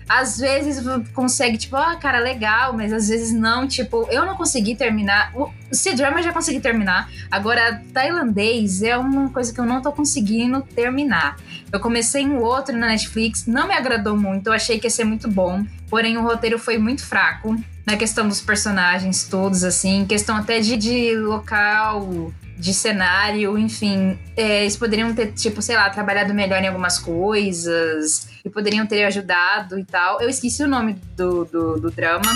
Às 0.08 0.38
vezes 0.38 0.84
consegue, 1.14 1.58
tipo, 1.58 1.76
ah, 1.76 1.96
cara, 1.96 2.20
legal, 2.20 2.74
mas 2.74 2.92
às 2.94 3.08
vezes 3.08 3.34
não. 3.34 3.68
Tipo, 3.68 4.08
eu 4.10 4.26
não 4.26 4.36
consegui 4.36 4.76
terminar. 4.76 5.32
O 5.36 5.50
C-drama 5.72 6.22
já 6.22 6.32
consegui 6.32 6.60
terminar. 6.60 7.10
Agora, 7.30 7.82
tailandês 7.94 8.82
é 8.82 8.98
uma 8.98 9.30
coisa 9.30 9.54
que 9.54 9.60
eu 9.60 9.66
não 9.66 9.82
tô 9.82 9.92
conseguindo 9.92 10.62
terminar. 10.62 11.38
Eu 11.72 11.80
comecei 11.80 12.26
um 12.26 12.42
outro 12.42 12.78
na 12.78 12.88
Netflix, 12.88 13.46
não 13.46 13.68
me 13.68 13.74
agradou 13.74 14.16
muito, 14.16 14.48
eu 14.48 14.54
achei 14.54 14.80
que 14.80 14.88
ia 14.88 14.92
ser 14.92 15.04
muito 15.04 15.28
bom 15.30 15.66
porém 15.90 16.18
o 16.18 16.22
roteiro 16.22 16.58
foi 16.58 16.78
muito 16.78 17.06
fraco 17.06 17.56
na 17.86 17.96
questão 17.96 18.28
dos 18.28 18.42
personagens 18.42 19.28
todos, 19.28 19.64
assim, 19.64 20.06
questão 20.06 20.36
até 20.36 20.60
de, 20.60 20.76
de 20.76 21.16
local, 21.16 22.34
de 22.58 22.74
cenário, 22.74 23.58
enfim. 23.58 24.18
É, 24.36 24.62
eles 24.62 24.76
poderiam 24.76 25.14
ter, 25.14 25.34
tipo, 25.34 25.62
sei 25.62 25.76
lá, 25.76 25.90
trabalhado 25.90 26.34
melhor 26.34 26.62
em 26.64 26.68
algumas 26.68 26.98
coisas 26.98 28.28
e 28.44 28.50
poderiam 28.50 28.86
ter 28.86 29.04
ajudado 29.06 29.78
e 29.78 29.86
tal. 29.86 30.22
Eu 30.22 30.30
esqueci 30.30 30.64
o 30.64 30.68
nome 30.68 30.98
do, 31.16 31.46
do, 31.46 31.80
do 31.80 31.92
drama. 31.92 32.32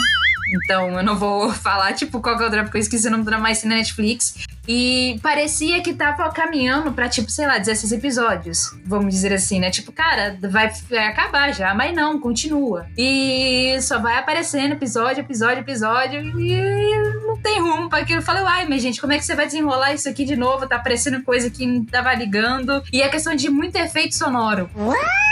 Então 0.54 0.98
eu 0.98 1.04
não 1.04 1.18
vou 1.18 1.52
falar, 1.54 1.94
tipo, 1.94 2.22
qual 2.22 2.40
é 2.40 2.46
o 2.46 2.50
drama, 2.50 2.66
porque 2.66 2.78
eu 2.78 2.82
esqueci 2.82 3.08
o 3.08 3.12
nome 3.12 3.24
do 3.24 3.28
drama 3.28 3.44
mais 3.44 3.64
na 3.64 3.76
Netflix. 3.76 4.36
E 4.72 5.20
parecia 5.24 5.82
que 5.82 5.96
tava 5.96 6.30
caminhando 6.30 6.92
pra, 6.92 7.10
tipo, 7.10 7.32
sei 7.32 7.48
lá, 7.48 7.58
16 7.58 7.92
episódios. 7.92 8.70
Vamos 8.86 9.12
dizer 9.12 9.34
assim, 9.34 9.60
né? 9.60 9.72
Tipo, 9.72 9.92
cara, 9.92 10.38
vai, 10.40 10.72
vai 10.88 11.08
acabar 11.08 11.52
já. 11.52 11.74
Mas 11.74 11.92
não, 11.92 12.20
continua. 12.20 12.86
E 12.96 13.76
só 13.82 13.98
vai 13.98 14.16
aparecendo 14.16 14.74
episódio, 14.74 15.22
episódio, 15.22 15.62
episódio. 15.62 16.22
E 16.40 17.26
não 17.26 17.38
tem 17.38 17.60
rumo 17.60 17.90
para 17.90 18.04
aquilo. 18.04 18.20
Eu 18.20 18.24
falei, 18.24 18.44
uai, 18.44 18.68
mas 18.70 18.84
gente, 18.84 19.02
como 19.02 19.12
é 19.12 19.18
que 19.18 19.26
você 19.26 19.36
vai 19.36 19.48
desenrolar 19.48 19.92
isso 19.92 20.08
aqui 20.08 20.24
de 20.24 20.36
novo? 20.36 20.68
Tá 20.68 20.76
aparecendo 20.76 21.24
coisa 21.24 21.50
que 21.50 21.66
não 21.66 21.84
tava 21.84 22.14
ligando. 22.14 22.84
E 22.94 23.02
a 23.02 23.10
questão 23.10 23.36
de 23.36 23.50
muito 23.50 23.76
efeito 23.76 24.14
sonoro. 24.14 24.70
What? 24.76 25.29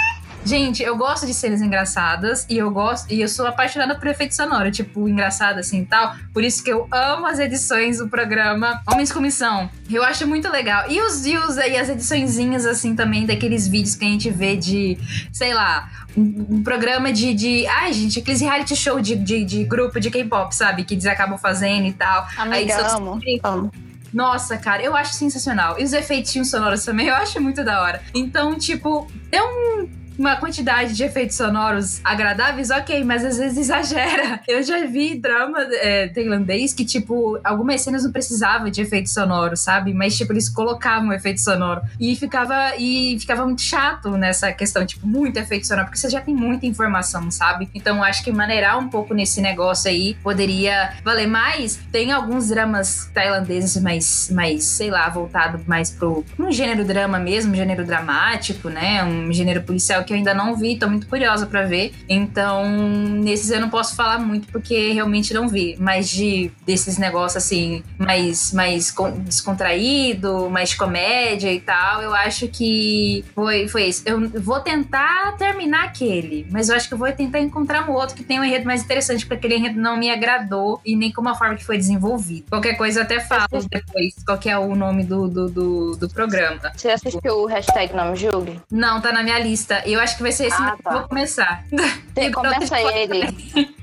Gente, 0.47 0.81
eu 0.81 0.95
gosto 0.95 1.25
de 1.27 1.33
cenas 1.33 1.61
engraçadas 1.61 2.45
e 2.49 2.57
eu 2.57 2.71
gosto 2.71 3.11
e 3.11 3.19
eu 3.19 3.27
sou 3.27 3.45
apaixonada 3.45 3.95
por 3.95 4.07
efeito 4.07 4.33
sonoro, 4.33 4.71
tipo, 4.71 5.05
engraçado 5.09 5.59
assim 5.59 5.81
e 5.81 5.85
tal. 5.85 6.15
Por 6.33 6.41
isso 6.41 6.63
que 6.63 6.71
eu 6.71 6.87
amo 6.89 7.25
as 7.25 7.37
edições 7.37 7.97
do 7.97 8.07
programa 8.07 8.81
Homens 8.89 9.11
com 9.11 9.19
Missão. 9.19 9.69
Eu 9.91 10.05
acho 10.05 10.25
muito 10.25 10.49
legal. 10.49 10.89
E 10.89 11.01
os 11.01 11.21
views 11.21 11.57
aí, 11.57 11.75
as 11.75 11.89
ediçõezinhas 11.89 12.65
assim 12.65 12.95
também, 12.95 13.25
daqueles 13.25 13.67
vídeos 13.67 13.97
que 13.97 14.05
a 14.05 14.07
gente 14.07 14.29
vê 14.29 14.55
de, 14.55 14.97
sei 15.33 15.53
lá, 15.53 15.89
um, 16.15 16.45
um 16.49 16.63
programa 16.63 17.11
de, 17.11 17.33
de. 17.33 17.67
Ai, 17.67 17.91
gente, 17.91 18.19
aqueles 18.19 18.39
reality 18.39 18.73
show 18.73 19.01
de, 19.01 19.17
de, 19.17 19.43
de 19.43 19.65
grupo 19.65 19.99
de 19.99 20.09
K-pop, 20.09 20.55
sabe? 20.55 20.85
Que 20.85 20.93
eles 20.93 21.05
acabam 21.07 21.37
fazendo 21.37 21.87
e 21.87 21.93
tal. 21.93 22.25
Amiga, 22.37 22.55
aí, 22.55 22.71
amo, 22.95 23.19
amo. 23.43 23.71
Nossa, 24.13 24.57
cara, 24.57 24.81
eu 24.81 24.95
acho 24.95 25.13
sensacional. 25.13 25.77
E 25.77 25.83
os 25.83 25.91
efeitinhos 25.91 26.49
sonoros 26.49 26.85
também 26.85 27.07
eu 27.07 27.15
acho 27.15 27.41
muito 27.41 27.65
da 27.65 27.81
hora. 27.81 28.01
Então, 28.15 28.57
tipo, 28.57 29.11
é 29.29 29.43
um 29.43 30.06
uma 30.17 30.35
quantidade 30.35 30.93
de 30.93 31.03
efeitos 31.03 31.35
sonoros 31.35 32.01
agradáveis, 32.03 32.69
ok, 32.69 33.03
mas 33.03 33.23
às 33.23 33.37
vezes 33.37 33.57
exagera. 33.57 34.39
Eu 34.47 34.63
já 34.63 34.85
vi 34.85 35.15
drama 35.15 35.59
é, 35.59 36.07
tailandês 36.07 36.73
que, 36.73 36.83
tipo, 36.83 37.39
algumas 37.43 37.81
cenas 37.81 38.03
não 38.03 38.11
precisavam 38.11 38.69
de 38.69 38.81
efeito 38.81 39.09
sonoro, 39.09 39.55
sabe? 39.55 39.93
Mas, 39.93 40.17
tipo, 40.17 40.33
eles 40.33 40.49
colocavam 40.49 41.13
efeito 41.13 41.41
sonoro. 41.41 41.81
E 41.99 42.15
ficava, 42.15 42.75
e 42.77 43.17
ficava 43.19 43.45
muito 43.45 43.61
chato 43.61 44.11
nessa 44.11 44.51
questão, 44.51 44.85
tipo, 44.85 45.05
muito 45.07 45.37
efeito 45.37 45.67
sonoro, 45.67 45.87
porque 45.87 45.99
você 45.99 46.09
já 46.09 46.21
tem 46.21 46.33
muita 46.33 46.65
informação, 46.65 47.29
sabe? 47.29 47.69
Então, 47.73 48.03
acho 48.03 48.23
que 48.23 48.31
maneirar 48.31 48.79
um 48.79 48.89
pouco 48.89 49.13
nesse 49.13 49.41
negócio 49.41 49.89
aí 49.89 50.15
poderia 50.23 50.93
valer 51.03 51.27
mais. 51.27 51.79
Tem 51.91 52.11
alguns 52.11 52.49
dramas 52.49 53.09
tailandeses 53.13 53.81
mais, 53.81 54.29
mais 54.31 54.63
sei 54.63 54.89
lá, 54.89 55.07
voltado 55.09 55.61
mais 55.67 55.91
pro 55.91 56.25
um 56.39 56.51
gênero 56.51 56.83
drama 56.83 57.19
mesmo, 57.19 57.51
um 57.51 57.55
gênero 57.55 57.85
dramático, 57.85 58.69
né? 58.69 59.03
Um 59.03 59.31
gênero 59.31 59.61
policial 59.61 60.03
que 60.07 60.13
eu 60.13 60.17
ainda 60.17 60.33
não 60.33 60.55
vi, 60.55 60.79
tô 60.79 60.87
muito 60.87 61.07
curiosa 61.07 61.45
para 61.45 61.63
ver. 61.63 61.93
Então, 62.07 62.67
nesses 62.67 63.51
eu 63.51 63.59
não 63.59 63.69
posso 63.69 63.95
falar 63.95 64.17
muito 64.19 64.47
porque 64.47 64.93
realmente 64.93 65.33
não 65.33 65.47
vi, 65.47 65.75
mas 65.79 66.09
de 66.09 66.51
desses 66.65 66.97
negócios 66.97 67.43
assim, 67.43 67.83
mais 67.97 68.53
mais 68.53 68.93
descontraído, 69.19 70.49
mais 70.49 70.73
comédia 70.73 71.51
e 71.51 71.59
tal, 71.59 72.01
eu 72.01 72.13
acho 72.13 72.47
que 72.47 73.23
foi 73.35 73.67
foi 73.67 73.85
isso. 73.85 74.03
Eu 74.05 74.29
vou 74.41 74.59
tentar 74.61 75.35
terminar 75.37 75.85
aquele, 75.85 76.47
mas 76.51 76.69
eu 76.69 76.75
acho 76.75 76.87
que 76.87 76.93
eu 76.93 76.97
vou 76.97 77.11
tentar 77.11 77.39
encontrar 77.39 77.89
um 77.89 77.93
outro 77.93 78.15
que 78.15 78.23
tenha 78.23 78.41
um 78.41 78.43
enredo 78.43 78.65
mais 78.65 78.83
interessante, 78.83 79.25
porque 79.25 79.45
aquele 79.45 79.55
enredo 79.55 79.79
não 79.79 79.97
me 79.97 80.09
agradou 80.09 80.79
e 80.85 80.95
nem 80.95 81.11
como 81.11 81.29
a 81.29 81.35
forma 81.35 81.55
que 81.55 81.65
foi 81.65 81.77
desenvolvido. 81.77 82.45
Qualquer 82.49 82.75
coisa 82.75 82.99
eu 82.99 83.03
até 83.03 83.19
falo 83.19 83.47
depois 83.69 84.15
qual 84.25 84.39
é 84.45 84.57
o 84.57 84.75
nome 84.75 85.03
do, 85.03 85.27
do, 85.27 85.49
do, 85.49 85.91
do 85.97 86.09
programa. 86.09 86.59
Você 86.75 86.89
assistiu 86.89 87.43
o 87.43 87.45
hashtag 87.45 87.93
Não 87.93 88.11
Me 88.11 88.15
Julgue? 88.15 88.59
Não, 88.71 89.01
tá 89.01 89.11
na 89.11 89.23
minha 89.23 89.39
lista. 89.39 89.81
Eu 89.85 89.96
acho 90.01 90.17
que 90.17 90.23
vai 90.23 90.31
ser 90.31 90.47
esse 90.47 90.61
ah, 90.61 90.77
tá. 90.83 90.91
vou 90.91 91.07
começar. 91.07 91.63
Tem, 92.13 92.31
começa 92.31 92.79
ele. 92.79 93.21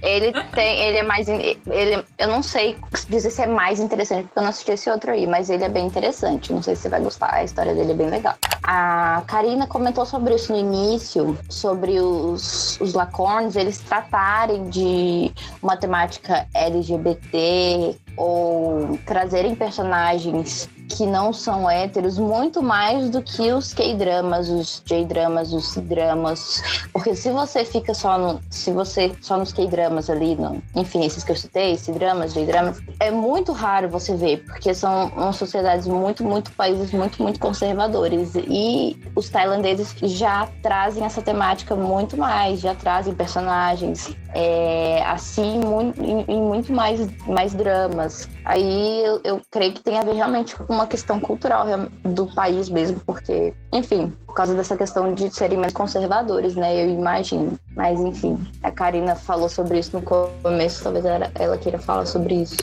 Ele 0.02 0.32
tem, 0.54 0.80
ele 0.80 0.98
é 0.98 1.02
mais, 1.04 1.28
ele, 1.28 2.04
eu 2.18 2.28
não 2.28 2.42
sei 2.42 2.76
dizer 3.08 3.30
se 3.30 3.42
é 3.42 3.46
mais 3.46 3.78
interessante 3.78 4.24
porque 4.24 4.38
eu 4.38 4.42
não 4.42 4.50
assisti 4.50 4.72
esse 4.72 4.90
outro 4.90 5.12
aí, 5.12 5.24
mas 5.24 5.48
ele 5.48 5.62
é 5.62 5.68
bem 5.68 5.86
interessante. 5.86 6.52
Não 6.52 6.60
sei 6.60 6.74
se 6.74 6.82
você 6.82 6.88
vai 6.88 7.00
gostar. 7.00 7.32
A 7.32 7.44
história 7.44 7.72
dele 7.74 7.92
é 7.92 7.94
bem 7.94 8.10
legal. 8.10 8.34
A 8.62 9.22
Karina 9.28 9.68
comentou 9.68 10.04
sobre 10.04 10.34
isso 10.34 10.52
no 10.52 10.58
início, 10.58 11.38
sobre 11.48 12.00
os, 12.00 12.78
os 12.80 12.92
Lacorns, 12.92 13.54
eles 13.54 13.78
tratarem 13.78 14.68
de 14.68 15.32
uma 15.62 15.76
temática 15.76 16.46
LGBT 16.52 17.96
ou 18.16 18.98
trazerem 19.06 19.54
personagens 19.54 20.68
que 20.88 21.06
não 21.06 21.32
são 21.32 21.68
héteros 21.68 22.18
muito 22.18 22.62
mais 22.62 23.10
do 23.10 23.22
que 23.22 23.52
os 23.52 23.72
K-dramas, 23.72 24.48
os 24.48 24.82
J-dramas, 24.84 25.52
os 25.52 25.76
dramas. 25.76 26.62
Porque 26.92 27.14
se 27.14 27.30
você 27.30 27.64
fica 27.64 27.94
só 27.94 28.18
no. 28.18 28.40
Se 28.50 28.70
você 28.70 29.12
só 29.20 29.36
nos 29.36 29.52
K-dramas 29.52 30.10
ali, 30.10 30.34
no, 30.36 30.62
enfim, 30.74 31.04
esses 31.04 31.24
que 31.24 31.32
eu 31.32 31.36
citei, 31.36 31.76
C-dramas, 31.76 32.34
J-dramas, 32.34 32.80
é 33.00 33.10
muito 33.10 33.52
raro 33.52 33.88
você 33.88 34.14
ver, 34.14 34.44
porque 34.44 34.74
são 34.74 35.32
sociedades 35.32 35.86
muito, 35.86 36.24
muito 36.24 36.52
países 36.52 36.92
muito, 36.92 37.22
muito 37.22 37.40
conservadores. 37.40 38.32
E 38.34 38.96
os 39.14 39.28
tailandeses 39.28 39.94
já 40.02 40.48
trazem 40.62 41.04
essa 41.04 41.22
temática 41.22 41.74
muito 41.74 42.16
mais, 42.16 42.60
já 42.60 42.74
trazem 42.74 43.14
personagens 43.14 44.14
é, 44.34 45.00
assim 45.06 45.60
muito, 45.60 46.02
em, 46.02 46.24
em, 46.28 46.42
muito 46.42 46.72
mais, 46.72 47.00
mais 47.26 47.54
dramas. 47.54 48.28
Aí 48.44 49.04
eu, 49.04 49.20
eu, 49.22 49.40
creio 49.50 49.72
que 49.72 49.80
tem 49.80 49.96
a 49.98 50.02
ver 50.02 50.14
realmente 50.14 50.56
com 50.56 50.73
uma 50.74 50.86
questão 50.86 51.18
cultural 51.20 51.66
do 52.02 52.26
país 52.34 52.68
mesmo, 52.68 53.00
porque, 53.06 53.54
enfim, 53.72 54.12
por 54.26 54.34
causa 54.34 54.54
dessa 54.54 54.76
questão 54.76 55.14
de 55.14 55.32
serem 55.34 55.58
mais 55.58 55.72
conservadores, 55.72 56.56
né? 56.56 56.84
Eu 56.84 56.90
imagino. 56.90 57.58
Mas 57.76 58.00
enfim, 58.00 58.38
a 58.62 58.70
Karina 58.70 59.14
falou 59.16 59.48
sobre 59.48 59.78
isso 59.78 59.96
no 59.96 60.02
começo, 60.02 60.82
talvez 60.82 61.04
ela, 61.04 61.58
queira 61.58 61.78
falar 61.78 62.06
sobre 62.06 62.42
isso. 62.42 62.56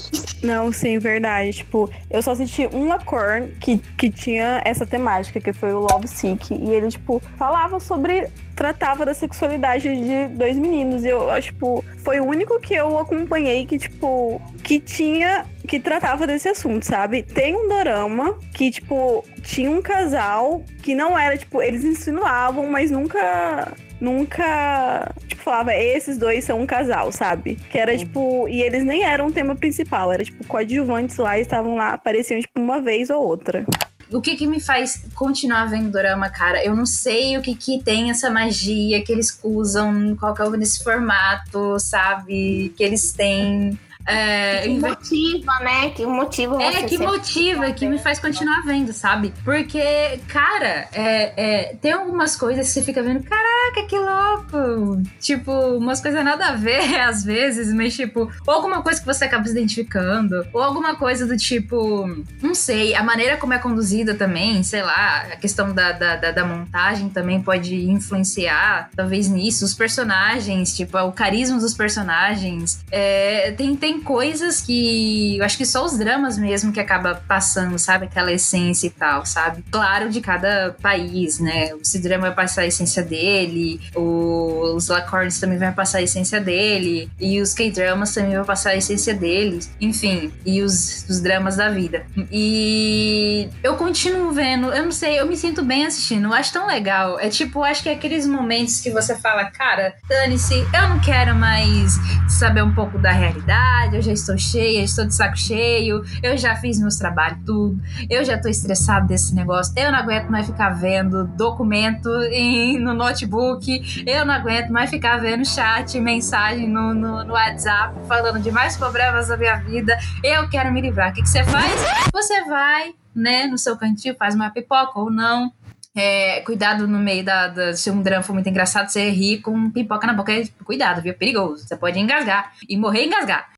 Não, 0.43 0.71
sim, 0.71 0.97
verdade. 0.99 1.53
Tipo, 1.53 1.89
eu 2.09 2.21
só 2.21 2.31
assisti 2.31 2.67
uma 2.73 2.99
cor 2.99 3.47
que, 3.59 3.77
que 3.77 4.09
tinha 4.09 4.61
essa 4.65 4.85
temática, 4.85 5.39
que 5.39 5.53
foi 5.53 5.73
o 5.73 5.79
Love 5.79 6.07
Sick. 6.07 6.53
E 6.53 6.71
ele, 6.71 6.89
tipo, 6.89 7.21
falava 7.37 7.79
sobre. 7.79 8.27
tratava 8.55 9.05
da 9.05 9.13
sexualidade 9.13 9.83
de 9.83 10.27
dois 10.35 10.57
meninos. 10.57 11.03
E 11.03 11.09
eu 11.09 11.29
tipo, 11.41 11.83
foi 12.03 12.19
o 12.19 12.25
único 12.25 12.59
que 12.59 12.73
eu 12.73 12.97
acompanhei 12.97 13.65
que, 13.65 13.77
tipo, 13.77 14.41
que 14.63 14.79
tinha. 14.79 15.45
Que 15.67 15.79
tratava 15.79 16.27
desse 16.27 16.49
assunto, 16.49 16.83
sabe? 16.85 17.23
Tem 17.23 17.55
um 17.55 17.67
dorama 17.67 18.37
que, 18.53 18.71
tipo, 18.71 19.23
tinha 19.43 19.69
um 19.69 19.81
casal 19.81 20.63
que 20.81 20.93
não 20.95 21.17
era, 21.17 21.37
tipo, 21.37 21.61
eles 21.61 21.83
insinuavam, 21.83 22.67
mas 22.67 22.91
nunca 22.91 23.73
nunca, 23.99 25.13
tipo, 25.27 25.43
falava, 25.43 25.75
esses 25.75 26.17
dois 26.17 26.43
são 26.43 26.59
um 26.59 26.65
casal, 26.65 27.11
sabe? 27.11 27.55
Que 27.69 27.77
era, 27.77 27.95
tipo, 27.95 28.47
e 28.47 28.61
eles 28.61 28.83
nem 28.83 29.03
eram 29.03 29.27
o 29.27 29.31
tema 29.31 29.55
principal, 29.55 30.11
era, 30.11 30.23
tipo, 30.23 30.45
coadjuvantes 30.47 31.17
lá, 31.17 31.39
estavam 31.39 31.75
lá, 31.75 31.93
apareciam, 31.93 32.41
tipo, 32.41 32.59
uma 32.59 32.81
vez 32.81 33.11
ou 33.11 33.23
outra. 33.23 33.63
O 34.11 34.19
que 34.19 34.35
que 34.35 34.45
me 34.45 34.59
faz 34.59 35.05
continuar 35.15 35.65
vendo 35.69 35.89
dorama, 35.89 36.29
cara? 36.29 36.65
Eu 36.65 36.75
não 36.75 36.85
sei 36.85 37.37
o 37.37 37.41
que 37.41 37.55
que 37.55 37.81
tem 37.81 38.09
essa 38.09 38.29
magia 38.29 39.01
que 39.01 39.11
eles 39.11 39.39
usam, 39.41 40.17
qual 40.19 40.33
que 40.33 40.41
é 40.41 40.49
nesse 40.57 40.83
formato, 40.83 41.79
sabe? 41.79 42.73
Que 42.75 42.83
eles 42.83 43.13
têm 43.13 43.79
é, 44.05 44.61
que 44.61 44.79
motiva, 44.79 45.59
né? 45.61 45.89
Que 45.89 46.05
motiva 46.05 46.61
É, 46.61 46.83
que 46.83 46.97
motiva, 46.97 47.71
que 47.71 47.87
me 47.87 47.99
faz 47.99 48.19
continuar 48.19 48.61
vendo, 48.65 48.93
sabe? 48.93 49.33
Porque, 49.43 50.19
cara, 50.27 50.87
é, 50.91 51.33
é, 51.35 51.75
tem 51.75 51.93
algumas 51.93 52.35
coisas 52.35 52.67
que 52.67 52.73
você 52.73 52.81
fica 52.81 53.01
vendo, 53.01 53.23
caraca, 53.23 53.87
que 53.87 53.97
louco! 53.97 55.01
Tipo, 55.19 55.51
umas 55.77 56.01
coisas 56.01 56.23
nada 56.23 56.47
a 56.47 56.51
ver, 56.53 56.99
às 57.01 57.23
vezes, 57.23 57.73
mas 57.73 57.95
tipo, 57.95 58.31
ou 58.45 58.53
alguma 58.53 58.81
coisa 58.81 58.99
que 58.99 59.05
você 59.05 59.25
acaba 59.25 59.45
se 59.45 59.51
identificando, 59.51 60.45
ou 60.53 60.61
alguma 60.61 60.95
coisa 60.95 61.25
do 61.25 61.37
tipo, 61.37 62.07
não 62.41 62.55
sei, 62.55 62.95
a 62.95 63.03
maneira 63.03 63.37
como 63.37 63.53
é 63.53 63.59
conduzida 63.59 64.15
também, 64.15 64.63
sei 64.63 64.81
lá, 64.81 65.27
a 65.31 65.35
questão 65.35 65.73
da, 65.73 65.91
da, 65.91 66.15
da, 66.15 66.31
da 66.31 66.45
montagem 66.45 67.09
também 67.09 67.41
pode 67.41 67.75
influenciar, 67.89 68.89
talvez 68.95 69.27
nisso, 69.29 69.65
os 69.65 69.73
personagens, 69.73 70.75
tipo, 70.75 70.97
o 70.97 71.11
carisma 71.11 71.59
dos 71.59 71.73
personagens. 71.73 72.83
É, 72.91 73.51
tem, 73.51 73.75
tem 73.75 73.90
tem 73.91 73.99
coisas 73.99 74.61
que 74.61 75.37
eu 75.37 75.43
acho 75.43 75.57
que 75.57 75.65
só 75.65 75.83
os 75.83 75.97
dramas 75.97 76.37
mesmo 76.37 76.71
que 76.71 76.79
acaba 76.79 77.15
passando, 77.27 77.77
sabe? 77.77 78.05
Aquela 78.05 78.31
essência 78.31 78.87
e 78.87 78.89
tal, 78.89 79.25
sabe? 79.25 79.63
Claro, 79.69 80.09
de 80.09 80.21
cada 80.21 80.75
país, 80.81 81.39
né? 81.39 81.73
O 81.73 81.83
C-drama 81.83 82.27
vai 82.27 82.35
passar 82.35 82.61
a 82.61 82.67
essência 82.67 83.03
dele, 83.03 83.81
os 83.93 84.87
Lacorns 84.87 85.39
também 85.39 85.57
vai 85.57 85.73
passar 85.73 85.97
a 85.97 86.01
essência 86.01 86.39
dele, 86.39 87.09
e 87.19 87.41
os 87.41 87.53
K-dramas 87.53 88.13
também 88.13 88.35
vão 88.35 88.45
passar 88.45 88.69
a 88.69 88.75
essência 88.77 89.13
deles, 89.13 89.69
enfim, 89.81 90.31
e 90.45 90.61
os, 90.61 91.05
os 91.09 91.19
dramas 91.19 91.57
da 91.57 91.69
vida. 91.69 92.05
E 92.31 93.49
eu 93.61 93.75
continuo 93.75 94.31
vendo, 94.31 94.71
eu 94.71 94.85
não 94.85 94.91
sei, 94.91 95.19
eu 95.19 95.27
me 95.27 95.35
sinto 95.35 95.63
bem 95.63 95.85
assistindo, 95.85 96.27
eu 96.27 96.33
acho 96.33 96.53
tão 96.53 96.65
legal. 96.65 97.19
É 97.19 97.29
tipo, 97.29 97.63
acho 97.63 97.83
que 97.83 97.89
é 97.89 97.93
aqueles 97.93 98.25
momentos 98.25 98.79
que 98.79 98.89
você 98.89 99.17
fala, 99.17 99.45
cara, 99.45 99.95
dane-se, 100.07 100.55
eu 100.55 100.89
não 100.89 100.99
quero 100.99 101.35
mais 101.35 101.99
saber 102.29 102.63
um 102.63 102.73
pouco 102.73 102.97
da 102.97 103.11
realidade 103.11 103.80
eu 103.93 104.01
já 104.01 104.11
estou 104.11 104.37
cheia, 104.37 104.83
estou 104.83 105.05
de 105.05 105.15
saco 105.15 105.37
cheio, 105.37 106.03
eu 106.21 106.37
já 106.37 106.55
fiz 106.55 106.79
meus 106.79 106.97
trabalhos 106.97 107.39
tudo, 107.45 107.79
eu 108.09 108.23
já 108.23 108.35
estou 108.35 108.49
estressado 108.49 109.07
desse 109.07 109.33
negócio, 109.33 109.73
eu 109.77 109.91
não 109.91 109.99
aguento 109.99 110.29
mais 110.29 110.45
ficar 110.45 110.69
vendo 110.69 111.25
documento 111.25 112.09
em, 112.31 112.79
no 112.79 112.93
notebook, 112.93 114.03
eu 114.05 114.25
não 114.25 114.33
aguento 114.33 114.69
mais 114.69 114.89
ficar 114.89 115.17
vendo 115.17 115.45
chat, 115.45 115.99
mensagem 115.99 116.67
no, 116.67 116.93
no, 116.93 117.23
no 117.23 117.33
WhatsApp, 117.33 117.95
falando 118.07 118.39
de 118.39 118.51
mais 118.51 118.77
problemas 118.77 119.27
da 119.27 119.37
minha 119.37 119.55
vida, 119.57 119.97
eu 120.23 120.49
quero 120.49 120.71
me 120.71 120.81
livrar. 120.81 121.11
O 121.11 121.13
que, 121.13 121.21
que 121.21 121.29
você 121.29 121.43
faz? 121.43 121.81
Você 122.13 122.43
vai, 122.45 122.93
né, 123.15 123.47
no 123.47 123.57
seu 123.57 123.77
cantinho, 123.77 124.15
faz 124.15 124.35
uma 124.35 124.49
pipoca 124.49 124.99
ou 124.99 125.09
não, 125.09 125.51
é, 125.95 126.39
cuidado 126.41 126.87
no 126.87 126.99
meio 126.99 127.23
da, 127.23 127.47
da, 127.47 127.75
Se 127.75 127.91
um 127.91 128.01
drama 128.01 128.23
for 128.23 128.33
muito 128.33 128.47
engraçado, 128.47 128.89
você 128.89 129.09
rir 129.09 129.41
com 129.41 129.69
pipoca 129.69 130.07
na 130.07 130.13
boca. 130.13 130.31
Cuidado, 130.63 131.01
viu? 131.01 131.13
Perigoso. 131.13 131.67
Você 131.67 131.75
pode 131.75 131.99
engasgar 131.99 132.53
e 132.67 132.77
morrer 132.77 133.05
engasgar. 133.05 133.49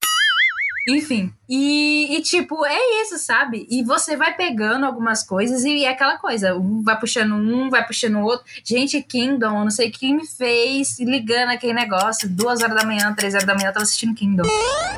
Enfim. 0.87 1.31
E, 1.47 2.17
e, 2.17 2.21
tipo, 2.21 2.65
é 2.65 3.01
isso, 3.01 3.17
sabe? 3.17 3.67
E 3.69 3.83
você 3.83 4.17
vai 4.17 4.35
pegando 4.35 4.85
algumas 4.85 5.23
coisas 5.23 5.63
e 5.63 5.85
é 5.85 5.89
aquela 5.89 6.17
coisa. 6.17 6.57
Vai 6.83 6.99
puxando 6.99 7.35
um, 7.35 7.69
vai 7.69 7.85
puxando 7.85 8.15
o 8.15 8.23
outro. 8.23 8.45
Gente, 8.63 9.01
Kingdom, 9.01 9.63
não 9.63 9.69
sei 9.69 9.91
quem 9.91 10.15
me 10.15 10.25
fez 10.25 10.99
ligando 10.99 11.51
aquele 11.51 11.73
negócio. 11.73 12.27
Duas 12.27 12.61
horas 12.61 12.75
da 12.75 12.85
manhã, 12.85 13.13
três 13.13 13.33
horas 13.33 13.45
da 13.45 13.53
manhã, 13.53 13.67
eu 13.67 13.73
tava 13.73 13.83
assistindo 13.83 14.15
Kingdom. 14.15 14.43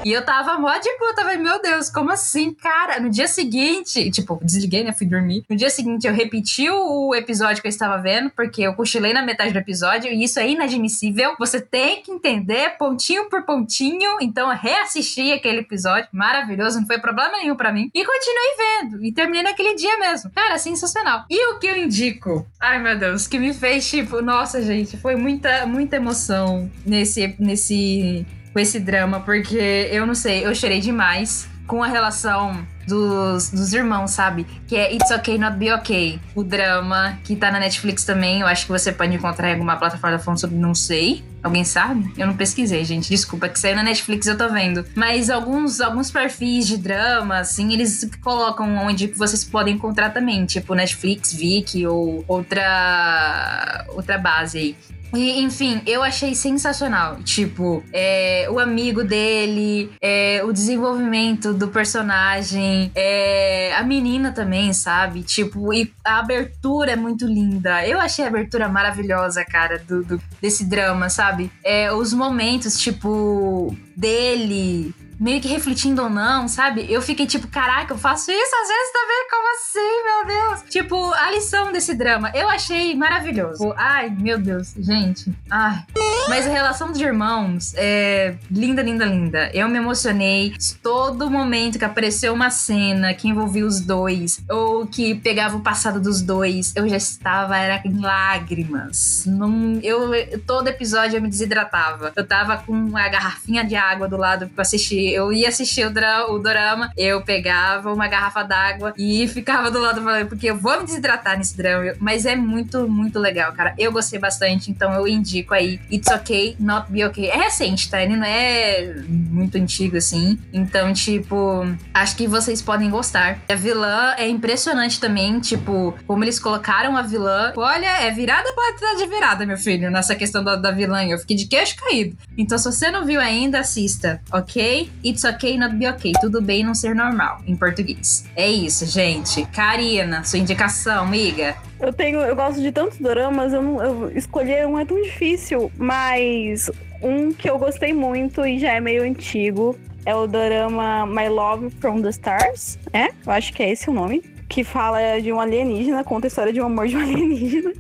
E 0.04 0.12
eu 0.12 0.24
tava 0.24 0.58
mó 0.58 0.76
de 0.78 0.90
puta, 0.98 1.24
velho. 1.24 1.44
Meu 1.44 1.62
Deus, 1.62 1.90
como 1.90 2.12
assim, 2.12 2.54
cara? 2.54 3.00
No 3.00 3.10
dia 3.10 3.28
seguinte, 3.28 4.10
tipo, 4.10 4.40
desliguei, 4.42 4.84
né? 4.84 4.94
Fui 4.94 5.06
dormir. 5.06 5.44
No 5.50 5.56
dia 5.56 5.70
seguinte, 5.70 6.08
eu 6.08 6.14
repeti 6.14 6.70
o 6.70 7.14
episódio 7.14 7.62
que 7.62 7.68
eu 7.68 7.72
estava 7.72 7.98
vendo, 7.98 8.30
porque 8.30 8.62
eu 8.62 8.74
cochilei 8.74 9.14
na 9.14 9.22
metade 9.22 9.52
do 9.52 9.60
episódio 9.60 10.12
e 10.12 10.24
isso 10.24 10.40
é 10.40 10.50
inadmissível. 10.50 11.36
Você 11.38 11.60
tem 11.60 12.02
que 12.02 12.12
entender 12.12 12.78
pontinho 12.78 13.30
por 13.30 13.44
pontinho. 13.44 14.18
Então, 14.22 14.50
reassisti 14.50 15.32
aquele 15.32 15.60
episódio 15.60 15.75
episódio, 15.76 16.08
maravilhoso, 16.12 16.80
não 16.80 16.88
foi 16.88 16.98
problema 17.00 17.38
nenhum 17.38 17.56
para 17.56 17.72
mim. 17.72 17.92
E 17.94 18.06
continuei 18.06 18.56
vendo, 18.58 19.06
e 19.06 19.12
terminei 19.12 19.44
naquele 19.44 19.76
dia 19.76 19.98
mesmo. 20.00 20.32
Cara, 20.32 20.58
sensacional. 20.58 21.26
E 21.30 21.54
o 21.54 21.60
que 21.60 21.68
eu 21.68 21.78
indico? 21.78 22.48
Ai, 22.60 22.82
meu 22.82 22.98
Deus, 22.98 23.28
que 23.28 23.38
me 23.38 23.54
fez, 23.54 23.88
tipo, 23.90 24.22
nossa, 24.22 24.62
gente, 24.62 24.98
foi 24.98 25.16
muita, 25.16 25.66
muita 25.66 25.98
emoção 25.98 26.72
nesse, 26.86 27.36
nesse, 27.38 28.26
com 28.54 28.60
esse 28.60 28.80
drama, 28.80 29.20
porque 29.20 29.90
eu 29.92 30.06
não 30.06 30.16
sei, 30.16 30.46
eu 30.46 30.56
chorei 30.56 30.80
demais 30.80 31.48
com 31.68 31.84
a 31.84 31.88
relação 31.88 32.66
dos, 32.88 33.50
dos 33.50 33.74
irmãos, 33.74 34.12
sabe? 34.12 34.46
Que 34.68 34.76
é 34.76 34.94
It's 34.94 35.12
Okay 35.12 35.38
Not 35.38 35.58
Be 35.58 35.74
Okay. 35.74 36.20
O 36.34 36.44
drama 36.44 37.18
que 37.24 37.36
tá 37.36 37.52
na 37.52 37.60
Netflix 37.60 38.04
também. 38.04 38.42
Eu 38.42 38.48
acho 38.48 38.66
que 38.66 38.72
você 38.72 38.92
pode 38.92 39.14
encontrar 39.14 39.50
em 39.50 39.54
alguma 39.54 39.76
plataforma 39.76 40.20
falando 40.20 40.40
sobre, 40.40 40.56
não 40.58 40.76
sei. 40.76 41.24
Alguém 41.44 41.64
sabe? 41.64 42.12
Eu 42.18 42.26
não 42.26 42.36
pesquisei, 42.36 42.84
gente. 42.84 43.08
Desculpa, 43.08 43.48
que 43.48 43.60
saiu 43.60 43.76
na 43.76 43.84
Netflix 43.84 44.26
eu 44.26 44.36
tô 44.36 44.50
vendo. 44.50 44.84
Mas 44.96 45.30
alguns, 45.30 45.80
alguns 45.80 46.10
perfis 46.10 46.66
de 46.68 46.78
drama, 46.78 47.38
assim, 47.38 47.72
eles 47.72 48.10
colocam 48.24 48.76
onde 48.78 49.08
vocês 49.08 49.44
podem 49.44 49.76
encontrar 49.76 50.10
também. 50.10 50.46
Tipo 50.46 50.74
Netflix, 50.74 51.34
Viki 51.34 51.86
ou 51.86 52.26
outra, 52.28 53.86
outra 53.90 54.18
base 54.18 54.58
aí. 54.58 54.76
E, 55.14 55.42
enfim, 55.42 55.82
eu 55.86 56.04
achei 56.04 56.36
sensacional. 56.36 57.18
Tipo, 57.24 57.84
é, 57.94 58.48
o 58.50 58.60
amigo 58.60 59.04
dele, 59.04 59.92
é, 60.02 60.42
o 60.44 60.52
desenvolvimento 60.52 61.54
do 61.54 61.68
personagem, 61.68 62.92
é, 62.96 63.74
a 63.76 63.84
menina 63.84 64.32
também, 64.32 64.74
sabe? 64.74 65.24
Tipo, 65.24 65.74
e 65.74 65.92
a 66.04 66.20
abertura 66.20 66.92
é 66.92 66.96
muito 66.96 67.26
linda. 67.26 67.86
Eu 67.88 68.00
achei 68.00 68.26
a 68.26 68.28
abertura 68.28 68.68
maravilhosa, 68.68 69.44
cara, 69.46 69.80
do, 69.80 70.04
do 70.04 70.22
desse 70.42 70.66
drama, 70.66 71.10
sabe? 71.10 71.52
É, 71.64 71.92
os 71.94 72.14
momentos, 72.14 72.78
tipo, 72.78 73.76
dele 73.96 74.94
meio 75.20 75.42
que 75.42 75.48
refletindo 75.48 76.04
ou 76.04 76.10
não, 76.10 76.48
sabe? 76.48 76.86
Eu 76.92 77.02
fiquei 77.02 77.26
tipo, 77.26 77.48
caraca, 77.48 77.94
eu 77.94 77.98
faço 77.98 78.32
isso 78.32 78.56
às 78.56 78.68
vezes 78.68 78.92
também, 78.94 79.28
como 79.30 79.56
assim, 79.56 80.04
meu 80.04 80.26
Deus? 80.26 80.70
Tipo, 80.70 81.14
a 81.14 81.32
lição 81.32 81.72
desse 81.72 81.94
drama, 81.94 82.32
eu 82.34 82.50
achei 82.50 82.96
maravilhoso. 82.96 83.74
Ai, 83.78 84.10
meu 84.10 84.38
Deus, 84.38 84.74
gente. 84.78 85.32
Ai. 85.50 85.84
Mas 86.28 86.48
a 86.48 86.50
relação 86.50 86.92
dos 86.92 87.00
irmãos 87.00 87.74
é 87.76 88.36
linda, 88.50 88.82
linda, 88.82 89.06
linda. 89.06 89.52
Eu 89.54 89.68
me 89.70 89.78
emocionei 89.78 90.54
todo 90.82 91.30
momento 91.30 91.80
que 91.80 91.86
apareceu 91.86 92.34
uma 92.34 92.50
cena 92.50 93.14
que 93.14 93.28
envolvia 93.28 93.66
os 93.66 93.80
dois, 93.80 94.44
ou 94.50 94.86
que 94.88 95.16
pegava 95.16 95.58
o 95.58 95.62
passado 95.62 96.00
dos 96.00 96.22
dois. 96.22 96.74
Eu 96.76 96.88
já 96.88 96.98
estava, 96.98 97.58
era 97.58 97.82
em 97.86 98.00
lágrimas. 98.00 99.24
Não, 99.26 99.80
eu, 99.82 100.12
todo 100.46 100.68
episódio 100.68 101.18
eu 101.18 101.22
me 101.22 101.30
desidratava. 101.30 102.12
Eu 102.16 102.26
tava 102.26 102.58
com 102.58 102.74
uma 102.74 103.08
garrafinha 103.08 103.64
de 103.64 103.76
água 103.76 104.08
do 104.08 104.18
lado 104.18 104.48
pra 104.50 104.62
assistir. 104.62 105.05
Eu 105.12 105.32
ia 105.32 105.50
assistir 105.50 105.86
o, 105.86 105.90
dra 105.90 106.32
o 106.32 106.40
drama, 106.40 106.92
eu 106.98 107.22
pegava 107.22 107.94
uma 107.94 108.08
garrafa 108.08 108.44
d'água 108.44 108.94
e 108.98 109.28
ficava 109.28 109.72
do 109.72 109.80
lado 109.80 110.02
porque 110.28 110.48
eu 110.48 110.58
vou 110.58 110.80
me 110.80 110.86
desidratar 110.86 111.38
nesse 111.38 111.56
drama. 111.56 111.94
Mas 112.00 112.26
é 112.26 112.36
muito, 112.36 112.88
muito 112.88 113.20
legal, 113.20 113.52
cara. 113.54 113.74
Eu 113.78 113.92
gostei 113.92 114.20
bastante, 114.20 114.70
então 114.72 114.94
eu 114.94 115.08
indico 115.08 115.54
aí 115.54 115.80
It's 115.92 116.12
Okay, 116.12 116.56
Not 116.60 116.92
Be 116.92 117.06
Okay. 117.06 117.30
É 117.30 117.38
recente, 117.38 117.90
tá? 117.90 118.02
Ele 118.02 118.16
não 118.16 118.26
é 118.26 118.94
muito 119.08 119.58
antigo 119.58 119.98
assim. 119.98 120.40
Então, 120.52 120.94
tipo, 120.94 121.66
acho 121.94 122.16
que 122.16 122.28
vocês 122.28 122.62
podem 122.62 122.90
gostar. 122.90 123.40
A 123.50 123.56
vilã 123.56 124.14
é 124.18 124.28
impressionante 124.28 125.00
também, 125.00 125.40
tipo, 125.40 125.96
como 126.08 126.24
eles 126.24 126.40
colocaram 126.40 126.98
a 126.98 127.02
vilã. 127.02 127.54
Olha, 127.56 128.02
é 128.02 128.12
virada 128.12 128.52
pra 128.54 128.74
trás 128.74 128.98
de 128.98 129.08
virada, 129.08 129.46
meu 129.46 129.58
filho, 129.58 129.92
nessa 129.92 130.16
questão 130.16 130.44
da, 130.44 130.56
da 130.56 130.72
vilã. 130.72 131.04
Eu 131.04 131.20
fiquei 131.20 131.36
de 131.36 131.46
queixo 131.46 131.76
caído. 131.76 132.18
Então, 132.38 132.58
se 132.58 132.66
você 132.66 132.90
não 132.90 133.06
viu 133.06 133.20
ainda, 133.20 133.60
assista, 133.60 134.22
ok? 134.32 134.90
It's 135.04 135.24
okay, 135.24 135.58
not 135.58 135.76
be 135.76 135.88
okay. 135.90 136.14
Tudo 136.20 136.42
bem 136.42 136.64
não 136.64 136.74
ser 136.74 136.96
normal, 136.96 137.42
em 137.46 137.56
português. 137.56 138.26
É 138.36 138.50
isso, 138.50 138.86
gente. 138.86 139.46
Karina, 139.48 140.24
sua 140.24 140.40
indicação, 140.40 141.04
amiga. 141.04 141.56
Eu 141.80 141.94
tenho, 141.94 142.20
eu 142.20 142.36
gosto 142.36 142.62
de 142.62 142.72
tantos 142.72 142.98
doramas, 142.98 143.54
eu, 143.54 143.62
eu 143.82 144.12
escolher 144.18 144.66
um 144.66 144.80
é 144.80 144.86
tão 144.86 145.02
difícil, 145.02 145.72
mas 145.78 146.72
um 147.02 147.32
que 147.32 147.50
eu 147.50 147.58
gostei 147.58 147.94
muito 147.94 148.46
e 148.46 148.60
já 148.60 148.74
é 148.74 148.80
meio 148.80 149.04
antigo 149.04 149.78
é 150.06 150.16
o 150.16 150.28
dorama 150.28 151.06
My 151.06 151.28
Love 151.28 151.70
from 151.82 152.02
the 152.02 152.10
Stars, 152.10 152.78
é? 152.94 153.08
Eu 153.26 153.32
acho 153.32 153.52
que 153.54 153.64
é 153.64 153.72
esse 153.72 153.90
o 153.90 153.94
nome. 153.94 154.24
Que 154.48 154.64
fala 154.64 155.20
de 155.20 155.34
um 155.34 155.40
alienígena, 155.40 156.04
conta 156.04 156.28
a 156.28 156.30
história 156.30 156.54
de 156.54 156.62
um 156.62 156.66
amor 156.66 156.88
de 156.88 156.96
um 156.96 157.02
alienígena. 157.02 157.74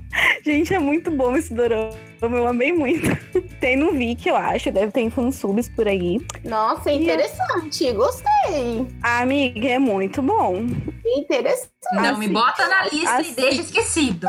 Gente, 0.44 0.74
é 0.74 0.80
muito 0.80 1.12
bom 1.12 1.36
esse 1.36 1.54
dorama. 1.54 1.96
Eu 2.22 2.48
amei 2.48 2.74
muito. 2.74 3.08
Tem 3.60 3.76
no 3.76 3.92
Viki, 3.92 4.30
eu 4.30 4.36
acho. 4.36 4.72
Deve 4.72 4.92
ter 4.92 5.10
fansubs 5.10 5.70
por 5.70 5.88
aí. 5.88 6.20
Nossa, 6.44 6.92
interessante. 6.92 7.92
Gostei. 7.94 8.88
A 9.02 9.22
amiga 9.22 9.68
é 9.70 9.80
muito 9.80 10.22
bom. 10.22 10.66
Interessante. 11.06 11.75
Não 11.94 12.18
me 12.18 12.28
bota 12.28 12.68
na 12.68 12.84
lista 12.86 13.16
assim. 13.18 13.32
e 13.32 13.36
deixa 13.36 13.62
esquecido. 13.62 14.28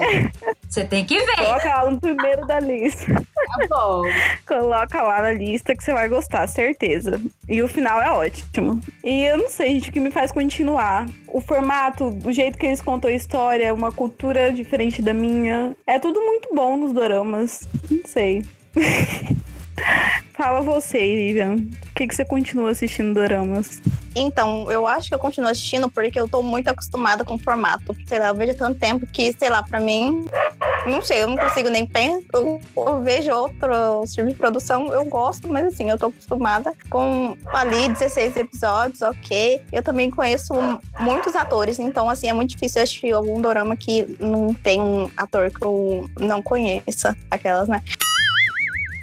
Você 0.68 0.84
tem 0.84 1.04
que 1.04 1.18
ver. 1.18 1.36
Coloca 1.36 1.68
ela 1.68 1.90
no 1.90 2.00
primeiro 2.00 2.46
da 2.46 2.60
lista. 2.60 3.14
Tá 3.14 3.66
bom. 3.68 4.02
Coloca 4.46 5.02
lá 5.02 5.22
na 5.22 5.32
lista 5.32 5.74
que 5.74 5.82
você 5.82 5.92
vai 5.92 6.08
gostar, 6.08 6.46
certeza. 6.48 7.20
E 7.48 7.62
o 7.62 7.68
final 7.68 8.02
é 8.02 8.10
ótimo. 8.10 8.80
E 9.04 9.24
eu 9.24 9.38
não 9.38 9.48
sei, 9.48 9.74
gente, 9.74 9.90
o 9.90 9.92
que 9.92 10.00
me 10.00 10.10
faz 10.10 10.32
continuar. 10.32 11.06
O 11.28 11.40
formato, 11.40 12.18
o 12.24 12.32
jeito 12.32 12.58
que 12.58 12.66
eles 12.66 12.82
contam 12.82 13.10
a 13.10 13.14
história, 13.14 13.72
uma 13.72 13.92
cultura 13.92 14.52
diferente 14.52 15.00
da 15.00 15.14
minha. 15.14 15.74
É 15.86 15.98
tudo 15.98 16.20
muito 16.20 16.48
bom 16.54 16.76
nos 16.76 16.92
doramas. 16.92 17.68
Não 17.90 18.02
sei. 18.04 18.44
Fala 20.34 20.60
você, 20.60 20.98
Vivian. 20.98 21.56
Por 21.56 21.92
que, 21.94 22.06
que 22.06 22.14
você 22.14 22.24
continua 22.24 22.70
assistindo 22.70 23.14
doramas? 23.14 23.80
Então, 24.14 24.70
eu 24.70 24.86
acho 24.86 25.08
que 25.08 25.14
eu 25.14 25.18
continuo 25.18 25.50
assistindo 25.50 25.90
porque 25.90 26.18
eu 26.20 26.28
tô 26.28 26.42
muito 26.42 26.68
acostumada 26.68 27.24
com 27.24 27.34
o 27.34 27.38
formato. 27.38 27.96
Sei 28.06 28.18
lá, 28.18 28.28
eu 28.28 28.34
vejo 28.34 28.54
tanto 28.54 28.78
tempo 28.78 29.06
que, 29.06 29.34
sei 29.38 29.48
lá, 29.48 29.62
pra 29.62 29.80
mim, 29.80 30.26
não 30.86 31.00
sei, 31.02 31.22
eu 31.22 31.28
não 31.28 31.36
consigo 31.36 31.70
nem 31.70 31.86
pensar. 31.86 32.20
Eu, 32.34 32.60
eu 32.76 33.02
vejo 33.02 33.30
outro 33.32 34.04
filme 34.14 34.32
de 34.32 34.38
produção, 34.38 34.92
eu 34.92 35.04
gosto, 35.06 35.48
mas 35.48 35.66
assim, 35.66 35.88
eu 35.90 35.98
tô 35.98 36.06
acostumada 36.06 36.72
com 36.90 37.36
ali 37.46 37.88
16 37.88 38.36
episódios, 38.36 39.02
ok. 39.02 39.62
Eu 39.72 39.82
também 39.82 40.10
conheço 40.10 40.54
muitos 41.00 41.34
atores, 41.34 41.78
então, 41.78 42.10
assim, 42.10 42.28
é 42.28 42.32
muito 42.32 42.50
difícil 42.50 42.82
assistir 42.82 43.12
algum 43.12 43.40
dorama 43.40 43.76
que 43.76 44.16
não 44.20 44.52
tem 44.52 44.80
um 44.80 45.10
ator 45.16 45.50
que 45.50 45.64
eu 45.64 46.08
não 46.18 46.42
conheça, 46.42 47.16
aquelas, 47.30 47.68
né? 47.68 47.82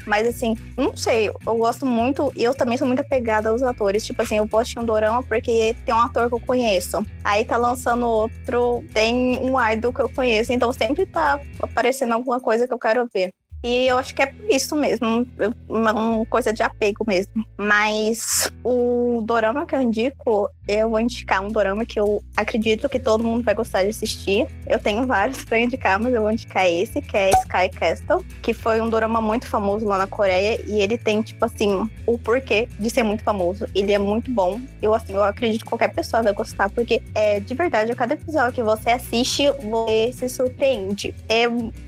Mas 0.05 0.27
assim, 0.27 0.57
não 0.77 0.95
sei, 0.95 1.27
eu 1.27 1.57
gosto 1.57 1.85
muito 1.85 2.31
e 2.35 2.43
eu 2.43 2.53
também 2.53 2.77
sou 2.77 2.87
muito 2.87 3.01
apegada 3.01 3.49
aos 3.49 3.63
atores. 3.63 4.05
Tipo 4.05 4.21
assim, 4.21 4.37
eu 4.37 4.47
assistir 4.53 4.79
um 4.79 4.85
dorama 4.85 5.23
porque 5.23 5.75
tem 5.85 5.93
um 5.93 5.99
ator 5.99 6.29
que 6.29 6.35
eu 6.35 6.39
conheço. 6.39 7.05
Aí 7.23 7.43
tá 7.45 7.57
lançando 7.57 8.07
outro, 8.07 8.83
tem 8.93 9.39
um 9.39 9.59
idol 9.71 9.93
que 9.93 10.01
eu 10.01 10.09
conheço. 10.09 10.53
Então 10.53 10.71
sempre 10.71 11.05
tá 11.05 11.39
aparecendo 11.61 12.13
alguma 12.13 12.39
coisa 12.39 12.67
que 12.67 12.73
eu 12.73 12.79
quero 12.79 13.09
ver. 13.13 13.33
E 13.63 13.87
eu 13.87 13.97
acho 13.97 14.13
que 14.13 14.21
é 14.21 14.25
por 14.25 14.49
isso 14.49 14.75
mesmo, 14.75 15.25
uma 15.69 16.25
coisa 16.25 16.51
de 16.51 16.61
apego 16.61 17.05
mesmo. 17.07 17.45
Mas 17.57 18.51
o 18.61 19.23
dorama 19.25 19.65
que 19.65 19.73
eu 19.73 19.81
indico, 19.81 20.49
eu 20.67 20.89
vou 20.89 20.99
indicar 20.99 21.43
um 21.43 21.49
dorama 21.49 21.85
que 21.85 21.99
eu 21.99 22.23
acredito 22.35 22.89
que 22.89 22.99
todo 22.99 23.23
mundo 23.23 23.43
vai 23.43 23.53
gostar 23.53 23.83
de 23.83 23.89
assistir. 23.89 24.47
Eu 24.67 24.79
tenho 24.79 25.05
vários 25.05 25.43
para 25.43 25.59
indicar, 25.59 25.99
mas 25.99 26.13
eu 26.13 26.21
vou 26.21 26.31
indicar 26.31 26.67
esse, 26.67 27.01
que 27.01 27.15
é 27.15 27.29
Sky 27.29 27.69
Castle, 27.77 28.25
que 28.41 28.53
foi 28.53 28.81
um 28.81 28.89
dorama 28.89 29.21
muito 29.21 29.47
famoso 29.47 29.85
lá 29.85 29.97
na 29.97 30.07
Coreia 30.07 30.61
e 30.65 30.81
ele 30.81 30.97
tem 30.97 31.21
tipo 31.21 31.43
assim, 31.45 31.89
o 32.05 32.17
porquê 32.17 32.67
de 32.79 32.89
ser 32.89 33.03
muito 33.03 33.23
famoso. 33.23 33.65
Ele 33.75 33.93
é 33.93 33.99
muito 33.99 34.31
bom. 34.31 34.59
Eu 34.81 34.93
assim, 34.93 35.13
eu 35.13 35.23
acredito 35.23 35.63
que 35.63 35.69
qualquer 35.69 35.93
pessoa 35.93 36.23
vai 36.23 36.33
gostar 36.33 36.69
porque 36.69 37.01
é 37.13 37.39
de 37.39 37.53
verdade, 37.53 37.91
a 37.91 37.95
cada 37.95 38.13
episódio 38.13 38.53
que 38.53 38.63
você 38.63 38.91
assiste, 38.91 39.51
você 39.63 40.11
se 40.13 40.29
surpreende. 40.29 41.13
É, 41.29 41.43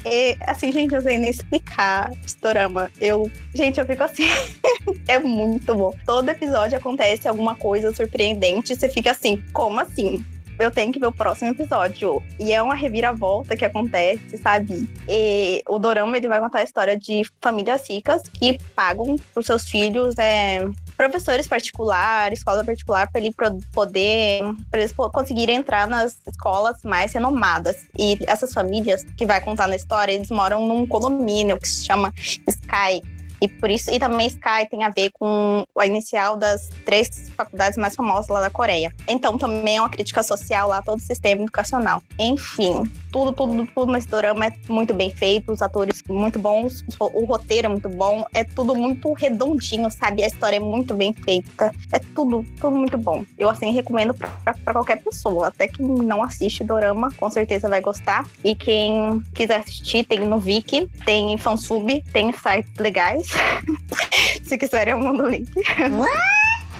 é 0.06 0.38
assim, 0.42 0.72
gente, 0.72 0.94
eu 0.94 1.02
sei 1.02 1.18
nem 1.18 1.30
explicar 1.30 1.56
explicar 1.66 2.12
Storama. 2.26 2.92
Eu, 3.00 3.30
gente, 3.54 3.80
eu 3.80 3.86
fico 3.86 4.04
assim. 4.04 4.24
é 5.08 5.20
muito 5.20 5.74
bom. 5.76 5.94
Todo 6.06 6.30
episódio 6.30 6.78
acontece 6.78 7.28
alguma 7.28 7.56
coisa 7.56 7.94
surpreendente 7.94 8.65
você 8.74 8.88
fica 8.88 9.12
assim, 9.12 9.44
como 9.52 9.82
assim? 9.82 10.24
eu 10.60 10.72
tenho 10.72 10.92
que 10.92 11.00
ver 11.00 11.08
o 11.08 11.12
próximo 11.12 11.52
episódio. 11.52 12.24
E 12.40 12.54
é 12.54 12.62
uma 12.62 12.76
reviravolta 12.76 13.56
que 13.56 13.66
acontece, 13.66 14.38
sabe? 14.38 14.90
E 15.08 15.62
o 15.68 15.78
Dorama, 15.78 16.18
ele 16.18 16.28
vai 16.28 16.40
contar 16.40 16.60
a 16.60 16.64
história 16.64 16.98
de 16.98 17.24
famílias 17.42 17.90
ricas 17.90 18.24
que 18.30 18.58
pagam 18.76 19.18
para 19.34 19.40
os 19.40 19.46
seus 19.46 19.68
filhos 19.68 20.18
é, 20.18 20.66
professores 20.96 21.48
particulares, 21.48 22.40
escola 22.40 22.64
particular, 22.64 23.12
para 23.12 23.22
ele 23.22 23.34
poder, 23.74 24.42
para 24.72 24.80
eles 24.80 24.94
conseguirem 24.94 25.58
entrar 25.58 25.88
nas 25.88 26.18
escolas 26.28 26.82
mais 26.84 27.14
renomadas. 27.14 27.86
E 27.98 28.18
essas 28.28 28.54
famílias 28.54 29.04
que 29.18 29.26
vai 29.26 29.42
contar 29.42 29.68
na 29.68 29.76
história, 29.76 30.14
eles 30.14 30.30
moram 30.30 30.66
num 30.68 30.88
condomínio 30.88 31.60
que 31.60 31.68
se 31.68 31.86
chama 31.86 32.14
Sky. 32.48 33.02
E 33.46 33.48
por 33.48 33.70
isso, 33.70 33.92
e 33.92 34.00
também 34.00 34.26
Sky 34.26 34.68
tem 34.70 34.84
a 34.84 34.90
ver 34.90 35.12
com 35.12 35.64
a 35.78 35.86
inicial 35.86 36.36
das 36.36 36.68
três 36.84 37.30
faculdades 37.38 37.78
mais 37.78 37.96
famosas 37.96 38.28
lá 38.28 38.42
da 38.42 38.50
Coreia. 38.50 38.92
Então 39.08 39.38
também 39.38 39.78
é 39.78 39.82
uma 39.82 39.90
crítica 39.90 40.24
social 40.24 40.68
lá 40.68 40.82
todo 40.82 40.98
o 40.98 41.02
sistema 41.02 41.44
educacional. 41.44 42.02
Enfim, 42.18 42.92
tudo, 43.12 43.32
tudo, 43.32 43.68
tudo 43.68 43.92
nesse 43.92 44.08
drama 44.08 44.48
é 44.48 44.54
muito 44.68 44.96
bem 44.96 45.12
feito, 45.12 45.52
os 45.52 45.62
atores 45.62 46.04
muito 46.10 46.40
bons, 46.40 46.84
o 47.00 47.26
roteiro 47.26 47.68
é 47.68 47.70
muito 47.70 47.88
bom, 47.88 48.26
é 48.34 48.44
tudo 48.44 48.76
muito 48.76 49.14
redondinho, 49.14 49.92
sabe? 49.92 50.24
A 50.24 50.28
história 50.28 50.58
é 50.58 50.60
muito 50.60 50.96
bem 50.96 51.14
feita, 51.14 51.72
é 51.94 52.00
tudo, 52.00 52.44
tudo 52.60 52.76
muito 52.76 52.98
bom. 52.98 53.24
Eu, 53.38 53.50
assim, 53.50 53.72
recomendo 53.72 54.14
para 54.14 54.74
qualquer 54.74 55.04
pessoa, 55.04 55.48
até 55.48 55.68
quem 55.68 55.86
não 55.86 56.24
assiste 56.24 56.64
dorama, 56.64 57.12
com 57.12 57.30
certeza 57.30 57.70
vai 57.70 57.80
gostar. 57.80 58.28
E 58.44 58.56
quem 58.56 59.22
quiser 59.34 59.60
assistir, 59.60 60.04
tem 60.06 60.20
no 60.22 60.40
Viki, 60.40 60.90
tem 61.06 61.38
fansub, 61.38 62.04
tem 62.12 62.34
sites 62.34 62.74
legais. 62.78 63.28
Se 64.44 64.58
quiserem, 64.58 64.94
eu 64.94 65.00
mando 65.00 65.24
o 65.24 65.30
link. 65.30 65.50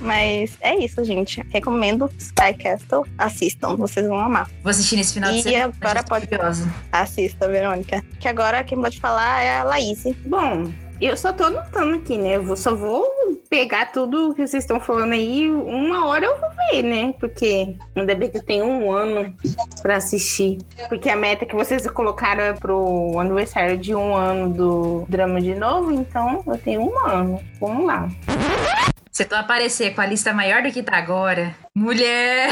Mas 0.02 0.58
é 0.62 0.76
isso, 0.76 1.04
gente. 1.04 1.42
Recomendo 1.50 2.10
Sky 2.18 2.54
Castle. 2.62 3.06
Assistam, 3.18 3.76
vocês 3.76 4.08
vão 4.08 4.20
amar. 4.20 4.50
Vou 4.62 4.70
assistir 4.70 4.98
nesse 4.98 5.14
final 5.14 5.32
de 5.32 5.42
semana. 5.42 5.58
E 5.58 5.62
agora 5.62 6.04
pode. 6.04 6.28
Assista, 6.92 7.48
Verônica. 7.48 8.04
Que 8.20 8.28
agora 8.28 8.64
quem 8.64 8.80
pode 8.80 9.00
falar 9.00 9.42
é 9.42 9.58
a 9.60 9.64
Laís. 9.64 10.04
Bom, 10.26 10.72
eu 11.02 11.18
só 11.18 11.34
tô 11.34 11.46
anotando 11.46 11.96
aqui, 11.96 12.18
né? 12.18 12.36
Eu 12.38 12.56
só 12.56 12.74
vou 12.74 13.06
pegar 13.50 13.92
tudo 13.92 14.34
que 14.34 14.48
vocês 14.48 14.64
estão 14.64 14.80
falando 14.80 15.14
aí. 15.14 15.50
Uma 15.50 16.08
hora 16.08 16.26
eu 16.26 16.40
vou 16.40 16.50
ver, 16.72 16.84
né? 16.84 17.14
Porque 17.20 17.76
ainda 17.96 18.16
bem 18.16 18.30
que 18.30 18.38
eu 18.38 18.44
tenho 18.44 18.66
um 18.66 18.92
ano 18.92 19.36
pra 19.82 19.98
assistir. 19.98 20.60
Porque 20.90 21.10
a 21.10 21.16
meta 21.16 21.46
que 21.46 21.56
vocês 21.56 21.86
colocaram 21.92 22.44
é 22.44 22.54
pro 22.54 23.20
aniversário 23.20 23.78
de 23.78 23.94
um 23.94 24.16
ano 24.16 24.54
do 24.54 25.06
drama 25.10 25.42
de 25.42 25.56
novo. 25.56 25.92
Então 25.92 26.44
eu 26.48 26.58
tenho 26.58 26.82
um 26.82 27.00
ano. 27.08 27.42
Vamos 27.60 27.86
lá. 27.86 28.10
Se 29.12 29.24
tu 29.24 29.34
aparecer 29.34 29.96
com 29.96 30.02
a 30.02 30.06
lista 30.06 30.34
maior 30.34 30.62
do 30.62 30.72
que 30.72 30.84
tá 30.84 30.98
agora, 30.98 31.56
mulher! 31.74 32.50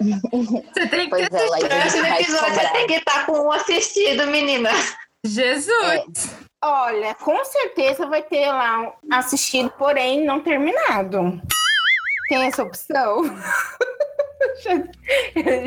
você 0.00 0.86
tem 0.88 1.04
que 1.04 1.10
pois 1.10 1.28
ter. 1.28 1.36
É, 1.36 1.68
próximo 1.68 2.06
episódio 2.06 2.54
você 2.54 2.68
tem 2.72 2.86
que 2.86 2.94
estar 2.94 3.20
tá 3.20 3.24
com 3.24 3.46
um 3.46 3.52
assistido, 3.52 4.26
menina. 4.26 4.70
Jesus! 5.24 5.72
É. 6.42 6.45
Olha, 6.62 7.14
com 7.14 7.44
certeza 7.44 8.06
vai 8.06 8.22
ter 8.22 8.46
lá 8.50 8.92
assistido, 9.12 9.70
porém 9.78 10.24
não 10.24 10.40
terminado. 10.40 11.40
Tem 12.28 12.46
essa 12.46 12.62
opção? 12.62 13.22
já, 14.62 14.76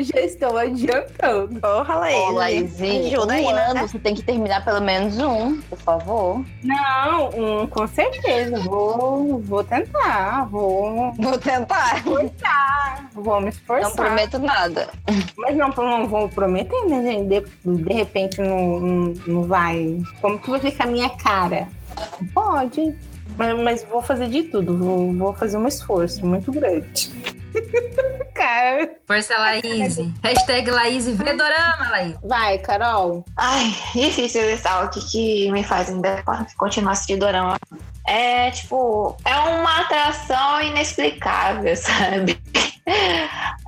já 0.00 0.20
estou 0.20 0.56
adiantando. 0.56 1.60
Porra, 1.60 1.94
Laís. 1.96 2.16
Ô, 2.16 2.30
Laís, 2.30 2.80
ajuda 2.80 3.26
um 3.26 3.36
aí, 3.36 3.52
né? 3.52 3.66
ano, 3.70 3.88
você 3.88 3.98
tem 3.98 4.14
que 4.14 4.22
terminar 4.22 4.64
pelo 4.64 4.80
menos 4.80 5.18
um, 5.18 5.60
por 5.62 5.78
favor. 5.78 6.44
Não, 6.62 7.28
um, 7.30 7.66
com 7.66 7.86
certeza. 7.86 8.60
Vou, 8.60 9.38
vou 9.40 9.64
tentar. 9.64 10.46
Vou, 10.48 11.12
Vou 11.12 11.38
tentar. 11.38 12.02
vou 13.14 13.40
me 13.40 13.48
esforçar. 13.50 13.88
Não 13.88 13.96
prometo 13.96 14.38
nada. 14.38 14.88
Mas 15.36 15.56
não, 15.56 15.68
não 15.68 16.08
vou 16.08 16.28
prometer, 16.28 16.84
né, 16.86 17.02
gente? 17.02 17.28
De, 17.28 17.82
de 17.82 17.92
repente 17.92 18.40
não, 18.40 18.80
não, 18.80 19.14
não 19.26 19.42
vai. 19.44 20.00
Como 20.20 20.38
que 20.38 20.50
vai 20.50 20.60
ficar 20.60 20.84
a 20.84 20.86
minha 20.88 21.10
cara? 21.10 21.68
Pode. 22.32 22.94
Mas, 23.36 23.58
mas 23.58 23.84
vou 23.84 24.02
fazer 24.02 24.28
de 24.28 24.44
tudo. 24.44 24.76
Vou, 24.76 25.12
vou 25.14 25.34
fazer 25.34 25.56
um 25.56 25.66
esforço 25.66 26.24
muito 26.26 26.52
grande. 26.52 27.10
cara. 28.34 28.90
Força, 29.06 29.36
Laís. 29.36 29.96
Hashtag 30.22 30.70
Laís 30.70 31.06
vê 31.06 31.32
dorama, 31.34 31.90
Laís. 31.90 32.16
Vai, 32.24 32.58
Carol. 32.58 33.24
Ai, 33.36 33.74
difícil 33.94 34.48
listar 34.50 34.84
o 34.84 34.90
que, 34.90 35.00
que 35.10 35.52
me 35.52 35.62
faz 35.62 35.88
ainda 35.88 36.22
continuar 36.56 36.92
assistindo 36.92 37.20
dorama. 37.20 37.58
É, 38.06 38.50
tipo, 38.50 39.16
é 39.24 39.36
uma 39.36 39.82
atração 39.82 40.62
inexplicável, 40.62 41.74
sabe? 41.76 42.40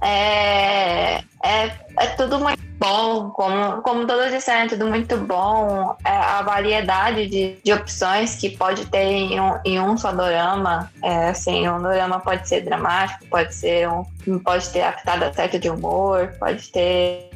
É, 0.02 1.16
é, 1.44 1.70
é 1.98 2.06
tudo 2.16 2.40
muito 2.40 2.71
bom, 2.82 3.30
como, 3.30 3.80
como 3.82 4.06
todos 4.06 4.32
disseram, 4.32 4.66
é 4.66 4.68
tudo 4.68 4.86
muito 4.88 5.16
bom. 5.16 5.96
É, 6.04 6.10
a 6.10 6.42
variedade 6.42 7.28
de, 7.28 7.56
de 7.62 7.72
opções 7.72 8.34
que 8.34 8.50
pode 8.50 8.86
ter 8.86 9.04
em 9.04 9.40
um, 9.40 9.58
em 9.64 9.80
um 9.80 9.96
só 9.96 10.10
dorama. 10.10 10.90
É, 11.00 11.28
assim, 11.28 11.68
um 11.68 11.80
dorama 11.80 12.18
pode 12.18 12.48
ser 12.48 12.62
dramático, 12.62 13.24
pode 13.26 13.54
ser 13.54 13.88
um. 13.88 14.04
Pode 14.44 14.68
ter 14.70 14.82
a 14.82 14.92
pitada 14.92 15.32
certa 15.32 15.58
de 15.58 15.68
humor, 15.70 16.34
pode 16.38 16.70
ter 16.70 17.31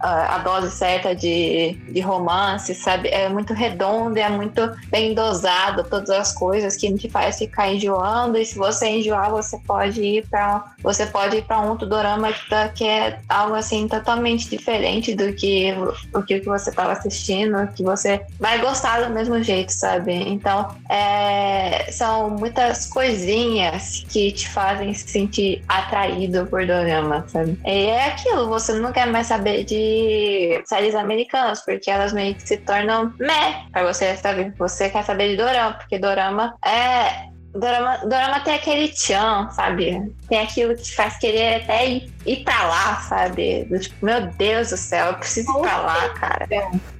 a, 0.00 0.36
a 0.36 0.38
dose 0.38 0.70
certa 0.70 1.14
de, 1.14 1.72
de 1.90 2.00
romance, 2.00 2.74
sabe? 2.74 3.08
É 3.08 3.28
muito 3.28 3.52
redondo, 3.52 4.18
é 4.18 4.28
muito 4.28 4.60
bem 4.88 5.14
dosado, 5.14 5.84
todas 5.84 6.10
as 6.10 6.32
coisas 6.32 6.76
que 6.76 6.92
te 6.94 7.08
faz 7.08 7.38
ficar 7.38 7.72
enjoando. 7.72 8.38
E 8.38 8.44
se 8.44 8.56
você 8.56 8.86
enjoar, 8.88 9.30
você 9.30 9.58
pode 9.66 10.02
ir 10.02 10.26
para 10.28 10.64
você 10.82 11.06
pode 11.06 11.36
ir 11.36 11.44
para 11.44 11.60
um 11.60 11.76
dorama 11.76 12.32
que, 12.32 12.48
tá, 12.48 12.68
que 12.68 12.84
é 12.84 13.18
algo 13.28 13.54
assim 13.54 13.88
totalmente 13.88 14.48
diferente 14.48 15.14
do 15.14 15.32
que 15.32 15.74
o 16.14 16.22
que 16.22 16.40
você 16.40 16.70
estava 16.70 16.92
assistindo, 16.92 17.66
que 17.74 17.82
você 17.82 18.24
vai 18.38 18.58
gostar 18.60 19.02
do 19.02 19.12
mesmo 19.12 19.42
jeito, 19.42 19.72
sabe? 19.72 20.12
Então, 20.12 20.68
é, 20.88 21.90
são 21.90 22.30
muitas 22.30 22.86
coisinhas 22.86 24.04
que 24.08 24.32
te 24.32 24.48
fazem 24.48 24.92
se 24.94 25.08
sentir 25.08 25.62
atraído 25.68 26.46
por 26.46 26.66
dorama, 26.66 27.24
sabe? 27.28 27.58
E 27.64 27.86
é 27.86 28.06
aquilo, 28.08 28.48
você 28.48 28.72
não 28.74 28.92
quer 28.92 29.06
mais 29.06 29.26
saber 29.26 29.45
de 29.64 30.62
séries 30.64 30.94
americanas, 30.94 31.64
porque 31.64 31.90
elas 31.90 32.12
meio 32.12 32.34
que 32.34 32.46
se 32.46 32.56
tornam 32.58 33.12
meh 33.18 33.64
pra 33.72 33.84
você, 33.84 34.16
sabe? 34.16 34.52
Você 34.58 34.90
quer 34.90 35.04
saber 35.04 35.30
de 35.30 35.36
dorama, 35.36 35.74
porque 35.74 35.98
dorama 35.98 36.54
é 36.64 37.26
Dorama, 37.58 37.98
dorama 37.98 38.40
tem 38.40 38.54
aquele 38.54 38.88
tchan, 38.88 39.48
sabe? 39.50 40.12
Tem 40.28 40.40
aquilo 40.40 40.76
que 40.76 40.94
faz 40.94 41.16
querer 41.16 41.62
até 41.62 41.88
ir, 41.88 42.12
ir 42.26 42.44
pra 42.44 42.66
lá, 42.66 42.96
sabe? 43.00 43.66
Tipo, 43.80 44.04
meu 44.04 44.26
Deus 44.32 44.70
do 44.70 44.76
céu, 44.76 45.06
eu 45.06 45.14
preciso 45.14 45.50
ir 45.50 45.60
pra 45.62 45.78
lá, 45.78 46.08
cara. 46.10 46.46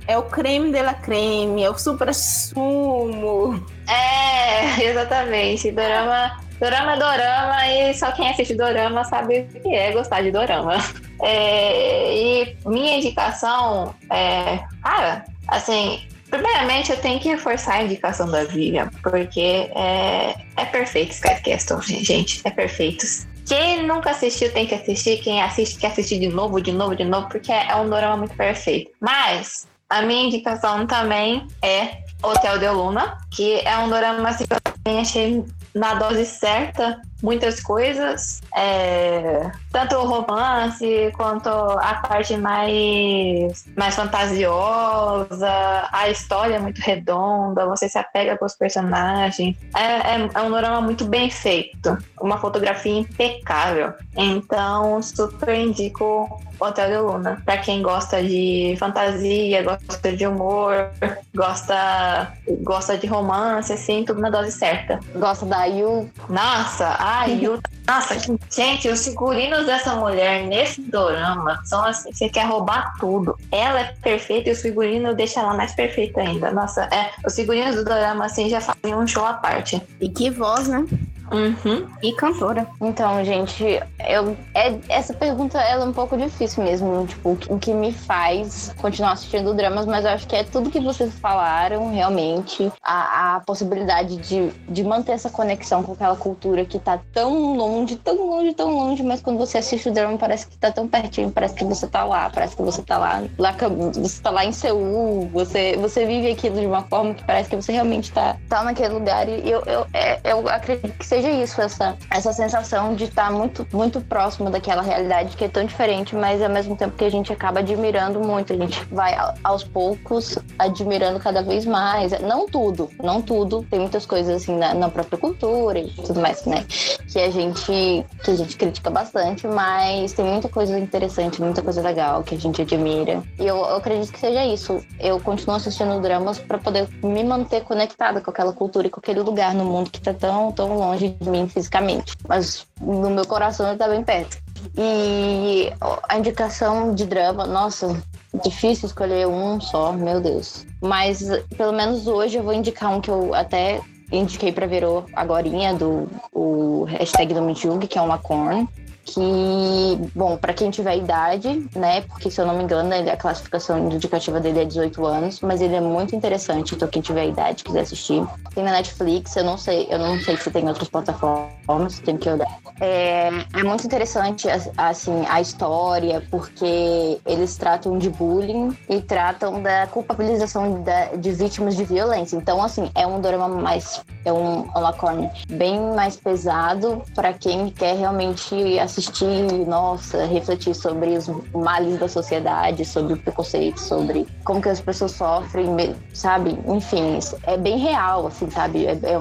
É 0.06 0.16
o 0.16 0.22
creme 0.22 0.72
de 0.72 0.80
la 0.80 0.94
creme, 0.94 1.62
é 1.62 1.70
o 1.70 1.76
supra 1.76 2.12
sumo. 2.12 3.62
É, 3.86 4.80
exatamente. 4.88 5.70
Dorama, 5.70 6.40
dorama 6.60 6.96
dorama 6.96 7.68
e 7.68 7.94
só 7.94 8.12
quem 8.12 8.28
assiste 8.28 8.54
dorama 8.54 9.04
sabe 9.04 9.40
o 9.40 9.60
que 9.60 9.74
é 9.74 9.92
gostar 9.92 10.22
de 10.22 10.30
dorama. 10.30 10.76
É, 11.22 12.14
e 12.14 12.56
minha 12.66 12.98
indicação 12.98 13.94
é, 14.10 14.60
cara, 14.82 15.24
assim, 15.48 16.06
Primeiramente, 16.30 16.90
eu 16.90 16.96
tenho 16.98 17.20
que 17.20 17.28
reforçar 17.28 17.74
a 17.74 17.82
indicação 17.84 18.28
da 18.28 18.44
Vivian, 18.44 18.90
porque 19.02 19.70
é, 19.74 20.34
é 20.56 20.64
perfeito 20.64 21.12
Sky 21.12 21.40
Castle, 21.40 21.80
gente. 21.82 22.40
É 22.44 22.50
perfeito. 22.50 23.06
Quem 23.46 23.86
nunca 23.86 24.10
assistiu 24.10 24.52
tem 24.52 24.66
que 24.66 24.74
assistir. 24.74 25.18
Quem 25.22 25.40
assiste 25.40 25.78
quer 25.78 25.92
assistir 25.92 26.18
de 26.18 26.28
novo, 26.28 26.60
de 26.60 26.72
novo, 26.72 26.96
de 26.96 27.04
novo, 27.04 27.28
porque 27.28 27.52
é 27.52 27.74
um 27.76 27.88
drama 27.88 28.16
muito 28.16 28.36
perfeito. 28.36 28.90
Mas 29.00 29.68
a 29.88 30.02
minha 30.02 30.26
indicação 30.26 30.84
também 30.84 31.46
é 31.62 31.98
Hotel 32.22 32.58
de 32.58 32.68
Luna, 32.68 33.18
que 33.30 33.60
é 33.60 33.78
um 33.78 33.88
drama 33.88 34.28
assim, 34.28 34.46
que 34.46 34.52
eu 34.52 34.60
também 34.60 35.00
achei 35.00 35.44
na 35.76 35.94
dose 35.94 36.24
certa 36.24 37.00
muitas 37.22 37.60
coisas, 37.60 38.42
é, 38.54 39.50
tanto 39.72 39.96
o 39.96 40.06
romance 40.06 41.12
quanto 41.16 41.48
a 41.48 41.94
parte 41.94 42.36
mais, 42.36 43.64
mais 43.76 43.94
fantasiosa, 43.94 45.88
a 45.92 46.08
história 46.08 46.56
é 46.56 46.58
muito 46.58 46.78
redonda, 46.78 47.66
você 47.66 47.88
se 47.88 47.98
apega 47.98 48.36
com 48.36 48.44
os 48.44 48.54
personagens. 48.54 49.56
É, 49.74 49.82
é, 49.82 50.30
é 50.34 50.40
um 50.42 50.50
drama 50.50 50.80
muito 50.80 51.04
bem 51.04 51.30
feito, 51.30 51.96
uma 52.20 52.38
fotografia 52.38 52.98
impecável. 52.98 53.92
Então, 54.16 55.02
super 55.02 55.54
indico 55.54 56.40
Hotel 56.58 56.88
de 56.88 56.98
Luna. 56.98 57.42
Pra 57.44 57.58
quem 57.58 57.82
gosta 57.82 58.22
de 58.22 58.76
fantasia, 58.78 59.62
gosta 59.62 60.12
de 60.12 60.26
humor, 60.26 60.90
gosta, 61.34 62.32
gosta 62.62 62.96
de 62.96 63.06
romance, 63.06 63.72
assim, 63.72 64.04
tudo 64.04 64.20
na 64.20 64.30
dose 64.30 64.52
certa. 64.52 64.98
Gosta 65.14 65.44
da 65.44 65.64
Yu. 65.64 66.10
Nossa, 66.28 66.88
a 67.06 67.26
Yu. 67.26 67.60
Nossa, 67.86 68.16
gente, 68.50 68.88
os 68.88 69.04
figurinos 69.04 69.64
dessa 69.64 69.94
mulher 69.94 70.44
nesse 70.44 70.82
dorama 70.82 71.62
são 71.64 71.84
assim, 71.84 72.12
você 72.12 72.28
quer 72.28 72.46
roubar 72.46 72.94
tudo. 72.98 73.38
Ela 73.52 73.80
é 73.80 73.94
perfeita 74.02 74.48
e 74.48 74.52
os 74.52 74.60
figurinos 74.60 75.14
deixam 75.14 75.44
ela 75.44 75.54
mais 75.54 75.72
perfeita 75.72 76.20
ainda. 76.20 76.50
Nossa, 76.50 76.82
é, 76.92 77.12
os 77.24 77.36
figurinos 77.36 77.76
do 77.76 77.84
dorama 77.84 78.24
assim 78.24 78.48
já 78.48 78.60
fazem 78.60 78.92
um 78.92 79.06
show 79.06 79.24
à 79.24 79.34
parte. 79.34 79.80
E 80.00 80.08
que 80.08 80.30
voz, 80.30 80.66
né? 80.66 80.84
Uhum. 81.32 81.86
E 82.02 82.12
cantora. 82.12 82.66
Então, 82.80 83.24
gente, 83.24 83.64
eu, 84.08 84.36
é, 84.54 84.78
essa 84.88 85.12
pergunta 85.12 85.58
ela 85.58 85.84
é 85.84 85.88
um 85.88 85.92
pouco 85.92 86.16
difícil 86.16 86.64
mesmo. 86.64 87.06
Tipo, 87.06 87.38
o 87.48 87.58
que 87.58 87.72
me 87.72 87.92
faz 87.92 88.74
continuar 88.80 89.12
assistindo 89.12 89.54
dramas, 89.54 89.86
mas 89.86 90.04
eu 90.04 90.10
acho 90.12 90.26
que 90.26 90.36
é 90.36 90.44
tudo 90.44 90.70
que 90.70 90.80
vocês 90.80 91.12
falaram, 91.18 91.92
realmente. 91.92 92.70
A, 92.82 93.36
a 93.36 93.40
possibilidade 93.40 94.16
de, 94.16 94.50
de 94.68 94.84
manter 94.84 95.12
essa 95.12 95.30
conexão 95.30 95.82
com 95.82 95.92
aquela 95.92 96.16
cultura 96.16 96.64
que 96.64 96.78
tá 96.78 97.00
tão 97.12 97.56
longe, 97.56 97.96
tão 97.96 98.16
longe, 98.26 98.54
tão 98.54 98.70
longe, 98.70 99.02
mas 99.02 99.20
quando 99.20 99.38
você 99.38 99.58
assiste 99.58 99.88
o 99.88 99.92
drama 99.92 100.16
parece 100.18 100.46
que 100.46 100.56
tá 100.56 100.70
tão 100.70 100.86
pertinho, 100.86 101.30
parece 101.30 101.54
que 101.54 101.64
você 101.64 101.86
tá 101.86 102.04
lá, 102.04 102.30
parece 102.30 102.56
que 102.56 102.62
você 102.62 102.82
tá 102.82 102.98
lá, 102.98 103.22
lá 103.38 103.54
você 103.94 104.22
tá 104.22 104.30
lá 104.30 104.44
em 104.44 104.52
Seul, 104.52 105.28
você, 105.32 105.76
você 105.76 106.06
vive 106.06 106.30
aquilo 106.30 106.60
de 106.60 106.66
uma 106.66 106.82
forma 106.82 107.14
que 107.14 107.24
parece 107.24 107.50
que 107.50 107.56
você 107.56 107.72
realmente 107.72 108.12
tá, 108.12 108.36
tá 108.48 108.62
naquele 108.62 108.94
lugar. 108.94 109.28
E 109.28 109.50
eu, 109.50 109.62
eu, 109.66 109.86
é, 109.92 110.20
eu 110.24 110.48
acredito 110.48 110.96
que 110.98 111.06
isso, 111.24 111.60
essa, 111.60 111.96
essa 112.10 112.32
sensação 112.32 112.94
de 112.94 113.04
estar 113.04 113.30
muito, 113.30 113.66
muito 113.72 114.00
próximo 114.00 114.50
daquela 114.50 114.82
realidade 114.82 115.36
que 115.36 115.44
é 115.44 115.48
tão 115.48 115.64
diferente, 115.64 116.14
mas 116.14 116.42
ao 116.42 116.50
mesmo 116.50 116.76
tempo 116.76 116.96
que 116.96 117.04
a 117.04 117.10
gente 117.10 117.32
acaba 117.32 117.60
admirando 117.60 118.20
muito. 118.20 118.52
A 118.52 118.56
gente 118.56 118.84
vai 118.90 119.16
aos 119.42 119.64
poucos 119.64 120.38
admirando 120.58 121.18
cada 121.20 121.42
vez 121.42 121.64
mais. 121.64 122.12
Não 122.20 122.46
tudo, 122.46 122.90
não 123.02 123.20
tudo. 123.20 123.64
Tem 123.70 123.80
muitas 123.80 124.06
coisas 124.06 124.42
assim 124.42 124.56
na, 124.56 124.74
na 124.74 124.88
própria 124.88 125.18
cultura 125.18 125.78
e 125.78 125.90
tudo 125.90 126.20
mais, 126.20 126.44
né? 126.44 126.64
Que 127.10 127.18
a 127.20 127.30
gente 127.30 128.04
que 128.22 128.30
a 128.30 128.34
gente 128.34 128.56
critica 128.56 128.90
bastante, 128.90 129.46
mas 129.46 130.12
tem 130.12 130.24
muita 130.24 130.48
coisa 130.48 130.78
interessante, 130.78 131.40
muita 131.40 131.62
coisa 131.62 131.82
legal 131.82 132.22
que 132.22 132.34
a 132.34 132.38
gente 132.38 132.62
admira. 132.62 133.22
E 133.38 133.46
eu, 133.46 133.56
eu 133.56 133.76
acredito 133.76 134.12
que 134.12 134.18
seja 134.18 134.44
isso. 134.44 134.84
Eu 134.98 135.20
continuo 135.20 135.56
assistindo 135.56 136.00
dramas 136.00 136.38
para 136.38 136.58
poder 136.58 136.88
me 137.02 137.22
manter 137.24 137.62
conectada 137.62 138.20
com 138.20 138.30
aquela 138.30 138.52
cultura 138.52 138.86
e 138.86 138.90
com 138.90 139.00
aquele 139.00 139.20
lugar 139.20 139.54
no 139.54 139.64
mundo 139.64 139.90
que 139.90 140.00
tá 140.00 140.14
tão, 140.14 140.52
tão 140.52 140.76
longe 140.76 141.05
de 141.08 141.30
mim 141.30 141.48
fisicamente. 141.48 142.14
Mas 142.28 142.66
no 142.80 143.10
meu 143.10 143.26
coração 143.26 143.68
ele 143.68 143.78
tá 143.78 143.88
bem 143.88 144.02
perto. 144.02 144.38
E 144.76 145.72
a 146.08 146.18
indicação 146.18 146.94
de 146.94 147.06
drama, 147.06 147.46
nossa, 147.46 148.02
difícil 148.42 148.86
escolher 148.86 149.26
um 149.26 149.60
só, 149.60 149.92
meu 149.92 150.20
Deus. 150.20 150.66
Mas 150.80 151.22
pelo 151.56 151.72
menos 151.72 152.06
hoje 152.06 152.36
eu 152.36 152.42
vou 152.42 152.52
indicar 152.52 152.92
um 152.92 153.00
que 153.00 153.10
eu 153.10 153.34
até 153.34 153.80
indiquei 154.10 154.52
pra 154.52 154.66
Verô 154.66 155.04
agorinha, 155.14 155.74
do 155.74 156.08
o 156.32 156.84
hashtag 156.84 157.34
do 157.34 157.42
Mijug, 157.42 157.86
que 157.86 157.98
é 157.98 158.02
uma 158.02 158.18
corn 158.18 158.68
que, 159.06 160.10
bom, 160.14 160.36
para 160.36 160.52
quem 160.52 160.68
tiver 160.68 160.96
idade, 160.96 161.64
né, 161.74 162.00
porque 162.02 162.28
se 162.28 162.40
eu 162.40 162.46
não 162.46 162.56
me 162.56 162.64
engano, 162.64 162.90
a 163.10 163.16
classificação 163.16 163.78
indicativa 163.90 164.40
dele 164.40 164.60
é 164.60 164.64
18 164.64 165.06
anos, 165.06 165.40
mas 165.40 165.60
ele 165.60 165.76
é 165.76 165.80
muito 165.80 166.14
interessante, 166.16 166.74
então 166.74 166.88
quem 166.88 167.00
tiver 167.00 167.28
idade, 167.28 167.62
quiser 167.62 167.80
assistir. 167.80 168.26
Tem 168.52 168.64
na 168.64 168.72
Netflix, 168.72 169.36
eu 169.36 169.44
não 169.44 169.56
sei, 169.56 169.86
eu 169.88 169.98
não 169.98 170.18
sei 170.18 170.36
se 170.36 170.50
tem 170.50 170.66
outras 170.68 170.88
plataformas, 170.88 172.00
tem 172.00 172.16
que 172.16 172.28
olhar. 172.28 172.58
É, 172.80 173.28
é 173.54 173.62
muito 173.62 173.86
interessante, 173.86 174.48
assim, 174.76 175.24
a 175.28 175.40
história, 175.40 176.22
porque 176.30 177.18
eles 177.24 177.56
tratam 177.56 177.96
de 177.98 178.10
bullying 178.10 178.76
e 178.88 179.00
tratam 179.00 179.62
da 179.62 179.86
culpabilização 179.86 180.82
da, 180.82 181.14
de 181.16 181.30
vítimas 181.30 181.76
de 181.76 181.84
violência. 181.84 182.36
Então, 182.36 182.62
assim, 182.62 182.90
é 182.94 183.06
um 183.06 183.20
drama 183.20 183.48
mais, 183.48 184.02
é 184.24 184.32
um, 184.32 184.62
um 184.62 184.80
lacorne 184.80 185.30
bem 185.48 185.80
mais 185.94 186.16
pesado 186.16 187.02
para 187.14 187.32
quem 187.32 187.70
quer 187.70 187.96
realmente 187.96 188.78
assistir 188.78 188.95
assistir, 188.96 189.66
nossa, 189.66 190.24
refletir 190.24 190.74
sobre 190.74 191.10
os 191.16 191.28
males 191.52 191.98
da 191.98 192.08
sociedade, 192.08 192.84
sobre 192.84 193.12
o 193.12 193.16
preconceito, 193.18 193.78
sobre 193.78 194.26
como 194.42 194.62
que 194.62 194.70
as 194.70 194.80
pessoas 194.80 195.12
sofrem, 195.12 195.94
sabe? 196.14 196.58
Enfim, 196.66 197.18
é 197.44 197.58
bem 197.58 197.78
real, 197.78 198.26
assim, 198.26 198.50
sabe? 198.50 198.86
É, 198.86 198.92
é, 198.92 199.12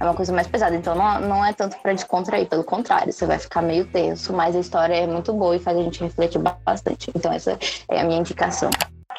é 0.00 0.04
uma 0.04 0.14
coisa 0.14 0.32
mais 0.32 0.46
pesada. 0.46 0.76
Então 0.76 0.94
não, 0.94 1.20
não 1.20 1.44
é 1.44 1.52
tanto 1.52 1.76
para 1.78 1.92
descontrair, 1.92 2.46
pelo 2.46 2.62
contrário, 2.62 3.12
você 3.12 3.26
vai 3.26 3.38
ficar 3.38 3.60
meio 3.60 3.84
tenso, 3.86 4.32
mas 4.32 4.54
a 4.54 4.60
história 4.60 4.94
é 4.94 5.06
muito 5.06 5.32
boa 5.32 5.56
e 5.56 5.58
faz 5.58 5.76
a 5.76 5.82
gente 5.82 6.02
refletir 6.02 6.40
bastante. 6.40 7.10
Então 7.14 7.32
essa 7.32 7.58
é 7.90 8.00
a 8.00 8.04
minha 8.04 8.20
indicação. 8.20 8.70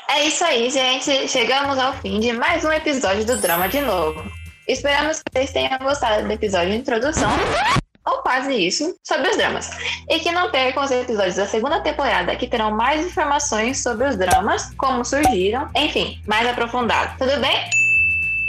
É 0.09 0.25
isso 0.25 0.43
aí, 0.43 0.69
gente. 0.69 1.27
Chegamos 1.27 1.77
ao 1.77 1.93
fim 1.93 2.19
de 2.19 2.31
mais 2.31 2.63
um 2.63 2.71
episódio 2.71 3.25
do 3.25 3.37
Drama 3.37 3.67
de 3.67 3.81
Novo. 3.81 4.23
Esperamos 4.67 5.17
que 5.17 5.23
vocês 5.33 5.51
tenham 5.51 5.77
gostado 5.79 6.25
do 6.25 6.31
episódio 6.31 6.71
de 6.71 6.77
introdução, 6.77 7.29
ou 8.05 8.19
quase 8.19 8.53
isso, 8.53 8.95
sobre 9.03 9.29
os 9.29 9.37
dramas. 9.37 9.69
E 10.09 10.19
que 10.19 10.31
não 10.31 10.51
percam 10.51 10.83
os 10.83 10.91
episódios 10.91 11.35
da 11.35 11.45
segunda 11.45 11.81
temporada, 11.81 12.35
que 12.35 12.47
terão 12.47 12.71
mais 12.71 13.05
informações 13.05 13.81
sobre 13.81 14.07
os 14.07 14.15
dramas, 14.17 14.73
como 14.77 15.05
surgiram, 15.05 15.69
enfim, 15.75 16.21
mais 16.27 16.47
aprofundado. 16.47 17.17
Tudo 17.17 17.39
bem? 17.39 17.79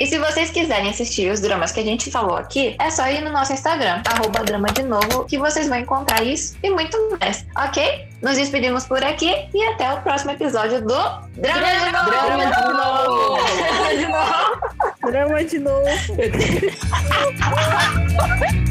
E 0.01 0.07
se 0.07 0.19
vocês 0.19 0.51
quiserem 0.51 0.89
assistir 0.89 1.31
os 1.31 1.41
dramas 1.41 1.73
que 1.73 1.81
a 1.81 1.85
gente 1.85 2.11
falou 2.11 2.35
aqui, 2.35 2.75
é 2.81 2.91
só 2.91 3.07
ir 3.09 3.21
no 3.21 3.31
nosso 3.31 3.53
Instagram, 3.53 4.03
arroba 4.07 4.43
drama 4.43 4.69
de 4.69 4.83
novo, 4.83 5.27
que 5.27 5.37
vocês 5.37 5.69
vão 5.69 5.79
encontrar 5.79 6.23
isso 6.23 6.57
e 6.63 6.71
muito 6.71 6.97
mais, 7.21 7.45
ok? 7.55 8.09
Nos 8.23 8.37
despedimos 8.37 8.87
por 8.87 9.05
aqui 9.05 9.31
e 9.53 9.63
até 9.65 9.93
o 9.93 10.01
próximo 10.01 10.31
episódio 10.31 10.81
do 10.81 10.97
Drama, 11.37 11.61
Drama 11.61 12.47
de 12.47 12.73
Novo! 12.73 13.37
Drama 13.67 13.95
de 13.95 14.07
novo! 14.07 14.59
Drama 15.05 15.45
de 15.45 15.59
novo! 15.59 15.91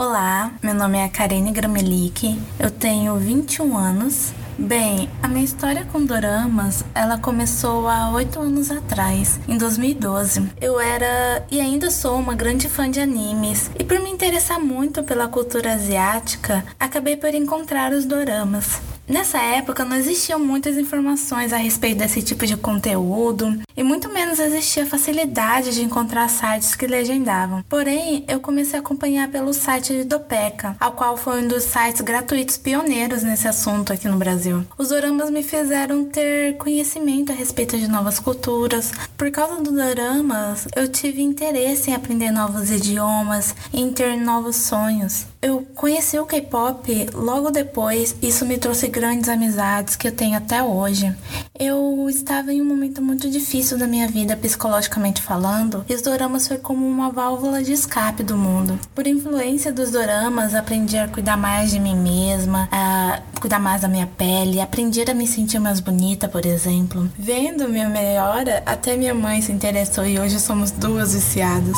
Olá, 0.05 0.51
meu 0.61 0.75
nome 0.75 0.99
é 0.99 1.09
Karine 1.09 1.53
Gramelik, 1.53 2.37
eu 2.59 2.73
tenho 2.73 3.15
21 3.15 3.79
anos 3.79 4.33
Bem, 4.59 5.09
a 5.23 5.29
minha 5.29 5.45
história 5.45 5.85
com 5.91 6.05
doramas, 6.05 6.85
ela 6.95 7.19
começou 7.19 7.89
há 7.89 8.11
oito 8.11 8.39
anos 8.39 8.71
atrás, 8.71 9.41
em 9.49 9.57
2012. 9.57 10.51
Eu 10.61 10.79
era 10.79 11.45
e 11.51 11.59
ainda 11.61 11.91
sou 11.91 12.19
uma 12.19 12.35
grande 12.35 12.69
fã 12.69 12.91
de 12.91 13.01
animes, 13.01 13.71
e 13.79 13.83
por 13.83 13.99
me 14.01 14.11
interessar 14.11 14.61
muito 14.61 15.03
pela 15.03 15.27
cultura 15.27 15.73
asiática, 15.73 16.65
acabei 16.79 17.17
por 17.17 17.35
encontrar 17.35 17.93
os 17.93 18.05
doramas. 18.05 18.81
Nessa 19.13 19.37
época 19.37 19.85
não 19.85 19.95
existiam 19.95 20.41
muitas 20.41 20.79
informações 20.79 21.53
a 21.53 21.59
respeito 21.59 21.99
desse 21.99 22.23
tipo 22.23 22.47
de 22.47 22.57
conteúdo 22.57 23.61
e 23.77 23.83
muito 23.83 24.09
menos 24.09 24.39
existia 24.39 24.87
facilidade 24.87 25.75
de 25.75 25.83
encontrar 25.83 26.27
sites 26.31 26.75
que 26.75 26.87
legendavam. 26.87 27.63
Porém, 27.69 28.25
eu 28.27 28.41
comecei 28.41 28.79
a 28.79 28.81
acompanhar 28.81 29.29
pelo 29.29 29.53
site 29.53 29.93
de 29.93 30.05
Dopeca, 30.05 30.75
ao 30.81 30.93
qual 30.93 31.19
foi 31.19 31.43
um 31.43 31.47
dos 31.47 31.65
sites 31.65 32.01
gratuitos 32.01 32.57
pioneiros 32.57 33.23
nesse 33.23 33.47
assunto 33.47 33.93
aqui 33.93 34.09
no 34.09 34.17
Brasil. 34.17 34.65
Os 34.79 34.89
doramas 34.89 35.29
me 35.29 35.43
fizeram 35.43 36.07
ter 36.07 36.57
conhecimento 36.57 37.33
a 37.33 37.35
respeito 37.35 37.77
de 37.77 37.89
novas 37.89 38.19
culturas. 38.19 38.93
Por 39.19 39.31
causa 39.31 39.61
dos 39.61 39.75
doramas, 39.75 40.67
eu 40.75 40.89
tive 40.89 41.21
interesse 41.21 41.91
em 41.91 41.95
aprender 41.95 42.31
novos 42.31 42.71
idiomas, 42.71 43.55
em 43.75 43.93
ter 43.93 44.17
novos 44.17 44.57
sonhos. 44.57 45.27
Eu 45.43 45.67
conheci 45.75 46.17
o 46.21 46.25
K-pop 46.25 47.11
logo 47.13 47.51
depois, 47.51 48.15
isso 48.23 48.47
me 48.47 48.59
trouxe 48.59 48.87
grandes 48.87 49.29
amizades 49.29 49.97
que 49.97 50.07
eu 50.07 50.13
tenho 50.13 50.37
até 50.37 50.63
hoje. 50.63 51.13
Eu 51.59 52.07
estava 52.09 52.53
em 52.53 52.63
um 52.63 52.65
momento 52.65 53.03
muito 53.03 53.29
difícil 53.29 53.77
da 53.77 53.89
minha 53.89 54.07
vida, 54.07 54.37
psicologicamente 54.37 55.21
falando, 55.21 55.85
e 55.89 55.95
os 55.97 56.01
doramas 56.01 56.47
foi 56.47 56.59
como 56.59 56.87
uma 56.87 57.11
válvula 57.11 57.61
de 57.61 57.73
escape 57.73 58.23
do 58.23 58.37
mundo. 58.37 58.79
Por 58.95 59.05
influência 59.05 59.73
dos 59.73 59.91
doramas, 59.91 60.55
aprendi 60.55 60.97
a 60.97 61.09
cuidar 61.09 61.37
mais 61.37 61.73
de 61.73 61.81
mim 61.81 61.97
mesma, 61.97 62.69
a 62.71 63.21
cuidar 63.41 63.59
mais 63.59 63.83
da 63.83 63.89
minha 63.89 64.07
pele, 64.07 64.61
aprendi 64.61 65.03
a 65.03 65.13
me 65.13 65.27
sentir 65.27 65.59
mais 65.59 65.81
bonita, 65.81 66.29
por 66.29 66.47
exemplo. 66.47 67.11
Vendo 67.19 67.69
minha 67.69 67.89
melhora, 67.89 68.63
até 68.65 68.97
minha 68.97 69.13
mãe 69.13 69.43
se 69.43 69.51
interessou 69.51 70.07
e 70.07 70.21
hoje 70.21 70.39
somos 70.39 70.71
duas 70.71 71.15
viciadas. 71.15 71.77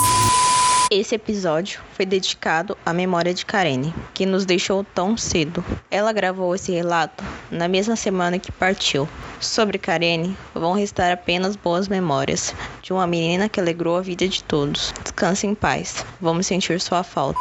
Esse 0.97 1.17
episódio 1.17 1.81
foi 1.95 2.07
dedicado 2.07 2.79
à 2.87 2.93
memória 2.93 3.35
de 3.35 3.45
Karene, 3.45 3.93
que 4.15 4.25
nos 4.25 4.47
deixou 4.47 4.85
tão 4.85 5.17
cedo. 5.17 5.65
Ela 5.91 6.13
gravou 6.13 6.55
esse 6.55 6.71
relato 6.71 7.25
na 7.51 7.67
mesma 7.67 7.97
semana 7.97 8.39
que 8.39 8.53
partiu. 8.53 9.09
Sobre 9.41 9.77
Karene, 9.77 10.37
vão 10.55 10.73
restar 10.73 11.11
apenas 11.11 11.57
boas 11.57 11.89
memórias 11.89 12.55
de 12.81 12.93
uma 12.93 13.09
menina 13.09 13.49
que 13.49 13.59
alegrou 13.59 13.97
a 13.97 14.03
vida 14.03 14.29
de 14.29 14.45
todos. 14.45 14.95
Descanse 15.03 15.49
em 15.49 15.55
paz. 15.57 16.07
Vamos 16.21 16.47
sentir 16.47 16.81
sua 16.81 17.03
falta. 17.03 17.41